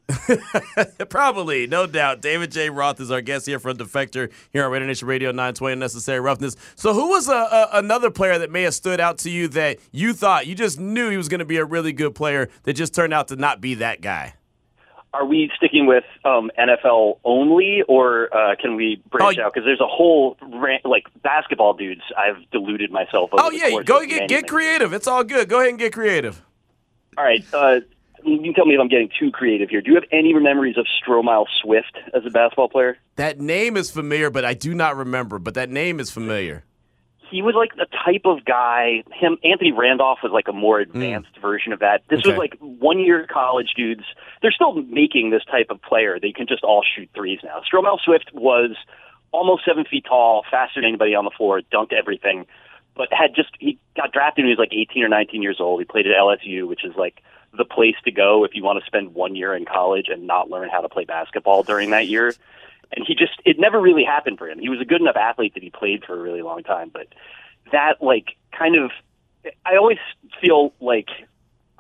Probably, 1.10 1.68
no 1.68 1.86
doubt. 1.86 2.22
David 2.22 2.52
J. 2.52 2.70
Roth 2.72 3.00
is 3.00 3.12
our 3.12 3.22
guest 3.22 3.46
here 3.46 3.60
from 3.60 3.78
Defector 3.78 4.32
here 4.52 4.66
on 4.66 4.72
Radio 4.72 4.88
Nation 4.88 5.08
Radio 5.08 5.30
920 5.30 5.76
Necessary 5.80 6.20
Roughness. 6.20 6.56
So, 6.76 6.94
who 6.94 7.10
was 7.10 7.28
a, 7.30 7.32
a, 7.34 7.70
another 7.74 8.10
player 8.10 8.40
that 8.40 8.50
may 8.50 8.64
have 8.64 8.74
stood 8.74 9.00
out 9.00 9.20
to 9.20 9.30
you 9.30 9.48
that 9.50 9.78
you 9.92 10.14
thought 10.14 10.48
you 10.48 10.56
just 10.56 10.80
knew 10.80 11.10
he 11.10 11.18
was 11.18 11.30
going 11.30 11.40
to 11.40 11.46
be 11.46 11.58
a 11.58 11.66
really 11.66 11.94
good 11.94 12.16
player 12.16 12.50
that 12.64 12.74
just 12.74 12.96
turned 12.96 13.14
out 13.14 13.28
to 13.28 13.36
not 13.36 13.62
be 13.62 13.76
that 13.76 14.02
guy? 14.02 14.34
Are 15.14 15.26
we 15.26 15.52
sticking 15.56 15.86
with 15.86 16.06
um, 16.26 16.50
NFL 16.58 17.20
only, 17.24 17.84
or 17.88 18.36
uh, 18.36 18.56
can 18.60 18.76
we 18.76 19.00
branch 19.12 19.38
Oh, 19.38 19.44
out? 19.44 19.54
Because 19.54 19.64
there's 19.64 19.80
a 19.80 19.86
whole 19.86 20.38
ran- 20.42 20.80
like 20.86 21.04
basketball 21.22 21.76
dudes. 21.76 22.02
I've 22.18 22.50
deluded 22.50 22.90
myself. 22.92 23.30
Over 23.32 23.44
Oh 23.46 23.52
yeah, 23.52 23.84
go 23.84 24.04
get 24.08 24.28
get 24.28 24.48
creative. 24.48 24.92
It's 24.92 25.06
all 25.06 25.24
good. 25.24 25.48
Go 25.50 25.58
ahead 25.60 25.70
and 25.70 25.78
get 25.78 25.94
creative. 25.94 26.42
All 27.18 27.24
right. 27.24 27.44
Uh, 27.54 27.82
you 28.26 28.40
can 28.42 28.54
tell 28.54 28.66
me 28.66 28.76
if 28.76 28.80
I'm 28.80 28.88
getting 28.88 29.10
too 29.20 29.32
creative 29.32 29.70
here. 29.70 29.82
Do 29.82 29.90
you 29.90 29.96
have 29.96 30.06
any 30.12 30.34
memories 30.34 30.78
of 30.78 30.86
Stromile 31.02 31.46
Swift 31.62 31.98
as 32.14 32.26
a 32.26 32.30
basketball 32.30 32.70
player? 32.70 32.98
That 33.18 33.40
name 33.40 33.76
is 33.78 33.92
familiar, 33.92 34.30
but 34.30 34.46
I 34.46 34.54
do 34.54 34.74
not 34.74 34.96
remember. 34.96 35.40
But 35.40 35.56
that 35.56 35.70
name 35.70 36.00
is 36.00 36.10
familiar. 36.10 36.64
He 37.30 37.42
was 37.42 37.56
like 37.56 37.76
the 37.76 37.88
type 38.06 38.22
of 38.26 38.46
guy. 38.46 39.04
Him, 39.12 39.38
Anthony 39.44 39.72
Randolph 39.72 40.20
was 40.22 40.32
like 40.32 40.48
a 40.48 40.54
more 40.54 40.80
advanced 40.80 41.32
version 41.42 41.74
of 41.74 41.80
that. 41.80 42.04
This 42.10 42.20
Okay. 42.20 42.30
was 42.30 42.38
like 42.38 42.56
one 42.60 43.00
year 43.00 43.26
college 43.28 43.74
dudes. 43.76 44.04
They're 44.42 44.52
still 44.52 44.74
making 44.84 45.32
this 45.32 45.44
type 45.46 45.68
of 45.72 45.82
player. 45.82 46.20
They 46.22 46.32
can 46.32 46.46
just 46.48 46.64
all 46.64 46.84
shoot 46.96 47.10
threes 47.16 47.40
now. 47.44 47.62
Stromile 47.70 48.00
Swift 48.06 48.30
was 48.34 48.76
almost 49.32 49.66
seven 49.66 49.84
feet 49.84 50.06
tall, 50.08 50.44
faster 50.52 50.80
than 50.80 50.88
anybody 50.90 51.16
on 51.16 51.26
the 51.26 51.32
floor, 51.36 51.62
dunked 51.74 51.92
everything, 51.92 52.46
but 52.96 53.08
had 53.12 53.36
just 53.36 53.50
he 53.60 53.80
got 53.96 54.12
drafted 54.12 54.44
when 54.44 54.50
he 54.50 54.56
was 54.56 54.60
like 54.60 54.74
18 54.74 55.04
or 55.04 55.10
19 55.10 55.42
years 55.42 55.58
old. 55.60 55.80
He 55.80 55.86
played 55.86 56.08
at 56.08 56.16
LSU, 56.16 56.68
which 56.68 56.86
is 56.86 56.96
like 56.96 57.22
the 57.56 57.66
place 57.66 57.96
to 58.06 58.12
go 58.12 58.44
if 58.44 58.52
you 58.54 58.64
want 58.64 58.80
to 58.80 58.86
spend 58.86 59.14
one 59.14 59.36
year 59.36 59.56
in 59.56 59.66
college 59.66 60.08
and 60.10 60.26
not 60.26 60.50
learn 60.50 60.70
how 60.70 60.82
to 60.82 60.90
play 60.90 61.06
basketball 61.06 61.64
during 61.64 61.92
that 61.92 62.08
year. 62.08 62.34
And 62.96 63.06
he 63.08 63.16
just 63.16 63.42
it 63.46 63.60
never 63.60 63.80
really 63.80 64.04
happened 64.04 64.38
for 64.38 64.48
him. 64.48 64.60
He 64.60 64.70
was 64.70 64.82
a 64.82 64.86
good 64.86 65.02
enough 65.02 65.16
athlete 65.16 65.54
that 65.56 65.64
he 65.64 65.70
played 65.70 66.04
for 66.06 66.14
a 66.14 66.22
really 66.22 66.42
long 66.42 66.64
time, 66.64 66.90
but 66.94 67.08
that 67.72 68.02
like 68.02 68.36
kind 68.58 68.76
of 68.76 68.92
I 69.66 69.76
always 69.78 69.98
feel 70.42 70.74
like 70.80 71.10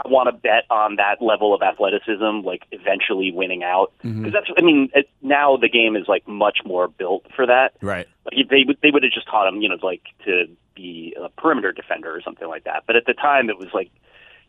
I 0.03 0.07
want 0.07 0.27
to 0.27 0.33
bet 0.33 0.65
on 0.69 0.95
that 0.95 1.21
level 1.21 1.53
of 1.53 1.61
athleticism, 1.61 2.39
like 2.43 2.63
eventually 2.71 3.31
winning 3.31 3.63
out. 3.63 3.93
Mm-hmm. 4.03 4.23
Because 4.23 4.33
that's, 4.33 4.57
I 4.57 4.61
mean, 4.61 4.89
it, 4.95 5.07
now 5.21 5.55
the 5.55 5.69
game 5.69 5.95
is 5.95 6.07
like 6.07 6.27
much 6.27 6.59
more 6.65 6.87
built 6.87 7.25
for 7.35 7.45
that. 7.45 7.73
Right. 7.81 8.07
Like 8.25 8.33
if 8.37 8.49
they 8.49 8.65
they 8.81 8.91
would 8.91 9.03
have 9.03 9.11
just 9.11 9.27
taught 9.27 9.47
him, 9.47 9.61
you 9.61 9.69
know, 9.69 9.77
like 9.83 10.01
to 10.25 10.45
be 10.75 11.15
a 11.21 11.29
perimeter 11.29 11.71
defender 11.71 12.15
or 12.15 12.21
something 12.21 12.47
like 12.47 12.63
that. 12.65 12.83
But 12.87 12.95
at 12.95 13.05
the 13.05 13.13
time, 13.13 13.49
it 13.49 13.57
was 13.57 13.69
like 13.73 13.91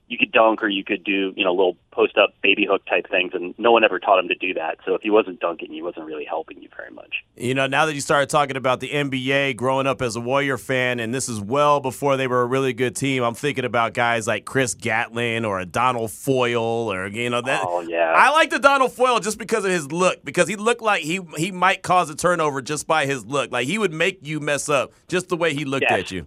you 0.07 0.19
could 0.19 0.33
dunk 0.33 0.63
or 0.63 0.69
you 0.69 0.85
could 0.85 1.03
do 1.03 1.33
you 1.37 1.45
know 1.45 1.53
little 1.53 1.77
post 1.91 2.19
up 2.19 2.35
baby 2.43 2.67
hook 2.69 2.85
type 2.87 3.09
things, 3.11 3.33
and 3.35 3.55
no 3.59 3.73
one 3.73 3.85
ever 3.85 3.99
taught 3.99 4.19
him 4.19 4.29
to 4.29 4.35
do 4.35 4.55
that. 4.55 4.79
So 4.85 4.95
if 4.95 5.03
he 5.03 5.11
wasn't 5.11 5.41
dunking, 5.41 5.71
he 5.71 5.83
wasn't 5.83 6.07
really 6.07 6.25
helping 6.25 6.61
you 6.61 6.69
very 6.77 6.91
much. 6.91 7.25
You 7.37 7.55
know, 7.55 7.67
now 7.67 7.87
that 7.87 7.95
you 7.95 8.01
started 8.01 8.29
talking 8.29 8.57
about 8.57 8.81
the 8.81 8.91
NBA, 8.91 9.57
growing 9.57 9.87
up 9.87 10.03
as 10.03 10.17
a 10.17 10.21
Warrior 10.21 10.59
fan, 10.59 11.01
and 11.01 11.15
this 11.15 11.29
is 11.29 11.41
well 11.41 11.81
before 11.81 12.17
they 12.17 12.27
were 12.27 12.43
a 12.43 12.47
really 12.47 12.73
good 12.73 12.97
team, 12.97 13.23
I'm 13.23 13.35
thinking 13.35 13.65
about 13.65 13.95
guys 13.95 14.27
like 14.27 14.45
Chris 14.45 14.75
Gatling 14.75 15.45
or 15.45 15.59
Adonal 15.61 16.09
Foyle, 16.09 16.93
or 16.93 17.07
you 17.07 17.31
know 17.31 17.41
that. 17.41 17.65
Oh 17.67 17.81
yeah, 17.81 18.13
I 18.15 18.31
like 18.31 18.51
the 18.51 18.59
Donald 18.59 18.93
Foyle 18.93 19.21
just 19.21 19.39
because 19.39 19.65
of 19.65 19.71
his 19.71 19.91
look, 19.91 20.25
because 20.25 20.49
he 20.49 20.57
looked 20.57 20.83
like 20.83 21.03
he 21.03 21.21
he 21.37 21.51
might 21.51 21.83
cause 21.83 22.11
a 22.11 22.15
turnover 22.15 22.61
just 22.61 22.87
by 22.87 23.07
his 23.07 23.25
look. 23.25 23.51
Like 23.51 23.67
he 23.67 23.79
would 23.79 23.93
make 23.93 24.27
you 24.27 24.41
mess 24.41 24.69
up 24.69 24.93
just 25.09 25.29
the 25.29 25.37
way 25.37 25.55
he 25.55 25.65
looked 25.65 25.85
at 25.91 26.11
you. 26.11 26.27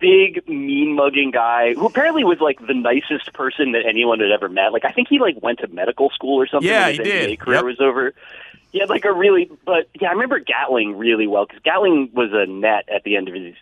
Big 0.00 0.46
mean 0.48 0.94
mugging 0.96 1.30
guy 1.30 1.74
who 1.74 1.86
apparently 1.86 2.24
was 2.24 2.38
like 2.40 2.58
the 2.66 2.74
nicest 2.74 3.32
person 3.32 3.72
that 3.72 3.84
anyone 3.88 4.18
had 4.20 4.30
ever 4.32 4.48
met. 4.48 4.72
Like 4.72 4.84
I 4.84 4.90
think 4.92 5.08
he 5.08 5.18
like 5.20 5.40
went 5.42 5.60
to 5.60 5.68
medical 5.68 6.10
school 6.10 6.40
or 6.40 6.46
something. 6.48 6.68
Yeah, 6.68 6.88
his 6.88 6.98
he 6.98 7.02
did. 7.04 7.38
Career 7.40 7.56
Yep. 7.56 7.64
was 7.64 7.80
over. 7.80 8.12
He 8.72 8.80
had 8.80 8.88
like 8.90 9.04
a 9.04 9.12
really, 9.12 9.50
but 9.64 9.88
yeah, 10.00 10.08
I 10.08 10.12
remember 10.12 10.40
Gatling 10.40 10.98
really 10.98 11.26
well 11.26 11.46
because 11.46 11.62
Gatling 11.62 12.10
was 12.12 12.30
a 12.32 12.46
net 12.50 12.88
at 12.94 13.04
the 13.04 13.16
end 13.16 13.28
of 13.28 13.34
his 13.34 13.54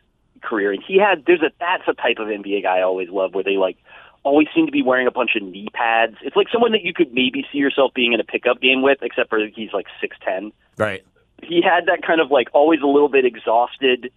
career, 0.43 0.73
and 0.73 0.83
he 0.83 0.99
had 0.99 1.25
there's 1.27 1.43
a 1.43 1.51
that's 1.61 1.85
a 1.87 1.95
type 1.95 2.19
of 2.19 2.29
NBA 2.29 2.63
guy 2.63 2.79
I 2.79 2.83
always 2.83 3.09
love 3.11 3.35
where 3.35 3.45
they 3.45 3.57
like 3.57 3.77
always 4.23 4.49
seem 4.55 4.67
to 4.67 4.73
be 4.73 4.83
wearing 4.83 5.07
a 5.07 5.11
bunch 5.13 5.37
of 5.37 5.43
knee 5.43 5.69
pads. 5.73 6.17
It's 6.23 6.35
like 6.35 6.49
someone 6.53 6.73
that 6.73 6.83
you 6.83 6.93
could 6.93 7.13
maybe 7.13 7.47
see 7.53 7.59
yourself 7.59 7.93
being 7.95 8.13
in 8.15 8.21
a 8.21 8.25
pickup 8.25 8.61
game 8.61 8.83
with, 8.83 8.99
except 9.03 9.29
for 9.31 9.39
he's 9.47 9.73
like 9.73 9.87
six 10.01 10.17
ten 10.25 10.51
Right. 10.79 11.05
he 11.43 11.63
had 11.63 11.87
that 11.87 12.03
kind 12.03 12.21
of 12.21 12.31
like 12.33 12.49
always 12.53 12.81
a 12.83 12.87
little 12.87 13.09
bit 13.09 13.25
exhausted, 13.25 14.11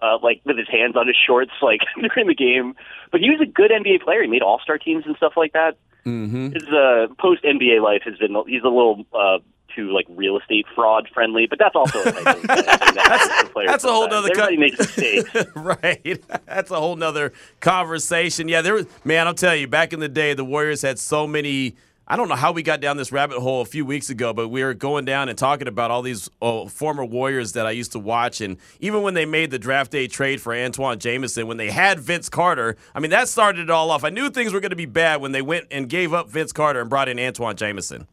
uh, 0.00 0.18
like 0.22 0.40
with 0.44 0.58
his 0.58 0.68
hands 0.68 0.96
on 0.96 1.06
his 1.06 1.16
shorts, 1.16 1.52
like 1.60 1.80
during 2.14 2.28
the 2.28 2.34
game. 2.34 2.74
But 3.10 3.20
he 3.20 3.30
was 3.30 3.40
a 3.40 3.46
good 3.46 3.70
NBA 3.70 4.02
player. 4.02 4.22
He 4.22 4.28
made 4.28 4.42
All 4.42 4.60
Star 4.60 4.78
teams 4.78 5.04
and 5.06 5.16
stuff 5.16 5.34
like 5.36 5.52
that. 5.52 5.76
Mm-hmm. 6.06 6.52
His 6.52 6.64
uh, 6.68 7.06
post 7.18 7.44
NBA 7.44 7.82
life 7.82 8.02
has 8.04 8.16
been 8.18 8.34
he's 8.46 8.62
a 8.62 8.68
little 8.68 9.04
uh, 9.14 9.38
too 9.74 9.92
like 9.92 10.06
real 10.10 10.38
estate 10.38 10.66
fraud 10.74 11.08
friendly, 11.12 11.46
but 11.46 11.58
that's 11.58 11.76
also 11.76 12.00
a 12.00 12.04
type 12.04 12.26
of 12.26 12.40
thing 12.40 12.46
that 12.46 13.06
happens 13.08 13.48
to 13.48 13.52
players 13.52 13.70
that's 13.70 13.84
a 13.84 13.92
whole 13.92 14.12
other 14.12 14.30
co- 14.30 14.50
makes 14.50 14.78
mistakes. 14.78 15.30
right. 15.54 16.22
That's 16.46 16.70
a 16.70 16.76
whole 16.76 17.02
other 17.02 17.32
conversation. 17.60 18.46
Yeah, 18.48 18.60
there 18.60 18.74
was 18.74 18.86
man, 19.04 19.26
I'll 19.26 19.34
tell 19.34 19.56
you, 19.56 19.66
back 19.66 19.92
in 19.92 20.00
the 20.00 20.08
day, 20.08 20.34
the 20.34 20.44
Warriors 20.44 20.82
had 20.82 20.98
so 20.98 21.26
many 21.26 21.76
I 22.06 22.16
don't 22.16 22.28
know 22.28 22.34
how 22.34 22.52
we 22.52 22.62
got 22.62 22.80
down 22.80 22.96
this 22.96 23.12
rabbit 23.12 23.38
hole 23.38 23.60
a 23.60 23.64
few 23.64 23.84
weeks 23.84 24.10
ago, 24.10 24.32
but 24.32 24.48
we 24.48 24.64
were 24.64 24.74
going 24.74 25.04
down 25.04 25.28
and 25.28 25.38
talking 25.38 25.68
about 25.68 25.90
all 25.90 26.02
these 26.02 26.28
oh, 26.40 26.66
former 26.66 27.04
Warriors 27.04 27.52
that 27.52 27.64
I 27.64 27.70
used 27.70 27.92
to 27.92 27.98
watch. 27.98 28.40
And 28.40 28.56
even 28.80 29.02
when 29.02 29.14
they 29.14 29.24
made 29.24 29.50
the 29.50 29.58
draft 29.58 29.92
day 29.92 30.08
trade 30.08 30.40
for 30.40 30.52
Antawn 30.52 30.98
Jamison, 30.98 31.46
when 31.46 31.58
they 31.58 31.70
had 31.70 32.00
Vince 32.00 32.28
Carter, 32.28 32.76
I 32.94 33.00
mean, 33.00 33.12
that 33.12 33.28
started 33.28 33.62
it 33.62 33.70
all 33.70 33.90
off. 33.90 34.02
I 34.04 34.10
knew 34.10 34.30
things 34.30 34.52
were 34.52 34.60
going 34.60 34.70
to 34.70 34.76
be 34.76 34.86
bad 34.86 35.20
when 35.20 35.32
they 35.32 35.42
went 35.42 35.68
and 35.70 35.88
gave 35.88 36.12
up 36.12 36.28
Vince 36.28 36.52
Carter 36.52 36.80
and 36.80 36.90
brought 36.90 37.08
in 37.08 37.18
Antawn 37.18 37.56
Jamison. 37.56 38.08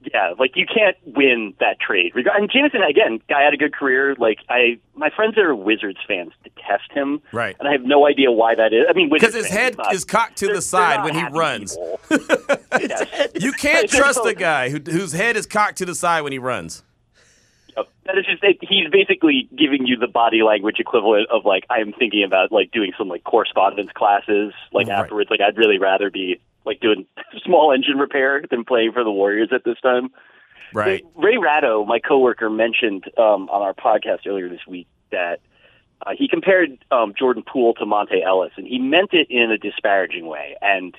Yeah, 0.00 0.34
like 0.38 0.52
you 0.54 0.64
can't 0.64 0.96
win 1.04 1.54
that 1.58 1.80
trade. 1.80 2.12
And 2.14 2.48
Jamison, 2.50 2.82
again, 2.82 3.20
guy 3.28 3.42
had 3.42 3.52
a 3.52 3.56
good 3.56 3.74
career. 3.74 4.14
Like 4.16 4.38
I, 4.48 4.78
my 4.94 5.10
friends 5.10 5.34
that 5.34 5.44
are 5.44 5.54
Wizards 5.56 5.98
fans 6.06 6.32
detest 6.44 6.92
him, 6.92 7.20
Right. 7.32 7.56
And 7.58 7.68
I 7.68 7.72
have 7.72 7.82
no 7.82 8.06
idea 8.06 8.30
why 8.30 8.54
that 8.54 8.72
is. 8.72 8.86
I 8.88 8.92
mean, 8.92 9.10
Because 9.12 9.34
his 9.34 9.48
head 9.48 9.76
not- 9.76 9.92
is 9.92 10.04
cocked 10.04 10.38
to 10.38 10.46
the 10.52 10.62
side 10.62 11.04
when 11.04 11.14
he 11.14 11.24
runs. 11.36 11.76
Yes. 12.80 13.28
You 13.40 13.52
can't 13.52 13.88
trust 13.90 14.20
a 14.24 14.34
guy 14.34 14.70
who, 14.70 14.78
whose 14.78 15.12
head 15.12 15.36
is 15.36 15.46
cocked 15.46 15.78
to 15.78 15.84
the 15.86 15.94
side 15.94 16.20
when 16.22 16.32
he 16.32 16.38
runs. 16.38 16.82
That 18.06 18.16
is 18.18 18.24
just 18.24 18.42
it, 18.42 18.56
he's 18.62 18.88
basically 18.90 19.48
giving 19.56 19.86
you 19.86 19.96
the 19.96 20.06
body 20.08 20.42
language 20.42 20.76
equivalent 20.80 21.28
of 21.30 21.44
like 21.44 21.64
I'm 21.70 21.92
thinking 21.92 22.24
about 22.24 22.50
like 22.50 22.70
doing 22.72 22.92
some 22.96 23.08
like 23.08 23.22
correspondence 23.24 23.90
classes 23.94 24.52
like 24.72 24.88
Right. 24.88 24.98
afterwards. 24.98 25.28
Like 25.30 25.40
I'd 25.40 25.58
really 25.58 25.78
rather 25.78 26.10
be 26.10 26.40
like 26.64 26.80
doing 26.80 27.06
small 27.44 27.72
engine 27.72 27.98
repair 27.98 28.42
than 28.50 28.64
playing 28.64 28.92
for 28.92 29.04
the 29.04 29.10
Warriors 29.10 29.50
at 29.52 29.64
this 29.64 29.80
time. 29.82 30.10
Right. 30.74 31.02
Ray 31.14 31.38
Ratto, 31.38 31.84
my 31.84 31.98
coworker, 31.98 32.50
mentioned 32.50 33.04
um, 33.16 33.48
on 33.48 33.62
our 33.62 33.72
podcast 33.72 34.26
earlier 34.26 34.48
this 34.48 34.66
week 34.68 34.86
that 35.10 35.40
uh, 36.06 36.10
he 36.16 36.28
compared 36.28 36.78
um, 36.90 37.14
Jordan 37.18 37.42
Poole 37.42 37.74
to 37.74 37.84
Monta 37.84 38.22
Ellis, 38.24 38.52
and 38.56 38.66
he 38.66 38.78
meant 38.78 39.10
it 39.12 39.28
in 39.30 39.50
a 39.50 39.58
disparaging 39.58 40.26
way. 40.26 40.56
And 40.60 40.94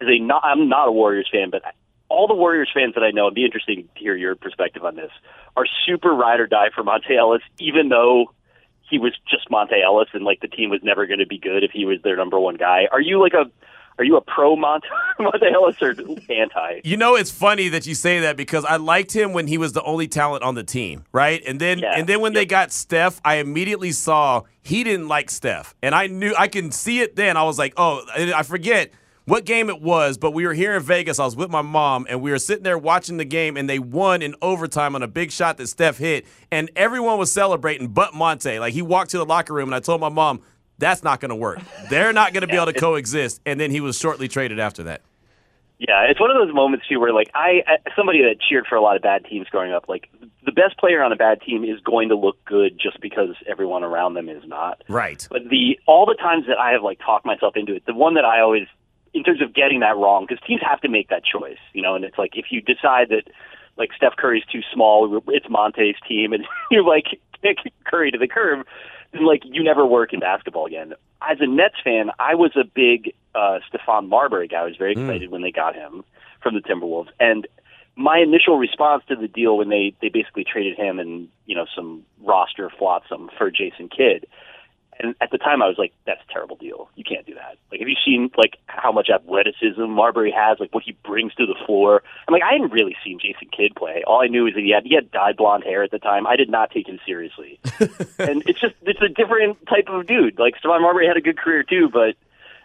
as 0.00 0.08
a 0.08 0.18
not, 0.18 0.42
I'm 0.44 0.68
not 0.68 0.88
a 0.88 0.92
Warriors 0.92 1.28
fan, 1.30 1.50
but 1.50 1.62
all 2.08 2.26
the 2.26 2.34
Warriors 2.34 2.70
fans 2.72 2.94
that 2.94 3.04
I 3.04 3.10
know, 3.10 3.26
it'd 3.26 3.34
be 3.34 3.44
interesting 3.44 3.88
to 3.94 4.00
hear 4.00 4.16
your 4.16 4.34
perspective 4.34 4.84
on 4.84 4.96
this, 4.96 5.10
are 5.56 5.66
super 5.86 6.12
ride 6.12 6.40
or 6.40 6.46
die 6.46 6.70
for 6.74 6.82
Monta 6.82 7.16
Ellis, 7.16 7.42
even 7.58 7.88
though 7.88 8.32
he 8.88 8.98
was 8.98 9.12
just 9.30 9.48
Monta 9.48 9.82
Ellis 9.82 10.08
and 10.12 10.24
like 10.24 10.40
the 10.40 10.48
team 10.48 10.70
was 10.70 10.80
never 10.82 11.06
going 11.06 11.20
to 11.20 11.26
be 11.26 11.38
good 11.38 11.62
if 11.62 11.70
he 11.70 11.84
was 11.84 11.98
their 12.02 12.16
number 12.16 12.40
one 12.40 12.56
guy. 12.56 12.88
Are 12.90 13.00
you 13.00 13.20
like 13.20 13.34
a 13.34 13.44
are 14.00 14.04
you 14.04 14.16
a 14.16 14.20
pro 14.22 14.56
Monta, 14.56 14.80
or 15.18 15.30
anti? 16.30 16.80
You 16.84 16.96
know, 16.96 17.16
it's 17.16 17.30
funny 17.30 17.68
that 17.68 17.86
you 17.86 17.94
say 17.94 18.20
that 18.20 18.36
because 18.36 18.64
I 18.64 18.76
liked 18.76 19.14
him 19.14 19.32
when 19.34 19.46
he 19.46 19.58
was 19.58 19.74
the 19.74 19.82
only 19.82 20.08
talent 20.08 20.42
on 20.42 20.54
the 20.54 20.64
team, 20.64 21.04
right? 21.12 21.42
And 21.46 21.60
then 21.60 21.78
Yeah. 21.80 21.92
and 21.96 22.08
then 22.08 22.20
when 22.20 22.32
they 22.32 22.46
got 22.46 22.72
Steph, 22.72 23.20
I 23.24 23.36
immediately 23.36 23.92
saw 23.92 24.42
he 24.62 24.84
didn't 24.84 25.08
like 25.08 25.30
Steph. 25.30 25.74
And 25.82 25.94
I 25.94 26.06
knew 26.06 26.34
I 26.38 26.48
can 26.48 26.70
see 26.72 27.00
it 27.00 27.14
then. 27.16 27.36
I 27.36 27.44
was 27.44 27.58
like, 27.58 27.74
"Oh, 27.76 28.02
I 28.16 28.42
forget 28.42 28.90
what 29.26 29.44
game 29.44 29.68
it 29.68 29.82
was, 29.82 30.16
but 30.16 30.32
we 30.32 30.46
were 30.46 30.54
here 30.54 30.74
in 30.74 30.82
Vegas. 30.82 31.18
I 31.18 31.24
was 31.26 31.36
with 31.36 31.50
my 31.50 31.62
mom 31.62 32.06
and 32.08 32.22
we 32.22 32.30
were 32.30 32.38
sitting 32.38 32.64
there 32.64 32.78
watching 32.78 33.18
the 33.18 33.24
game 33.26 33.56
and 33.58 33.68
they 33.68 33.78
won 33.78 34.22
in 34.22 34.34
overtime 34.40 34.94
on 34.94 35.02
a 35.02 35.08
big 35.08 35.30
shot 35.30 35.58
that 35.58 35.66
Steph 35.68 35.98
hit 35.98 36.26
and 36.50 36.70
everyone 36.74 37.18
was 37.18 37.30
celebrating 37.30 37.88
but 37.88 38.14
Monte. 38.14 38.58
Like 38.58 38.72
he 38.72 38.82
walked 38.82 39.10
to 39.10 39.18
the 39.18 39.26
locker 39.26 39.52
room 39.52 39.68
and 39.68 39.74
I 39.74 39.80
told 39.80 40.00
my 40.00 40.08
mom, 40.08 40.40
"That's 40.80 41.04
not 41.04 41.20
going 41.20 41.30
to 41.30 41.36
work. 41.36 41.60
They're 41.88 42.12
not 42.12 42.32
going 42.32 42.42
to 42.42 42.48
be 42.48 42.56
able 42.56 42.66
to 42.66 42.72
coexist." 42.72 43.40
And 43.46 43.60
then 43.60 43.70
he 43.70 43.80
was 43.80 43.98
shortly 43.98 44.26
traded 44.26 44.58
after 44.58 44.82
that. 44.84 45.02
Yeah, 45.80 46.02
it's 46.10 46.20
one 46.20 46.30
of 46.30 46.36
those 46.36 46.54
moments 46.54 46.86
too 46.88 47.00
where 47.00 47.12
like 47.12 47.30
I, 47.34 47.62
somebody 47.96 48.20
that 48.22 48.36
cheered 48.38 48.66
for 48.68 48.74
a 48.74 48.82
lot 48.82 48.96
of 48.96 49.02
bad 49.02 49.24
teams 49.24 49.48
growing 49.48 49.72
up, 49.72 49.88
like 49.88 50.10
the 50.44 50.52
best 50.52 50.76
player 50.76 51.02
on 51.02 51.10
a 51.10 51.16
bad 51.16 51.40
team 51.40 51.64
is 51.64 51.80
going 51.80 52.10
to 52.10 52.16
look 52.16 52.44
good 52.44 52.78
just 52.78 53.00
because 53.00 53.30
everyone 53.48 53.82
around 53.82 54.12
them 54.12 54.28
is 54.28 54.42
not. 54.46 54.82
Right. 54.88 55.26
But 55.30 55.48
the 55.48 55.78
all 55.86 56.04
the 56.04 56.16
times 56.20 56.44
that 56.48 56.58
I 56.58 56.72
have 56.72 56.82
like 56.82 56.98
talked 56.98 57.24
myself 57.24 57.56
into 57.56 57.74
it, 57.74 57.86
the 57.86 57.94
one 57.94 58.12
that 58.14 58.26
I 58.26 58.40
always, 58.40 58.66
in 59.14 59.24
terms 59.24 59.40
of 59.40 59.54
getting 59.54 59.80
that 59.80 59.96
wrong, 59.96 60.26
because 60.28 60.44
teams 60.46 60.60
have 60.68 60.82
to 60.82 60.88
make 60.88 61.08
that 61.08 61.22
choice, 61.24 61.58
you 61.72 61.80
know, 61.80 61.94
and 61.94 62.04
it's 62.04 62.18
like 62.18 62.32
if 62.34 62.46
you 62.50 62.60
decide 62.60 63.08
that 63.08 63.24
like 63.78 63.90
Steph 63.96 64.16
Curry's 64.16 64.44
too 64.52 64.60
small, 64.74 65.22
it's 65.28 65.48
Monta's 65.48 65.96
team, 66.06 66.34
and 66.34 66.44
you 66.70 66.86
like 66.86 67.04
kick 67.42 67.58
Curry 67.84 68.10
to 68.10 68.18
the 68.18 68.28
curb, 68.28 68.66
then 69.12 69.26
like 69.26 69.42
you 69.44 69.62
never 69.62 69.86
work 69.86 70.12
in 70.12 70.20
basketball 70.20 70.66
again. 70.66 70.94
As 71.22 71.38
a 71.40 71.46
Nets 71.46 71.76
fan, 71.82 72.10
I 72.18 72.34
was 72.34 72.52
a 72.56 72.64
big 72.64 73.14
uh, 73.34 73.58
Stephon 73.70 74.08
Marbury 74.08 74.48
guy. 74.48 74.60
I 74.60 74.64
was 74.64 74.76
very 74.76 74.92
excited 74.92 75.30
when 75.30 75.42
they 75.42 75.52
got 75.52 75.74
him 75.74 76.04
from 76.42 76.54
the 76.54 76.60
Timberwolves, 76.60 77.08
and 77.18 77.46
my 77.96 78.18
initial 78.18 78.56
response 78.56 79.02
to 79.08 79.16
the 79.16 79.28
deal 79.28 79.58
when 79.58 79.68
they 79.68 79.94
they 80.00 80.08
basically 80.08 80.44
traded 80.44 80.76
him 80.76 80.98
and 80.98 81.28
you 81.46 81.54
know 81.54 81.66
some 81.74 82.02
roster 82.22 82.70
flotsam 82.70 83.30
for 83.36 83.50
Jason 83.50 83.88
Kidd. 83.88 84.26
And 85.02 85.14
at 85.20 85.30
the 85.30 85.38
time, 85.38 85.62
I 85.62 85.66
was 85.66 85.78
like, 85.78 85.92
"That's 86.04 86.20
a 86.28 86.32
terrible 86.32 86.56
deal. 86.56 86.90
You 86.94 87.04
can't 87.04 87.26
do 87.26 87.34
that." 87.34 87.56
Like, 87.70 87.80
have 87.80 87.88
you 87.88 87.96
seen 88.04 88.30
like 88.36 88.58
how 88.66 88.92
much 88.92 89.08
athleticism 89.08 89.82
Marbury 89.82 90.30
has? 90.30 90.60
Like, 90.60 90.74
what 90.74 90.84
he 90.84 90.92
brings 91.04 91.34
to 91.36 91.46
the 91.46 91.54
floor. 91.66 92.02
I'm 92.28 92.32
like, 92.32 92.42
I 92.42 92.52
hadn't 92.52 92.72
really 92.72 92.96
seen 93.02 93.18
Jason 93.18 93.48
Kidd 93.50 93.74
play. 93.74 94.02
All 94.06 94.20
I 94.20 94.26
knew 94.26 94.46
is 94.46 94.54
that 94.54 94.60
he 94.60 94.70
had 94.70 94.84
he 94.84 94.94
had 94.94 95.10
dyed 95.10 95.36
blonde 95.36 95.64
hair 95.64 95.82
at 95.82 95.90
the 95.90 95.98
time. 95.98 96.26
I 96.26 96.36
did 96.36 96.50
not 96.50 96.70
take 96.70 96.86
him 96.86 97.00
seriously. 97.06 97.58
and 98.18 98.42
it's 98.46 98.60
just 98.60 98.74
it's 98.82 99.00
a 99.00 99.08
different 99.08 99.66
type 99.66 99.88
of 99.88 100.06
dude. 100.06 100.38
Like 100.38 100.54
Stephon 100.60 100.82
Marbury 100.82 101.06
had 101.06 101.16
a 101.16 101.22
good 101.22 101.38
career 101.38 101.62
too, 101.62 101.88
but 101.88 102.16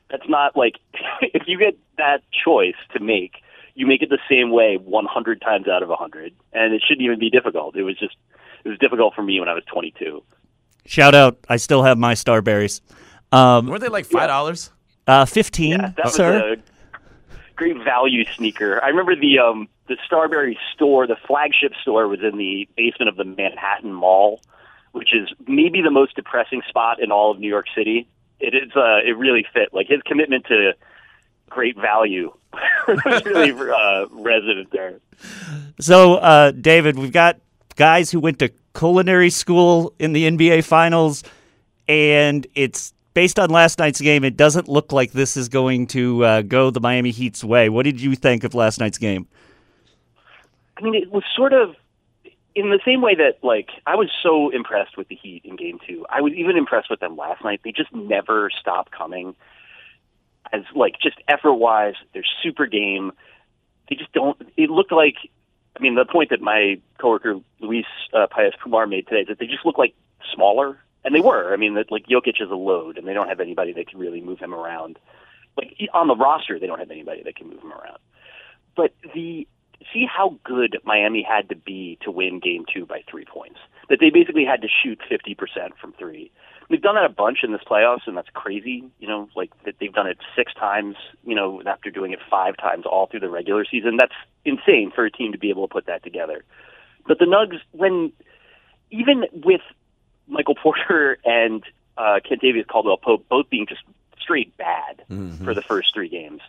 that's 0.10 0.28
not 0.28 0.58
like 0.58 0.76
if 1.21 1.43
you 1.48 1.58
get 1.58 1.78
that 1.98 2.21
choice 2.32 2.76
to 2.93 3.00
make, 3.00 3.36
you 3.76 3.88
make 3.88 4.02
it 4.02 4.10
the 4.10 4.19
same 4.30 4.52
way 4.52 4.78
100 4.78 5.41
times 5.41 5.67
out 5.67 5.84
of 5.84 5.89
100, 5.89 6.34
and 6.54 6.74
it 6.74 6.82
shouldn't 6.86 7.06
even 7.06 7.19
be 7.19 7.30
difficult. 7.30 7.76
It 7.76 7.84
was 7.84 7.98
just 7.98 8.15
it 8.63 8.69
was 8.69 8.80
difficult 8.80 9.13
for 9.13 9.21
me 9.21 9.39
when 9.39 9.48
I 9.48 9.54
was 9.54 9.63
22. 9.65 10.24
Shout 10.86 11.15
out! 11.15 11.38
I 11.50 11.58
still 11.58 11.84
have 11.84 11.98
my 11.98 12.13
Starburys. 12.13 12.82
Um, 13.32 13.67
Weren't 13.67 13.82
they 13.82 13.88
like 13.89 14.06
five 14.06 14.28
dollars? 14.30 14.71
uh, 15.08 15.26
Fifteen, 15.26 15.71
Yeah, 15.71 15.91
that 15.98 16.06
was 16.06 16.15
sir. 16.15 16.54
a 16.54 16.58
great 17.56 17.78
value 17.84 18.24
sneaker. 18.36 18.84
I 18.84 18.89
remember 18.89 19.15
the 19.15 19.39
um 19.39 19.67
the 19.88 19.98
Starbury 20.06 20.58
store, 20.74 21.06
the 21.08 21.15
flagship 21.28 21.74
store 21.82 22.08
was 22.08 22.19
in 22.21 22.38
the 22.38 22.67
basement 22.76 23.10
of 23.10 23.15
the 23.17 23.24
Manhattan 23.24 23.93
Mall, 23.93 24.41
which 24.93 25.13
is 25.13 25.30
maybe 25.48 25.82
the 25.82 25.91
most 25.91 26.15
depressing 26.15 26.62
spot 26.67 27.02
in 27.02 27.12
all 27.12 27.32
of 27.32 27.39
New 27.39 27.48
York 27.50 27.67
City. 27.76 28.08
It 28.39 28.54
is 28.54 28.71
uh 28.76 28.98
it 29.06 29.17
really 29.17 29.45
fit. 29.54 29.69
Like 29.74 29.88
his 29.88 30.02
commitment 30.06 30.45
to 30.48 30.74
great 31.50 31.78
value 31.78 32.32
was 32.88 33.26
really 33.26 33.52
uh 33.52 34.06
resident 34.12 34.71
there. 34.71 35.00
So, 35.80 36.15
uh, 36.15 36.52
David, 36.52 36.98
we've 36.98 37.12
got 37.12 37.39
guys 37.76 38.12
who 38.12 38.19
went 38.19 38.39
to 38.39 38.50
culinary 38.76 39.30
school 39.30 39.94
in 40.00 40.14
the 40.14 40.30
NBA 40.30 40.64
Finals, 40.64 41.24
and 41.88 42.46
it's 42.56 42.94
based 43.14 43.40
on 43.40 43.50
last 43.50 43.80
night's 43.80 44.02
game. 44.02 44.24
It 44.24 44.38
doesn't 44.38 44.68
look 44.68 44.92
like 44.92 45.12
this 45.14 45.36
is 45.36 45.50
going 45.50 45.88
to 45.88 46.24
uh, 46.24 46.42
go 46.44 46.70
the 46.70 46.82
Miami 46.82 47.12
Heat's 47.12 47.44
way. 47.44 47.70
What 47.70 47.84
did 47.84 48.00
you 48.00 48.16
think 48.16 48.44
of 48.44 48.54
last 48.54 48.80
night's 48.80 48.98
game? 48.98 49.28
I 50.78 50.82
mean, 50.84 50.94
it 50.96 51.12
was 51.12 51.24
sort 51.36 51.54
of 51.54 51.76
in 52.54 52.70
the 52.70 52.80
same 52.86 53.02
way 53.02 53.16
that 53.16 53.44
like 53.44 53.70
I 53.86 53.96
was 53.96 54.10
so 54.23 54.50
impressed 54.50 54.98
with 54.98 55.08
the 55.08 55.15
Heat 55.15 55.42
in 55.44 55.56
Game 55.56 55.80
Two. 55.88 56.06
I 56.10 56.21
was 56.21 56.34
even 56.34 56.58
impressed 56.58 56.90
with 56.90 57.00
them 57.00 57.17
last 57.17 57.44
night. 57.44 57.62
They 57.63 57.71
just 57.71 57.94
never 57.94 58.50
stop 58.60 58.92
coming. 58.92 59.36
As 60.54 60.62
like 60.76 60.96
just 61.02 61.17
effort 61.28 61.54
wise, 61.54 61.96
they're 62.13 62.23
super 62.44 62.67
game. 62.67 63.12
They 63.90 63.96
just 63.96 64.12
don't. 64.13 64.40
It 64.58 64.69
looked 64.69 64.92
like. 64.92 65.15
I 65.76 65.82
mean, 65.82 65.96
the 65.96 66.06
point 66.06 66.30
that 66.30 66.42
my 66.42 66.80
coworker 67.00 67.40
Luis 67.60 67.86
uh, 68.13 68.28
Paez 68.28 68.54
Pumar 68.63 68.90
made 68.90 69.08
today 69.08 69.21
is 69.21 69.28
that 69.28 69.40
they 69.40 69.48
just 69.48 69.65
look 69.65 69.78
like 69.78 69.94
smaller, 70.34 70.80
and 71.04 71.13
they 71.13 71.19
were. 71.19 71.54
I 71.54 71.58
mean, 71.58 71.76
that 71.76 71.92
like 71.92 72.06
Jokic 72.08 72.42
is 72.42 72.50
a 72.50 72.56
load, 72.56 72.98
and 72.98 73.08
they 73.08 73.13
don't 73.13 73.28
have 73.28 73.40
anybody 73.40 73.73
that 73.73 73.90
can 73.90 74.00
really 74.00 74.21
move 74.21 74.40
him 74.40 74.54
around. 74.54 74.98
Like 75.58 75.76
on 75.94 76.08
the 76.08 76.15
roster, 76.15 76.60
they 76.60 76.67
don't 76.67 76.80
have 76.80 76.92
anybody 76.92 77.23
that 77.23 77.36
can 77.36 77.50
move 77.50 77.62
him 77.62 77.71
around. 77.71 77.98
But 78.76 78.94
the 79.13 79.48
see 79.94 80.06
how 80.06 80.38
good 80.44 80.78
Miami 80.84 81.23
had 81.23 81.50
to 81.50 81.56
be 81.56 81.98
to 82.02 82.12
win 82.12 82.40
Game 82.40 82.65
Two 82.73 82.86
by 82.86 83.04
three 83.10 83.26
points. 83.26 83.60
That 83.90 84.00
they 84.00 84.10
basically 84.10 84.46
had 84.46 84.62
to 84.62 84.67
shoot 84.67 85.00
fifty 85.08 85.36
percent 85.36 85.77
from 85.79 85.94
three. 85.94 86.31
They've 86.69 86.81
done 86.81 86.96
that 86.96 87.06
a 87.06 87.10
bunch 87.10 87.40
in 87.44 87.52
this 87.52 87.62
playoffs, 87.69 88.08
and 88.08 88.17
that's 88.17 88.29
crazy. 88.33 88.83
You 89.00 89.08
know, 89.08 89.29
like 89.36 89.52
that 89.65 89.75
they've 89.79 89.94
done 89.94 90.08
it 90.08 90.17
six 90.36 90.54
times. 90.54 90.96
You 91.23 91.36
know, 91.36 91.62
after 91.65 91.92
doing 91.92 92.12
it 92.12 92.19
five 92.29 92.58
times 92.58 92.86
all 92.86 93.08
through 93.08 93.19
the 93.19 93.29
regular 93.29 93.65
season, 93.69 93.98
that's 93.98 94.15
insane 94.44 94.92
for 94.94 95.06
a 95.06 95.12
team 95.12 95.31
to 95.33 95.38
be 95.38 95.50
able 95.50 95.67
to 95.67 95.71
put 95.71 95.86
that 95.86 96.04
together. 96.04 96.44
But 97.08 97.19
the 97.19 97.25
Nugs, 97.25 97.60
when 97.71 98.12
even 98.90 99.25
with 99.31 99.62
Michael 100.27 100.56
Porter 100.56 101.17
and 101.25 101.63
uh, 101.98 102.19
Kentavious 102.25 102.67
Caldwell 102.67 102.98
Pope 102.98 103.27
both 103.29 103.50
being 103.50 103.67
just 103.67 103.81
straight 104.19 104.56
bad 104.58 105.04
for 105.44 105.54
the 105.54 105.62
first 105.62 105.94
three 105.94 106.10
games, 106.10 106.42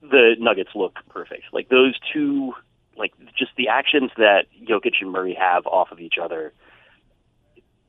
the 0.00 0.34
Nuggets 0.38 0.70
look 0.74 0.98
perfect. 1.08 1.44
Like 1.52 1.68
those 1.68 1.94
two, 2.12 2.54
like 2.96 3.12
just 3.36 3.52
the 3.56 3.68
actions 3.68 4.10
that 4.16 4.46
Jokic 4.68 4.94
and 5.00 5.10
Murray 5.10 5.36
have 5.38 5.66
off 5.66 5.92
of 5.92 6.00
each 6.00 6.14
other. 6.22 6.52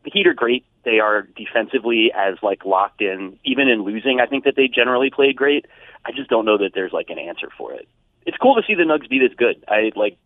The 0.03 0.11
Heat 0.11 0.27
are 0.27 0.33
great. 0.33 0.65
They 0.83 0.99
are 0.99 1.21
defensively 1.21 2.11
as 2.15 2.35
like 2.41 2.65
locked 2.65 3.01
in. 3.01 3.39
Even 3.45 3.67
in 3.69 3.83
losing, 3.83 4.19
I 4.19 4.25
think 4.25 4.43
that 4.43 4.55
they 4.55 4.67
generally 4.67 5.09
played 5.09 5.35
great. 5.35 5.65
I 6.05 6.11
just 6.11 6.29
don't 6.29 6.45
know 6.45 6.57
that 6.57 6.71
there's 6.73 6.91
like 6.91 7.09
an 7.09 7.19
answer 7.19 7.49
for 7.57 7.73
it. 7.73 7.87
It's 8.25 8.37
cool 8.37 8.55
to 8.55 8.61
see 8.67 8.75
the 8.75 8.83
Nugs 8.83 9.09
be 9.09 9.19
this 9.19 9.35
good. 9.37 9.63
I 9.67 9.91
like. 9.95 10.17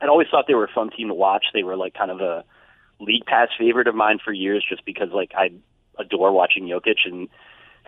I'd 0.00 0.08
always 0.08 0.28
thought 0.30 0.46
they 0.48 0.54
were 0.54 0.64
a 0.64 0.72
fun 0.74 0.90
team 0.90 1.08
to 1.08 1.14
watch. 1.14 1.44
They 1.52 1.62
were 1.62 1.76
like 1.76 1.92
kind 1.92 2.10
of 2.10 2.20
a 2.20 2.44
league 2.98 3.26
pass 3.26 3.48
favorite 3.58 3.86
of 3.86 3.94
mine 3.94 4.18
for 4.24 4.32
years, 4.32 4.64
just 4.66 4.84
because 4.86 5.10
like 5.12 5.32
I 5.36 5.50
adore 5.98 6.32
watching 6.32 6.64
Jokic 6.64 7.04
and 7.04 7.28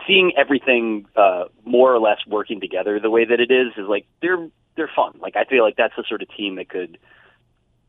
seeing 0.06 0.32
everything 0.36 1.06
uh, 1.16 1.44
more 1.64 1.94
or 1.94 2.00
less 2.00 2.18
working 2.26 2.60
together 2.60 2.98
the 3.00 3.10
way 3.10 3.24
that 3.24 3.40
it 3.40 3.50
is 3.50 3.72
is 3.76 3.88
like 3.88 4.06
they're 4.20 4.48
they're 4.76 4.90
fun. 4.94 5.18
Like 5.20 5.36
I 5.36 5.44
feel 5.44 5.64
like 5.64 5.76
that's 5.76 5.94
the 5.96 6.04
sort 6.08 6.22
of 6.22 6.28
team 6.36 6.56
that 6.56 6.68
could, 6.68 6.98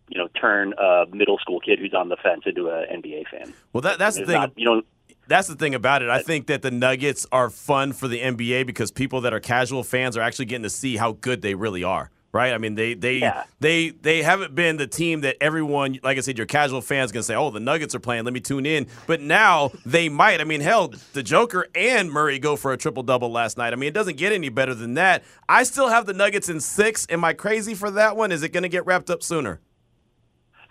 you 0.10 0.18
know, 0.20 0.28
turn 0.40 0.74
a 0.78 1.06
middle 1.12 1.38
school 1.38 1.60
kid 1.60 1.80
who's 1.80 1.94
on 1.94 2.10
the 2.10 2.18
fence 2.18 2.44
into 2.46 2.70
an 2.70 3.02
NBA 3.04 3.28
fan. 3.30 3.54
Well, 3.72 3.82
that 3.82 4.00
that's 4.00 4.18
the 4.18 4.26
thing. 4.26 4.36
not- 4.36 4.52
you 4.58 4.66
know, 4.66 4.82
That's 5.28 5.48
the 5.48 5.56
thing 5.56 5.74
about 5.74 6.02
it. 6.02 6.10
I 6.10 6.22
think 6.22 6.48
that 6.48 6.62
the 6.62 6.72
Nuggets 6.72 7.26
are 7.32 7.50
fun 7.50 7.94
for 7.94 8.10
the 8.10 8.20
NBA 8.20 8.66
because 8.66 8.92
people 8.92 9.22
that 9.22 9.34
are 9.34 9.40
casual 9.40 9.84
fans 9.84 10.18
are 10.18 10.22
actually 10.22 10.46
getting 10.46 10.64
to 10.64 10.70
see 10.70 10.98
how 10.98 11.14
good 11.14 11.42
they 11.42 11.56
really 11.56 11.84
are. 11.84 12.10
Right? 12.34 12.52
I 12.52 12.58
mean, 12.58 12.74
they 12.74 12.96
they 12.96 13.18
Yeah. 13.18 13.44
they 13.60 13.90
they 13.90 14.24
haven't 14.24 14.56
been 14.56 14.78
the 14.78 14.88
team 14.88 15.22
that 15.22 15.38
everyone, 15.40 16.00
like 16.02 16.18
I 16.18 16.22
said, 16.22 16.36
your 16.36 16.48
casual 16.48 16.82
fans 16.82 17.12
gonna 17.12 17.22
say, 17.22 17.36
"Oh, 17.36 17.52
the 17.52 17.60
Nuggets 17.60 17.94
are 17.94 18.00
playing. 18.00 18.24
Let 18.26 18.34
me 18.34 18.40
tune 18.40 18.66
in." 18.66 18.88
But 19.06 19.22
now 19.22 19.70
they 19.86 20.10
might. 20.10 20.42
I 20.42 20.44
mean, 20.44 20.60
hell, 20.62 20.92
the 21.14 21.22
Joker 21.22 21.68
and 21.76 22.12
Murray 22.12 22.40
go 22.40 22.56
for 22.56 22.74
a 22.74 22.78
triple 22.78 23.04
double 23.04 23.32
last 23.32 23.56
night. 23.56 23.72
I 23.72 23.76
mean, 23.76 23.88
it 23.88 23.94
doesn't 23.94 24.18
get 24.18 24.34
any 24.34 24.50
better 24.50 24.74
than 24.74 24.96
that. 24.96 25.24
I 25.48 25.62
still 25.62 25.90
have 25.90 26.08
the 26.08 26.14
Nuggets 26.14 26.50
in 26.50 26.60
six. 26.60 27.06
Am 27.10 27.24
I 27.24 27.34
crazy 27.34 27.76
for 27.76 27.92
that 27.92 28.18
one? 28.18 28.32
Is 28.32 28.42
it 28.42 28.50
gonna 28.50 28.68
get 28.68 28.84
wrapped 28.88 29.12
up 29.12 29.22
sooner? 29.22 29.62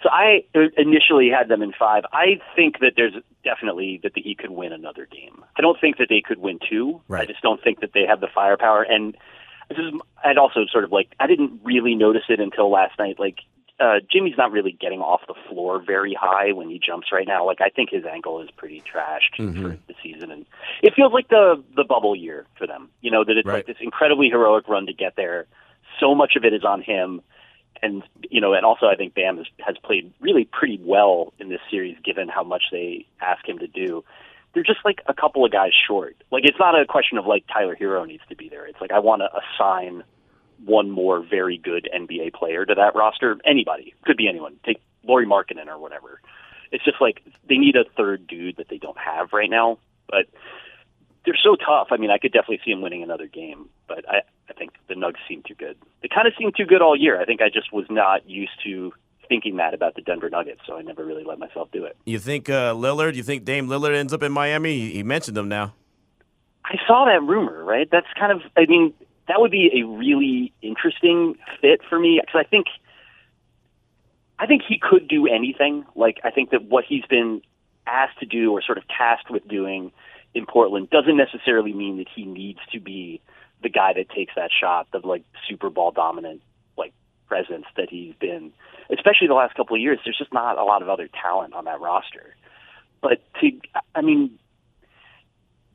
So 0.03 0.09
I 0.11 0.43
initially 0.77 1.29
had 1.31 1.47
them 1.47 1.63
in 1.63 1.73
five. 1.79 2.03
I 2.13 2.41
think 2.57 2.81
that 2.81 2.95
there's 2.97 3.15
definitely 3.45 4.01
that 4.03 4.15
the 4.15 4.21
Heat 4.21 4.39
could 4.39 4.51
win 4.51 4.73
another 4.73 5.07
game. 5.07 5.45
I 5.57 5.61
don't 5.61 5.81
think 5.81 5.99
that 5.99 6.09
they 6.09 6.21
could 6.21 6.39
win 6.39 6.59
two. 6.69 7.01
Right. 7.07 7.23
I 7.23 7.27
just 7.27 7.41
don't 7.41 7.63
think 7.63 7.81
that 7.83 7.93
they 7.95 8.05
have 8.09 8.19
the 8.21 8.27
firepower. 8.35 8.83
And 8.83 9.17
this 9.69 9.79
is, 9.79 9.93
I'd 10.25 10.39
also 10.39 10.67
sort 10.71 10.85
of 10.85 10.93
like 10.93 11.15
I 11.21 11.27
didn't 11.27 11.61
really 11.63 11.95
notice 11.95 12.23
it 12.29 12.41
until 12.41 12.71
last 12.71 12.99
night. 12.99 13.19
Like 13.19 13.39
uh, 13.81 14.01
Jimmy's 14.11 14.37
not 14.37 14.53
really 14.53 14.73
getting 14.73 15.01
off 15.01 15.23
the 15.27 15.35
floor 15.49 15.83
very 15.85 16.15
high 16.15 16.53
when 16.53 16.69
he 16.69 16.79
jumps 16.79 17.09
right 17.13 17.27
now. 17.27 17.45
Like 17.47 17.61
I 17.61 17.69
think 17.69 17.91
his 17.91 18.05
ankle 18.05 18.41
is 18.43 18.51
pretty 18.57 18.83
trashed 18.83 19.37
for 19.63 19.77
the 19.89 19.95
season, 20.03 20.31
and 20.31 20.47
it 20.83 20.95
feels 20.95 21.13
like 21.13 21.29
the 21.29 21.63
the 21.77 21.85
bubble 21.85 22.15
year 22.15 22.47
for 22.59 22.67
them. 22.67 22.89
You 23.01 23.11
know 23.11 23.25
that 23.25 23.37
it's 23.37 23.47
Right. 23.47 23.57
like 23.57 23.67
this 23.67 23.77
incredibly 23.81 24.29
heroic 24.29 24.69
run 24.69 24.87
to 24.87 24.93
get 24.93 25.17
there. 25.17 25.47
So 26.01 26.15
much 26.15 26.37
of 26.37 26.45
it 26.45 26.53
is 26.53 26.65
on 26.65 26.83
him 26.83 27.23
and 27.83 28.03
you 28.31 28.41
know, 28.41 28.55
and 28.55 28.65
also 28.65 28.87
I 28.87 28.95
think 28.95 29.15
Bam 29.15 29.39
has, 29.39 29.47
has 29.59 29.77
played 29.83 30.13
really 30.21 30.45
pretty 30.51 30.79
well 30.83 31.33
in 31.39 31.49
this 31.49 31.61
series, 31.71 31.97
given 32.05 32.29
how 32.29 32.45
much 32.45 32.65
they 32.71 33.07
ask 33.21 33.47
him 33.47 33.59
to 33.59 33.67
do. 33.67 34.05
They're 34.55 34.63
just 34.63 34.81
like 34.85 35.01
a 35.07 35.15
couple 35.15 35.45
of 35.45 35.53
guys 35.53 35.73
short. 35.87 36.17
Like 36.31 36.45
it's 36.45 36.59
not 36.59 36.79
a 36.79 36.85
question 36.87 37.19
of 37.19 37.27
like 37.27 37.45
Tyler 37.53 37.77
Herro 37.79 38.07
needs 38.07 38.23
to 38.29 38.37
be 38.37 38.49
there. 38.49 38.67
It's 38.67 38.81
like 38.81 38.93
I 38.93 38.99
want 38.99 39.23
to 39.23 39.29
assign 39.35 40.05
one 40.65 40.91
more 40.91 41.21
very 41.21 41.59
good 41.59 41.89
NBA 41.95 42.35
player 42.35 42.65
to 42.65 42.75
that 42.75 42.95
roster. 42.95 43.37
Anybody 43.45 43.95
could 44.05 44.17
be 44.17 44.29
anyone. 44.29 44.57
Take 44.65 44.83
Lauri 45.05 45.27
Markkanen 45.27 45.67
or 45.67 45.79
whatever. 45.79 46.21
It's 46.71 46.85
just 46.85 47.01
like 47.01 47.23
they 47.49 47.57
need 47.57 47.77
a 47.77 47.85
third 47.97 48.27
dude 48.27 48.57
that 48.57 48.69
they 48.69 48.79
don't 48.79 48.99
have 48.99 49.33
right 49.33 49.51
now. 49.51 49.79
But 50.09 50.27
they're 51.25 51.39
so 51.43 51.57
tough. 51.57 51.89
I 51.91 51.97
mean, 51.97 52.11
I 52.11 52.19
could 52.19 52.33
definitely 52.33 52.61
see 52.65 52.73
them 52.73 52.83
winning 52.83 53.03
another 53.03 53.27
game, 53.27 53.69
but 53.87 54.09
I, 54.09 54.23
I 54.51 54.53
think 54.55 54.73
the 54.89 54.95
Nugs 54.95 55.19
seem 55.29 55.43
too 55.47 55.55
good. 55.55 55.77
They 56.03 56.09
kind 56.09 56.27
of 56.27 56.35
seem 56.39 56.51
too 56.57 56.65
good 56.65 56.83
all 56.83 56.97
year. 56.97 57.21
I 57.21 57.25
think 57.25 57.41
I 57.41 57.49
just 57.49 57.73
was 57.73 57.87
not 57.89 58.29
used 58.29 58.53
to 58.65 58.93
thinking 59.33 59.57
that 59.57 59.73
about 59.73 59.95
the 59.95 60.03
Denver 60.03 60.29
Nuggets, 60.29 60.61
so 60.67 60.77
I 60.77 60.83
never 60.83 61.07
really 61.07 61.25
let 61.25 61.39
myself 61.39 61.71
do 61.73 61.87
it. 61.87 61.97
You 62.05 62.19
think 62.19 62.51
uh, 62.51 62.75
Lillard? 62.75 63.15
You 63.15 63.23
think 63.23 63.47
Dame 63.47 63.67
Lillard 63.67 63.95
ends 63.95 64.13
up 64.13 64.23
in 64.23 64.31
Miami? 64.31 64.75
He, 64.75 64.93
he 64.93 65.03
mentioned 65.03 65.39
them 65.39 65.49
now. 65.49 65.73
I 66.67 66.77
saw 66.87 67.07
that 67.07 67.23
rumor, 67.23 67.65
right? 67.65 67.89
That's 67.91 68.07
kind 68.21 68.31
of, 68.31 68.43
I 68.59 68.67
mean, 68.67 68.93
that 69.29 69.41
would 69.41 69.51
be 69.51 69.71
a 69.81 69.87
really 69.87 70.53
interesting 70.61 71.37
fit 71.63 71.81
for 71.89 71.99
me 71.99 72.21
because 72.21 72.45
I 72.45 72.47
think, 72.47 72.67
I 74.39 74.47
think 74.47 74.65
he 74.69 74.79
could 74.79 75.09
do 75.09 75.27
anything. 75.27 75.87
Like, 75.97 76.21
I 76.25 76.31
think 76.31 76.51
that 76.51 76.65
what 76.65 76.85
he's 76.87 77.07
been 77.07 77.41
asked 77.87 78.19
to 78.19 78.27
do 78.27 78.53
or 78.53 78.61
sort 78.61 78.77
of 78.77 78.85
tasked 78.87 79.31
with 79.31 79.49
doing 79.49 79.93
in 80.35 80.45
Portland 80.45 80.91
doesn't 80.91 81.17
necessarily 81.17 81.73
mean 81.73 81.97
that 81.97 82.09
he 82.15 82.27
needs 82.27 82.61
to 82.73 82.81
be 82.81 83.23
the 83.63 83.71
guy 83.71 83.95
that 83.95 84.11
takes 84.11 84.35
that 84.37 84.51
shot, 84.53 84.89
the 84.93 84.99
like 84.99 85.25
super 85.49 85.71
ball 85.71 85.91
dominant 85.91 86.43
presence 87.33 87.65
that 87.79 87.89
he's 87.89 88.13
been, 88.21 88.53
especially 88.91 89.27
the 89.27 89.33
last 89.33 89.55
couple 89.55 89.75
of 89.75 89.81
years. 89.81 89.99
There's 90.05 90.19
just 90.19 90.35
not 90.35 90.59
a 90.59 90.65
lot 90.65 90.83
of 90.83 90.91
other 90.91 91.09
talent 91.09 91.55
on 91.55 91.65
that 91.65 91.81
roster. 91.81 92.37
But 93.01 93.23
to, 93.41 93.51
I 93.95 94.03
mean, 94.03 94.39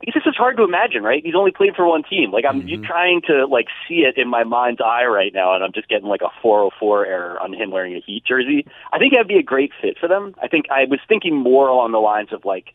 it's 0.02 0.14
just 0.14 0.28
is 0.28 0.36
hard 0.36 0.56
to 0.58 0.62
imagine, 0.62 1.02
right? 1.02 1.20
He's 1.24 1.34
only 1.34 1.50
played 1.50 1.74
for 1.74 1.84
one 1.84 2.04
team. 2.04 2.30
Like 2.30 2.44
I'm 2.48 2.68
you 2.68 2.80
trying 2.80 3.22
to 3.26 3.44
like 3.46 3.66
see 3.88 4.06
it 4.06 4.16
in 4.16 4.28
my 4.28 4.44
mind's 4.44 4.80
eye 4.80 5.06
right 5.06 5.34
now, 5.34 5.56
and 5.56 5.64
I'm 5.64 5.72
just 5.72 5.88
getting 5.88 6.06
like 6.06 6.20
a 6.22 6.30
404 6.40 7.06
error 7.06 7.42
on 7.42 7.52
him 7.52 7.72
wearing 7.72 7.94
a 7.94 8.00
Heat 8.00 8.22
jersey. 8.24 8.64
I 8.92 8.98
think 8.98 9.12
that'd 9.12 9.26
be 9.26 9.38
a 9.38 9.42
great 9.42 9.72
fit 9.82 9.98
for 9.98 10.08
them. 10.08 10.36
I 10.40 10.46
think 10.46 10.66
I 10.70 10.84
was 10.88 11.00
thinking 11.08 11.34
more 11.34 11.66
along 11.66 11.90
the 11.90 11.98
lines 11.98 12.32
of 12.32 12.44
like 12.44 12.72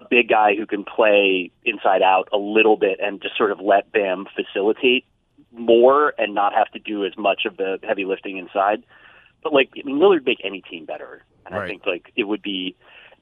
a 0.00 0.06
big 0.08 0.28
guy 0.28 0.54
who 0.54 0.66
can 0.66 0.84
play 0.84 1.50
inside 1.64 2.02
out 2.02 2.28
a 2.32 2.38
little 2.38 2.76
bit 2.76 3.00
and 3.02 3.20
just 3.20 3.36
sort 3.36 3.50
of 3.50 3.58
let 3.58 3.90
Bam 3.90 4.26
facilitate 4.36 5.04
more 5.52 6.14
and 6.18 6.34
not 6.34 6.52
have 6.54 6.70
to 6.72 6.78
do 6.78 7.04
as 7.04 7.12
much 7.16 7.42
of 7.46 7.56
the 7.56 7.78
heavy 7.82 8.04
lifting 8.04 8.38
inside. 8.38 8.82
But 9.42 9.52
like, 9.52 9.70
I 9.76 9.86
mean, 9.86 9.98
Lillard 9.98 10.26
make 10.26 10.38
any 10.44 10.60
team 10.60 10.84
better, 10.84 11.22
and 11.46 11.54
Right. 11.54 11.64
I 11.64 11.68
think 11.68 11.86
like 11.86 12.12
it 12.16 12.24
would 12.24 12.42
be. 12.42 12.76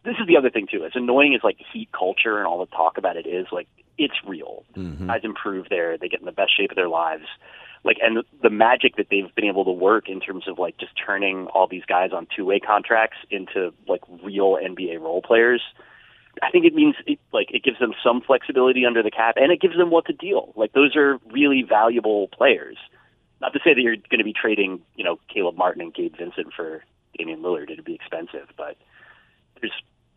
This 0.04 0.14
is 0.20 0.26
the 0.26 0.36
other 0.36 0.50
thing 0.50 0.68
too. 0.70 0.84
As 0.84 0.92
annoying 0.94 1.34
as 1.34 1.42
like 1.42 1.58
heat 1.72 1.88
culture 1.92 2.38
and 2.38 2.46
all 2.46 2.60
the 2.60 2.66
talk 2.66 2.98
about 2.98 3.16
it 3.16 3.26
is, 3.26 3.46
like 3.52 3.68
it's 3.98 4.14
real. 4.26 4.64
Mm-hmm. 4.76 5.08
Guys 5.08 5.20
improve 5.24 5.66
there. 5.68 5.98
They 5.98 6.08
get 6.08 6.20
in 6.20 6.26
the 6.26 6.32
best 6.32 6.56
shape 6.56 6.70
of 6.70 6.76
their 6.76 6.88
lives. 6.88 7.24
Like, 7.84 7.98
and 8.02 8.24
the 8.42 8.50
magic 8.50 8.96
that 8.96 9.06
they've 9.10 9.32
been 9.34 9.44
able 9.44 9.64
to 9.64 9.70
work 9.72 10.08
in 10.08 10.20
terms 10.20 10.48
of 10.48 10.58
like 10.58 10.78
just 10.78 10.92
turning 11.04 11.46
all 11.48 11.66
these 11.68 11.84
guys 11.84 12.10
on 12.12 12.26
two-way 12.34 12.60
contracts 12.60 13.18
into 13.30 13.72
like 13.86 14.00
real 14.22 14.56
NBA 14.56 15.00
role 15.00 15.22
players. 15.22 15.62
I 16.42 16.50
think 16.50 16.64
it 16.64 16.74
means 16.74 16.94
it, 17.06 17.18
like 17.32 17.48
it 17.52 17.62
gives 17.62 17.78
them 17.78 17.92
some 18.02 18.20
flexibility 18.20 18.84
under 18.84 19.02
the 19.02 19.10
cap, 19.10 19.36
and 19.36 19.52
it 19.52 19.60
gives 19.60 19.76
them 19.76 19.90
what 19.90 20.06
to 20.06 20.12
deal. 20.12 20.52
Like 20.56 20.72
those 20.72 20.96
are 20.96 21.18
really 21.30 21.62
valuable 21.62 22.28
players. 22.28 22.76
Not 23.40 23.52
to 23.52 23.60
say 23.62 23.74
that 23.74 23.80
you're 23.80 23.96
going 23.96 24.18
to 24.18 24.24
be 24.24 24.32
trading, 24.32 24.80
you 24.96 25.04
know, 25.04 25.18
Caleb 25.32 25.56
Martin 25.56 25.80
and 25.80 25.94
Gabe 25.94 26.16
Vincent 26.16 26.52
for 26.54 26.82
Damian 27.16 27.40
Lillard. 27.40 27.70
It'd 27.70 27.84
be 27.84 27.94
expensive, 27.94 28.48
but 28.56 28.76
there's 29.60 29.72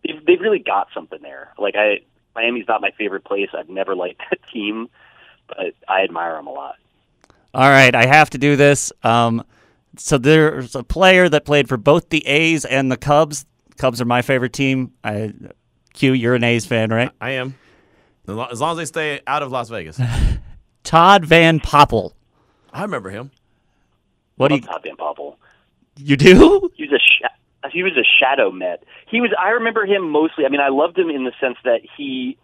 they've, 0.06 0.26
they've 0.26 0.40
really 0.40 0.60
got 0.60 0.88
something 0.94 1.20
there. 1.22 1.54
Like 1.58 1.76
I, 1.76 2.02
Miami's 2.36 2.68
not 2.68 2.82
my 2.82 2.92
favorite 2.98 3.24
place. 3.24 3.50
I've 3.54 3.70
never 3.70 3.96
liked 3.96 4.22
that 4.30 4.40
team, 4.52 4.90
but 5.48 5.74
I 5.88 6.04
admire 6.04 6.36
them 6.36 6.48
a 6.48 6.52
lot. 6.52 6.76
All 7.54 7.70
right, 7.70 7.94
I 7.94 8.06
have 8.06 8.30
to 8.32 8.38
do 8.38 8.56
this. 8.56 8.94
Um, 9.04 9.44
so 9.98 10.18
there's 10.18 10.74
a 10.74 10.84
player 10.84 11.28
that 11.28 11.46
played 11.46 11.68
for 11.68 11.78
both 11.78 12.10
the 12.10 12.26
A's 12.26 12.64
and 12.64 12.92
the 12.92 12.98
Cubs. 12.98 13.46
Cubs 13.78 14.00
are 14.00 14.06
my 14.06 14.22
favorite 14.22 14.54
team. 14.54 14.94
I, 15.04 15.34
Q, 15.94 16.14
you're 16.14 16.36
an 16.36 16.44
A's 16.44 16.66
fan, 16.66 16.90
right? 16.92 17.12
I 17.20 17.32
am. 17.32 17.56
As 18.28 18.62
long 18.62 18.72
as 18.72 18.78
they 18.78 18.86
stay 18.86 19.22
out 19.28 19.44
of 19.44 19.52
Las 19.52 19.70
Vegas. 19.70 20.00
Todd 20.84 21.26
Van 21.26 21.60
Poppel. 21.60 22.14
I 22.74 22.84
remember 22.84 23.10
him. 23.10 23.32
What 24.36 24.48
do 24.50 24.56
Love 24.56 24.62
you 24.64 24.68
Todd 24.68 24.82
Van 24.84 24.96
Poppel. 24.96 25.36
you 25.98 26.16
do? 26.16 26.70
He 26.76 26.84
was 26.88 26.94
a 26.94 27.00
sha- 27.00 27.70
he 27.72 27.84
was 27.84 27.94
a 27.98 28.04
shadow 28.20 28.52
Met. 28.52 28.84
He 29.08 29.22
was. 29.22 29.32
I 29.38 29.50
remember 29.50 29.86
him 29.86 30.10
mostly. 30.10 30.46
I 30.46 30.50
mean, 30.50 30.62
I 30.62 30.70
loved 30.70 30.98
him 30.98 31.10
in 31.10 31.26
the 31.26 31.34
sense 31.40 31.58
that 31.64 31.82
he 31.98 32.38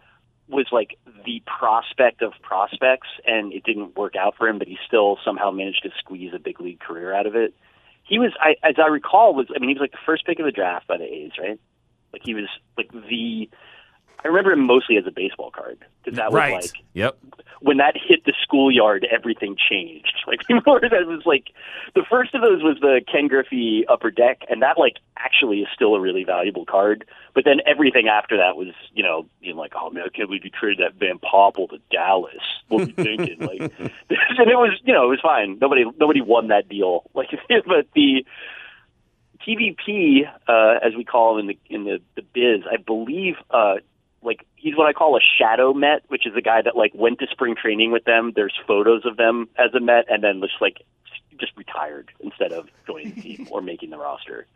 was 0.48 0.66
like 0.72 0.96
the 1.26 1.42
prospect 1.46 2.22
of 2.22 2.32
prospects, 2.42 3.08
and 3.26 3.52
it 3.52 3.64
didn't 3.64 3.96
work 3.96 4.14
out 4.16 4.34
for 4.36 4.48
him, 4.48 4.58
but 4.58 4.68
he 4.68 4.78
still 4.86 5.18
somehow 5.24 5.50
managed 5.50 5.82
to 5.82 5.90
squeeze 5.98 6.32
a 6.34 6.38
big 6.38 6.60
league 6.60 6.80
career 6.80 7.12
out 7.14 7.26
of 7.26 7.34
it. 7.34 7.52
He 8.04 8.18
was, 8.18 8.32
I, 8.40 8.54
as 8.66 8.76
I 8.82 8.86
recall, 8.86 9.34
was 9.34 9.46
I 9.54 9.58
mean, 9.58 9.68
he 9.68 9.74
was 9.74 9.80
like 9.80 9.92
the 9.92 9.98
first 10.06 10.24
pick 10.24 10.38
of 10.38 10.46
the 10.46 10.52
draft 10.52 10.86
by 10.86 10.96
the 10.96 11.04
A's, 11.04 11.32
right? 11.38 11.60
Like 12.12 12.22
he 12.24 12.34
was 12.34 12.48
like 12.76 12.90
the. 12.92 13.48
I 14.24 14.26
remember 14.26 14.50
him 14.50 14.66
mostly 14.66 14.96
as 14.96 15.06
a 15.06 15.12
baseball 15.12 15.52
card 15.52 15.78
because 16.02 16.16
that 16.16 16.32
was 16.32 16.38
right. 16.38 16.54
like 16.54 16.72
yep. 16.92 17.16
when 17.60 17.76
that 17.76 17.94
hit 17.96 18.24
the 18.24 18.34
schoolyard, 18.42 19.06
everything 19.10 19.56
changed. 19.56 20.14
Like 20.28 20.46
that 20.48 21.06
was 21.06 21.22
like 21.24 21.54
the 21.94 22.02
first 22.10 22.34
of 22.34 22.42
those 22.42 22.62
was 22.62 22.76
the 22.80 23.00
Ken 23.10 23.28
Griffey 23.28 23.86
Upper 23.88 24.10
Deck, 24.10 24.42
and 24.50 24.60
that 24.60 24.76
like 24.76 24.96
actually 25.16 25.60
is 25.60 25.68
still 25.74 25.94
a 25.94 26.00
really 26.00 26.22
valuable 26.24 26.66
card. 26.66 27.06
But 27.34 27.44
then 27.44 27.60
everything 27.66 28.08
after 28.08 28.36
that 28.36 28.56
was, 28.56 28.74
you 28.92 29.02
know, 29.02 29.26
being 29.40 29.56
like, 29.56 29.72
oh 29.74 29.90
man, 29.90 30.04
I 30.04 30.08
can't 30.08 30.28
believe 30.28 30.44
you 30.44 30.50
traded 30.50 30.80
that 30.80 30.98
Van 30.98 31.18
Poppel 31.18 31.70
to 31.70 31.78
Dallas. 31.90 32.34
What 32.68 32.80
were 32.80 32.86
you 32.88 32.92
thinking? 32.92 33.38
like, 33.40 33.60
and 33.78 34.50
it 34.50 34.58
was, 34.58 34.78
you 34.84 34.92
know, 34.92 35.04
it 35.04 35.08
was 35.08 35.20
fine. 35.22 35.58
Nobody, 35.60 35.84
nobody 35.98 36.20
won 36.20 36.48
that 36.48 36.68
deal. 36.68 37.04
Like, 37.14 37.30
but 37.48 37.86
the 37.94 38.24
TVP, 39.46 40.22
uh, 40.48 40.78
as 40.86 40.94
we 40.96 41.04
call 41.04 41.38
him 41.38 41.40
in 41.40 41.46
the 41.48 41.74
in 41.74 41.84
the, 41.84 42.00
the 42.16 42.22
biz, 42.22 42.62
I 42.70 42.76
believe, 42.76 43.36
uh, 43.50 43.76
like 44.22 44.44
he's 44.56 44.76
what 44.76 44.86
I 44.86 44.92
call 44.92 45.16
a 45.16 45.20
shadow 45.20 45.72
Met, 45.72 46.02
which 46.08 46.26
is 46.26 46.34
a 46.36 46.40
guy 46.40 46.62
that 46.62 46.76
like 46.76 46.92
went 46.94 47.18
to 47.20 47.26
spring 47.30 47.54
training 47.60 47.92
with 47.92 48.04
them. 48.04 48.32
There's 48.34 48.54
photos 48.66 49.04
of 49.06 49.16
them 49.16 49.48
as 49.56 49.72
a 49.74 49.80
Met, 49.80 50.06
and 50.08 50.22
then 50.22 50.40
just 50.40 50.60
like 50.60 50.82
just 51.38 51.52
retired 51.56 52.10
instead 52.20 52.52
of 52.52 52.68
joining 52.86 53.14
the 53.14 53.20
team 53.22 53.48
or 53.52 53.60
making 53.62 53.90
the 53.90 53.98
roster. 53.98 54.46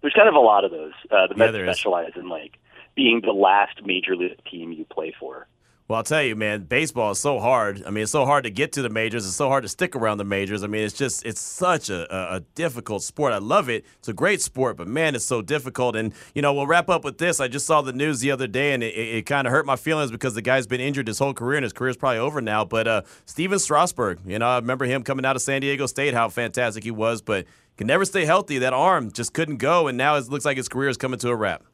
There's 0.00 0.14
kind 0.14 0.28
of 0.28 0.34
a 0.34 0.40
lot 0.40 0.64
of 0.64 0.70
those. 0.70 0.92
Uh, 1.10 1.26
the 1.26 1.34
Yeah, 1.34 1.38
Mets 1.46 1.52
there 1.52 1.66
is. 1.68 1.76
specialize 1.76 2.12
in 2.16 2.28
like 2.28 2.58
being 2.94 3.20
the 3.24 3.32
last 3.32 3.84
major 3.84 4.16
league 4.16 4.42
team 4.50 4.72
you 4.72 4.84
play 4.84 5.12
for. 5.18 5.46
Well, 5.90 5.96
I'll 5.96 6.04
tell 6.04 6.22
you, 6.22 6.36
man, 6.36 6.66
baseball 6.66 7.10
is 7.10 7.18
so 7.18 7.40
hard. 7.40 7.82
I 7.84 7.90
mean, 7.90 8.04
it's 8.04 8.12
so 8.12 8.24
hard 8.24 8.44
to 8.44 8.50
get 8.50 8.70
to 8.74 8.82
the 8.82 8.88
majors. 8.88 9.26
It's 9.26 9.34
so 9.34 9.48
hard 9.48 9.64
to 9.64 9.68
stick 9.68 9.96
around 9.96 10.18
the 10.18 10.24
majors. 10.24 10.62
I 10.62 10.68
mean, 10.68 10.84
it's 10.84 10.96
just, 10.96 11.26
it's 11.26 11.40
such 11.40 11.90
a, 11.90 12.32
a, 12.32 12.38
difficult 12.54 13.02
sport. 13.02 13.32
I 13.32 13.38
love 13.38 13.68
it. 13.68 13.84
It's 13.98 14.06
a 14.06 14.12
great 14.12 14.40
sport, 14.40 14.76
but 14.76 14.86
man, 14.86 15.16
it's 15.16 15.24
so 15.24 15.42
difficult. 15.42 15.96
And, 15.96 16.12
you 16.32 16.42
know, 16.42 16.54
we'll 16.54 16.68
wrap 16.68 16.88
up 16.88 17.02
with 17.02 17.18
this. 17.18 17.40
I 17.40 17.48
just 17.48 17.66
saw 17.66 17.82
the 17.82 17.92
news 17.92 18.20
the 18.20 18.30
other 18.30 18.46
day, 18.46 18.72
and 18.72 18.84
it, 18.84 18.94
it, 18.94 19.16
it 19.16 19.22
kind 19.26 19.48
of 19.48 19.50
hurt 19.50 19.66
my 19.66 19.74
feelings 19.74 20.12
because 20.12 20.34
the 20.34 20.42
guy's 20.42 20.68
been 20.68 20.80
injured 20.80 21.08
his 21.08 21.18
whole 21.18 21.34
career, 21.34 21.56
and 21.56 21.64
his 21.64 21.72
career's 21.72 21.96
probably 21.96 22.18
over 22.18 22.40
now. 22.40 22.64
But 22.64 22.86
uh, 22.86 23.02
Stephen 23.26 23.58
Strasburg, 23.58 24.20
you 24.24 24.38
know, 24.38 24.46
I 24.46 24.58
remember 24.58 24.84
him 24.84 25.02
coming 25.02 25.26
out 25.26 25.34
of 25.34 25.42
San 25.42 25.60
Diego 25.60 25.86
State, 25.86 26.14
how 26.14 26.28
fantastic 26.28 26.84
he 26.84 26.92
was, 26.92 27.20
but 27.20 27.46
can 27.76 27.88
never 27.88 28.04
stay 28.04 28.24
healthy. 28.24 28.58
That 28.58 28.74
arm 28.74 29.10
just 29.10 29.32
couldn't 29.32 29.56
go, 29.56 29.88
and 29.88 29.98
now 29.98 30.14
it 30.14 30.28
looks 30.28 30.44
like 30.44 30.56
his 30.56 30.68
career 30.68 30.88
is 30.88 30.96
coming 30.96 31.18
to 31.18 31.30
a 31.30 31.34
wrap. 31.34 31.64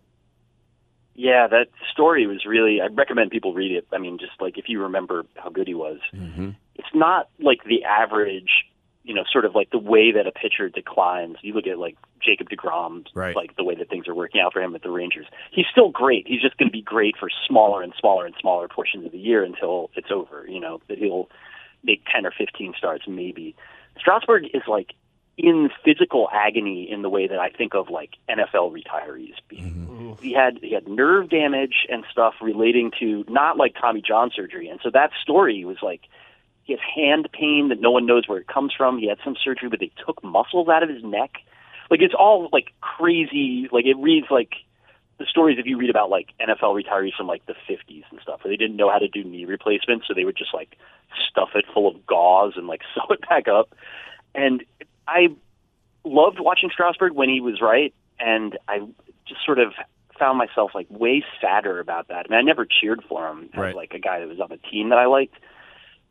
Yeah, 1.16 1.46
that 1.48 1.68
story 1.90 2.26
was 2.26 2.44
really. 2.46 2.80
I 2.80 2.86
recommend 2.86 3.30
people 3.30 3.54
read 3.54 3.72
it. 3.72 3.86
I 3.92 3.98
mean, 3.98 4.18
just 4.18 4.40
like 4.40 4.58
if 4.58 4.66
you 4.68 4.82
remember 4.82 5.24
how 5.36 5.48
good 5.50 5.66
he 5.66 5.74
was, 5.74 5.98
Mm-hmm. 6.14 6.50
it's 6.74 6.88
not 6.94 7.28
like 7.40 7.64
the 7.64 7.84
average, 7.84 8.50
you 9.04 9.14
know, 9.14 9.24
sort 9.32 9.44
of 9.46 9.54
like 9.54 9.70
the 9.70 9.78
way 9.78 10.12
that 10.12 10.26
a 10.26 10.32
pitcher 10.32 10.68
declines. 10.68 11.36
You 11.40 11.54
look 11.54 11.66
at 11.66 11.78
like 11.78 11.96
Jacob 12.22 12.48
Degrom, 12.50 13.06
Right. 13.14 13.34
like 13.34 13.56
the 13.56 13.64
way 13.64 13.74
that 13.76 13.88
things 13.88 14.08
are 14.08 14.14
working 14.14 14.40
out 14.40 14.52
for 14.52 14.60
him 14.60 14.74
at 14.74 14.82
the 14.82 14.90
Rangers. 14.90 15.26
He's 15.52 15.66
still 15.70 15.88
great. 15.90 16.26
He's 16.28 16.42
just 16.42 16.56
going 16.58 16.68
to 16.68 16.72
be 16.72 16.82
great 16.82 17.16
for 17.18 17.28
smaller 17.48 17.82
and 17.82 17.94
smaller 17.98 18.26
and 18.26 18.34
smaller 18.40 18.68
portions 18.68 19.06
of 19.06 19.12
the 19.12 19.18
year 19.18 19.42
until 19.42 19.90
it's 19.94 20.10
over. 20.10 20.44
You 20.48 20.60
know, 20.60 20.80
that 20.88 20.98
he'll 20.98 21.28
make 21.82 22.02
ten 22.12 22.26
or 22.26 22.32
fifteen 22.36 22.74
starts 22.76 23.04
maybe. 23.08 23.54
Strasburg 23.98 24.44
is 24.52 24.62
like 24.68 24.92
in 25.38 25.68
physical 25.84 26.28
agony 26.32 26.90
in 26.90 27.02
the 27.02 27.10
way 27.10 27.26
that 27.26 27.38
I 27.38 27.50
think 27.50 27.74
of 27.74 27.90
like 27.90 28.14
NFL 28.28 28.72
retirees 28.72 29.34
being. 29.48 29.86
Mm-hmm. 29.88 30.22
He 30.22 30.32
had 30.32 30.58
he 30.62 30.72
had 30.72 30.88
nerve 30.88 31.28
damage 31.28 31.86
and 31.90 32.04
stuff 32.10 32.34
relating 32.40 32.90
to 33.00 33.24
not 33.28 33.58
like 33.58 33.74
Tommy 33.78 34.02
John 34.06 34.30
surgery, 34.34 34.68
and 34.68 34.80
so 34.82 34.90
that 34.90 35.10
story 35.22 35.64
was 35.64 35.76
like 35.82 36.02
he 36.64 36.72
has 36.72 36.80
hand 36.94 37.28
pain 37.32 37.68
that 37.68 37.80
no 37.80 37.90
one 37.90 38.06
knows 38.06 38.26
where 38.26 38.38
it 38.38 38.48
comes 38.48 38.72
from. 38.76 38.98
He 38.98 39.08
had 39.08 39.18
some 39.22 39.36
surgery, 39.42 39.68
but 39.68 39.78
they 39.78 39.92
took 40.04 40.22
muscles 40.24 40.68
out 40.68 40.82
of 40.82 40.88
his 40.88 41.04
neck. 41.04 41.32
Like 41.90 42.00
it's 42.00 42.14
all 42.14 42.48
like 42.50 42.72
crazy. 42.80 43.68
Like 43.70 43.84
it 43.84 43.96
reads 43.98 44.26
like 44.30 44.54
the 45.18 45.26
stories 45.26 45.58
if 45.58 45.66
you 45.66 45.78
read 45.78 45.90
about 45.90 46.08
like 46.08 46.30
NFL 46.40 46.82
retirees 46.82 47.14
from 47.16 47.26
like 47.26 47.44
the 47.46 47.54
50s 47.68 48.04
and 48.10 48.20
stuff, 48.22 48.42
where 48.42 48.50
they 48.50 48.56
didn't 48.56 48.76
know 48.76 48.90
how 48.90 48.98
to 48.98 49.08
do 49.08 49.22
knee 49.22 49.44
replacements, 49.44 50.06
so 50.08 50.14
they 50.14 50.24
would 50.24 50.36
just 50.36 50.54
like 50.54 50.76
stuff 51.30 51.50
it 51.54 51.66
full 51.72 51.88
of 51.88 52.06
gauze 52.06 52.54
and 52.56 52.66
like 52.66 52.80
sew 52.94 53.02
it 53.10 53.20
back 53.28 53.48
up. 53.48 53.74
And 54.34 54.64
I 55.06 55.28
loved 56.04 56.40
watching 56.40 56.70
Strasburg 56.70 57.12
when 57.12 57.28
he 57.28 57.40
was 57.40 57.60
right, 57.60 57.94
and 58.18 58.58
I 58.68 58.80
just 59.26 59.44
sort 59.44 59.58
of 59.58 59.72
found 60.18 60.38
myself 60.38 60.70
like 60.74 60.86
way 60.88 61.24
sadder 61.40 61.78
about 61.80 62.08
that. 62.08 62.26
I 62.26 62.30
mean, 62.30 62.38
I 62.38 62.42
never 62.42 62.66
cheered 62.66 63.02
for 63.08 63.28
him 63.28 63.50
as 63.52 63.58
Right. 63.58 63.76
like 63.76 63.92
a 63.92 63.98
guy 63.98 64.20
that 64.20 64.28
was 64.28 64.40
on 64.40 64.50
a 64.50 64.56
team 64.56 64.88
that 64.88 64.98
I 64.98 65.06
liked, 65.06 65.34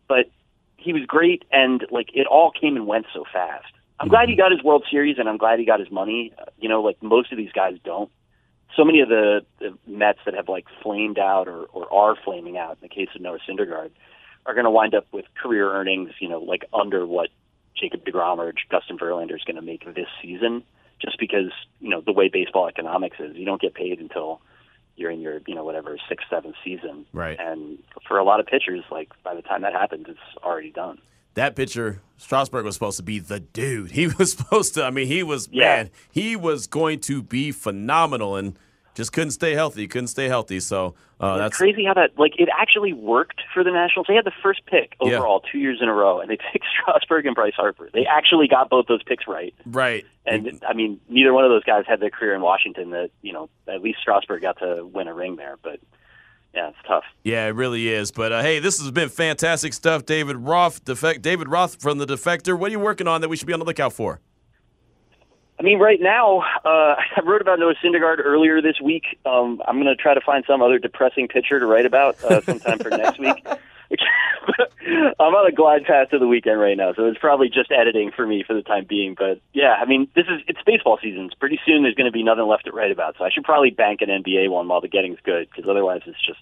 but 0.07 0.29
he 0.77 0.93
was 0.93 1.03
great, 1.05 1.43
and 1.51 1.85
like 1.89 2.09
it 2.13 2.27
all 2.27 2.51
came 2.51 2.75
and 2.75 2.85
went 2.85 3.07
so 3.13 3.23
fast. 3.31 3.65
I'm 3.99 4.09
glad 4.09 4.27
he 4.27 4.33
mm-hmm. 4.33 4.41
got 4.41 4.51
his 4.51 4.61
World 4.61 4.85
Series, 4.91 5.17
and 5.17 5.29
I'm 5.29 5.37
glad 5.37 5.57
he 5.59 5.65
got 5.65 5.79
his 5.79 5.89
money. 5.89 6.33
You 6.59 6.69
know, 6.69 6.81
like 6.81 7.01
most 7.01 7.31
of 7.31 7.37
these 7.37 7.51
guys 7.51 7.77
don't. 7.83 8.11
So 8.75 8.83
many 8.83 8.99
of 8.99 9.07
the, 9.07 9.45
the 9.59 9.77
Mets 9.87 10.19
that 10.25 10.33
have 10.33 10.49
like 10.49 10.65
flamed 10.83 11.17
out 11.17 11.47
or, 11.47 11.63
or 11.65 11.91
are 11.93 12.15
flaming 12.23 12.57
out, 12.57 12.71
in 12.71 12.77
the 12.81 12.89
case 12.89 13.07
of 13.15 13.21
Noah 13.21 13.39
Syndergaard, 13.47 13.91
are 14.45 14.53
going 14.53 14.65
to 14.65 14.71
wind 14.71 14.93
up 14.93 15.07
with 15.13 15.25
career 15.41 15.71
earnings, 15.71 16.11
you 16.19 16.27
know, 16.27 16.39
like 16.39 16.65
under 16.73 17.07
what 17.07 17.29
Jacob 17.79 18.05
DeGrom 18.05 18.37
or 18.37 18.53
Justin 18.71 18.97
Verlander 18.97 19.35
is 19.35 19.43
going 19.45 19.55
to 19.57 19.61
make 19.61 19.85
this 19.93 20.07
season, 20.21 20.63
just 21.01 21.19
because 21.19 21.51
you 21.79 21.89
know 21.89 22.01
the 22.01 22.11
way 22.13 22.29
baseball 22.29 22.67
economics 22.67 23.17
is, 23.19 23.35
you 23.35 23.45
don't 23.45 23.61
get 23.61 23.73
paid 23.73 23.99
until 23.99 24.41
you're 24.95 25.11
in 25.11 25.19
your 25.21 25.41
you 25.45 25.55
know 25.55 25.63
whatever 25.65 25.97
sixth 26.07 26.27
seventh 26.29 26.55
season, 26.63 27.05
Right. 27.13 27.37
And 27.39 27.79
for 28.07 28.17
a 28.17 28.23
lot 28.23 28.39
of 28.39 28.45
pitchers, 28.45 28.83
like 28.91 29.09
by 29.23 29.35
the 29.35 29.41
time 29.41 29.61
that 29.63 29.73
happens, 29.73 30.05
it's 30.07 30.19
already 30.43 30.71
done. 30.71 30.99
that 31.33 31.55
pitcher, 31.55 32.01
Strasburg 32.17 32.63
was 32.63 32.75
supposed 32.75 32.95
to 32.97 33.03
be 33.03 33.19
the 33.19 33.41
dude. 33.41 33.91
He 33.91 34.07
was 34.19 34.31
supposed 34.31 34.73
to. 34.75 34.83
I 34.85 34.89
mean, 34.91 35.07
he 35.07 35.21
was 35.21 35.49
Yeah. 35.51 35.75
man. 35.75 35.89
He 36.11 36.35
was 36.37 36.65
going 36.67 37.01
to 37.01 37.21
be 37.21 37.51
phenomenal, 37.51 38.37
and 38.37 38.57
just 38.95 39.13
couldn't 39.13 39.31
stay 39.31 39.53
healthy. 39.53 39.87
Couldn't 39.87 40.07
stay 40.07 40.27
healthy. 40.27 40.59
So 40.59 40.95
uh, 41.19 41.37
that's 41.37 41.55
crazy 41.57 41.85
how 41.85 41.93
that 41.93 42.17
like 42.17 42.39
it 42.39 42.49
actually 42.57 42.93
worked 42.93 43.41
for 43.53 43.63
the 43.63 43.69
Nationals. 43.71 44.07
They 44.07 44.15
had 44.15 44.25
the 44.25 44.33
first 44.41 44.65
pick 44.65 44.95
Yeah. 45.01 45.17
overall 45.17 45.41
two 45.41 45.59
years 45.59 45.79
in 45.81 45.87
a 45.89 45.93
row, 45.93 46.19
and 46.19 46.29
they 46.31 46.37
picked 46.51 46.65
Strasburg 46.81 47.25
and 47.27 47.35
Bryce 47.35 47.53
Harper. 47.55 47.89
They 47.93 48.05
actually 48.05 48.47
got 48.47 48.69
both 48.69 48.87
those 48.87 49.03
picks 49.03 49.27
right. 49.27 49.53
right. 49.65 50.05
And 50.25 50.63
I 50.67 50.73
mean, 50.73 50.99
neither 51.07 51.33
one 51.33 51.43
of 51.43 51.51
those 51.51 51.63
guys 51.63 51.83
had 51.87 51.99
their 51.99 52.09
career 52.09 52.33
in 52.33 52.41
Washington. 52.41 52.89
That 52.89 53.11
you 53.21 53.33
know, 53.33 53.49
at 53.67 53.81
least 53.83 53.99
Strasburg 53.99 54.41
got 54.41 54.57
to 54.59 54.85
win 54.85 55.07
a 55.07 55.13
ring 55.13 55.35
there. 55.35 55.57
But 55.61 55.79
yeah, 56.53 56.69
it's 56.69 56.77
tough. 56.87 57.03
Yeah, 57.23 57.47
it 57.47 57.55
really 57.55 57.89
is. 57.89 58.11
But 58.11 58.31
uh, 58.31 58.41
hey, 58.41 58.59
this 58.59 58.79
has 58.79 58.89
been 58.91 59.09
fantastic 59.09 59.73
stuff, 59.73 60.05
David 60.05 60.37
Roth. 60.37 60.83
Defect, 60.85 61.21
David 61.21 61.49
Roth 61.49 61.81
from 61.81 61.97
the 61.97 62.05
Defector. 62.05 62.57
What 62.57 62.69
are 62.69 62.71
you 62.71 62.79
working 62.79 63.07
on 63.07 63.19
that 63.21 63.29
we 63.29 63.35
should 63.35 63.47
be 63.47 63.53
on 63.53 63.59
the 63.59 63.65
lookout 63.65 63.91
for? 63.93 64.21
I 65.59 65.63
mean, 65.63 65.79
right 65.79 65.99
now, 66.01 66.39
uh, 66.63 66.95
I 67.17 67.21
wrote 67.23 67.41
about 67.41 67.59
Noah 67.59 67.75
Syndergaard 67.83 68.17
earlier 68.23 68.61
this 68.61 68.79
week. 68.81 69.17
Um, 69.25 69.61
I'm 69.67 69.75
going 69.75 69.87
to 69.87 69.95
try 69.95 70.13
to 70.13 70.21
find 70.21 70.43
some 70.47 70.61
other 70.61 70.79
depressing 70.79 71.27
pitcher 71.27 71.59
to 71.59 71.65
write 71.65 71.85
about 71.85 72.21
uh, 72.23 72.41
sometime 72.41 72.79
for 72.79 72.89
next 72.89 73.19
week. 73.19 73.45
I'm 74.87 75.33
on 75.33 75.47
a 75.47 75.51
glide 75.51 75.85
path 75.85 76.09
to 76.09 76.19
the 76.19 76.27
weekend 76.27 76.59
right 76.59 76.77
now, 76.77 76.93
so 76.93 77.05
it's 77.05 77.19
probably 77.19 77.49
just 77.49 77.71
editing 77.71 78.11
for 78.11 78.25
me 78.25 78.43
for 78.45 78.53
the 78.53 78.61
time 78.61 78.85
being. 78.87 79.15
But 79.17 79.41
yeah, 79.53 79.75
I 79.79 79.85
mean, 79.85 80.07
this 80.15 80.25
is 80.25 80.41
it's 80.47 80.59
baseball 80.65 80.99
season. 81.01 81.29
Pretty 81.39 81.59
soon, 81.65 81.83
there's 81.83 81.95
going 81.95 82.05
to 82.05 82.11
be 82.11 82.23
nothing 82.23 82.45
left 82.45 82.65
to 82.65 82.71
write 82.71 82.91
about, 82.91 83.15
so 83.17 83.23
I 83.23 83.29
should 83.29 83.43
probably 83.43 83.71
bank 83.71 84.01
an 84.01 84.09
NBA 84.09 84.49
one 84.49 84.67
while 84.67 84.81
the 84.81 84.87
getting's 84.87 85.19
good, 85.23 85.47
because 85.49 85.69
otherwise, 85.69 86.01
it's 86.05 86.23
just 86.25 86.39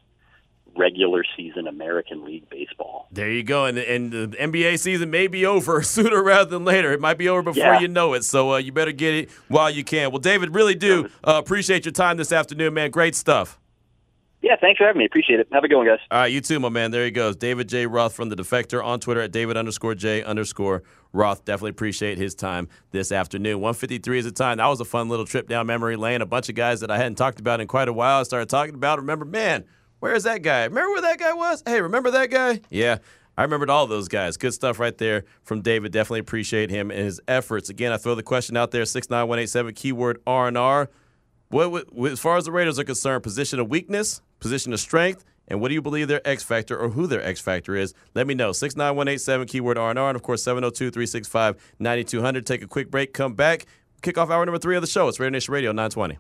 regular 0.76 1.24
season 1.38 1.68
American 1.68 2.26
League 2.26 2.50
baseball. 2.50 3.08
There 3.12 3.30
you 3.32 3.44
go. 3.44 3.66
And, 3.66 3.78
and 3.78 4.12
the 4.12 4.28
NBA 4.40 4.80
season 4.80 5.10
may 5.12 5.28
be 5.28 5.46
over 5.46 5.82
sooner 5.84 6.22
rather 6.24 6.50
than 6.50 6.66
later. 6.66 6.92
It 6.92 7.00
might 7.02 7.18
be 7.18 7.30
over 7.30 7.42
before 7.42 7.64
Yeah. 7.64 7.80
you 7.80 7.88
know 7.88 8.14
it. 8.14 8.24
So 8.24 8.54
uh, 8.54 8.58
you 8.58 8.72
better 8.72 8.92
get 8.92 9.14
it 9.14 9.32
while 9.48 9.70
you 9.70 9.84
can. 9.84 10.12
Well, 10.12 10.20
David, 10.20 10.54
really 10.54 10.76
do 10.76 11.10
uh, 11.24 11.34
appreciate 11.44 11.86
your 11.86 11.92
time 11.92 12.18
this 12.18 12.32
afternoon, 12.32 12.74
man. 12.74 12.92
Great 12.92 13.16
stuff. 13.16 13.60
Yeah, 14.42 14.58
thanks 14.60 14.78
for 14.78 14.86
having 14.86 15.00
me. 15.00 15.06
Appreciate 15.06 15.40
it. 15.40 15.48
Have 15.54 15.64
a 15.64 15.70
good 15.70 15.78
one, 15.78 15.88
guys. 15.88 16.00
All 16.12 16.20
right, 16.20 16.28
you 16.30 16.42
too, 16.42 16.60
my 16.60 16.68
man. 16.68 16.92
There 16.92 17.06
he 17.06 17.12
goes. 17.12 17.38
David 17.38 17.70
J. 17.70 17.86
Roth 17.86 18.14
from 18.14 18.28
The 18.28 18.36
Defector 18.36 18.84
on 18.84 19.00
Twitter 19.00 19.22
at 19.22 19.32
David 19.32 19.56
underscore 19.56 19.96
J 19.96 20.22
underscore 20.22 20.84
Roth. 21.14 21.46
Definitely 21.46 21.70
appreciate 21.70 22.18
his 22.18 22.36
time 22.36 22.68
this 22.92 23.14
afternoon. 23.14 23.62
153 23.62 24.20
is 24.20 24.26
the 24.26 24.34
time. 24.34 24.58
That 24.58 24.68
was 24.68 24.82
a 24.82 24.86
fun 24.86 25.08
little 25.08 25.26
trip 25.26 25.48
down 25.48 25.68
memory 25.68 25.96
lane. 25.96 26.22
A 26.22 26.26
bunch 26.26 26.50
of 26.50 26.56
guys 26.56 26.82
that 26.82 26.92
I 26.92 26.98
hadn't 26.98 27.16
talked 27.16 27.40
about 27.40 27.62
in 27.62 27.68
quite 27.68 27.88
a 27.88 27.94
while. 27.94 28.20
I 28.20 28.24
started 28.24 28.50
talking 28.50 28.76
about. 28.76 29.00
Remember, 29.00 29.24
man, 29.24 29.64
where's 30.04 30.24
that 30.24 30.42
guy? 30.42 30.66
Remember 30.66 30.92
where 30.92 31.02
that 31.02 31.18
guy 31.18 31.32
was? 31.32 31.64
Hey, 31.66 31.80
remember 31.80 32.12
that 32.12 32.30
guy? 32.30 32.60
Yeah. 32.70 32.98
I 33.38 33.44
remembered 33.44 33.70
all 33.70 33.88
those 33.88 34.10
guys. 34.10 34.36
Good 34.36 34.54
stuff 34.54 34.78
right 34.78 34.98
there 34.98 35.24
from 35.44 35.62
David. 35.62 35.94
Definitely 35.94 36.20
appreciate 36.20 36.70
him 36.70 36.92
and 36.92 37.00
his 37.00 37.22
efforts. 37.26 37.70
Again, 37.70 37.94
I 37.94 37.98
throw 37.98 38.14
the 38.14 38.22
question 38.22 38.58
out 38.58 38.72
there: 38.72 38.84
six 38.86 39.10
nine 39.10 39.30
one 39.30 39.40
eight 39.40 39.50
seven 39.50 39.74
keyword 39.74 40.22
R 40.28 40.50
and 40.50 40.58
R. 40.58 40.90
What, 41.50 41.88
as 42.06 42.20
far 42.20 42.38
as 42.38 42.46
the 42.46 42.52
Raiders 42.52 42.78
are 42.80 42.84
concerned, 42.84 43.24
position 43.24 43.60
of 43.60 43.70
weakness, 43.70 44.22
position 44.40 44.74
of 44.74 44.80
strength, 44.80 45.24
and 45.48 45.62
what 45.62 45.70
do 45.70 45.74
you 45.74 45.82
believe 45.82 46.10
their 46.10 46.28
X 46.28 46.44
factor 46.44 46.78
or 46.78 46.90
who 46.90 47.08
their 47.08 47.24
X 47.24 47.40
factor 47.40 47.76
is? 47.76 47.94
Let 48.14 48.28
me 48.28 48.34
know. 48.34 48.52
69187 48.52 49.48
keyword 49.48 49.78
R&R 49.78 50.10
and 50.10 50.16
of 50.16 50.22
course 50.22 50.44
702-365-9200. 50.44 52.46
Take 52.46 52.62
a 52.62 52.68
quick 52.68 52.92
break, 52.92 53.14
come 53.14 53.34
back, 53.34 53.66
kick 54.02 54.18
off 54.18 54.30
hour 54.30 54.46
number 54.46 54.60
3 54.60 54.76
of 54.76 54.82
the 54.82 54.88
show. 54.88 55.08
It's 55.08 55.20
Raider 55.20 55.32
Nation 55.32 55.54
Radio 55.54 55.72
920. 55.72 56.18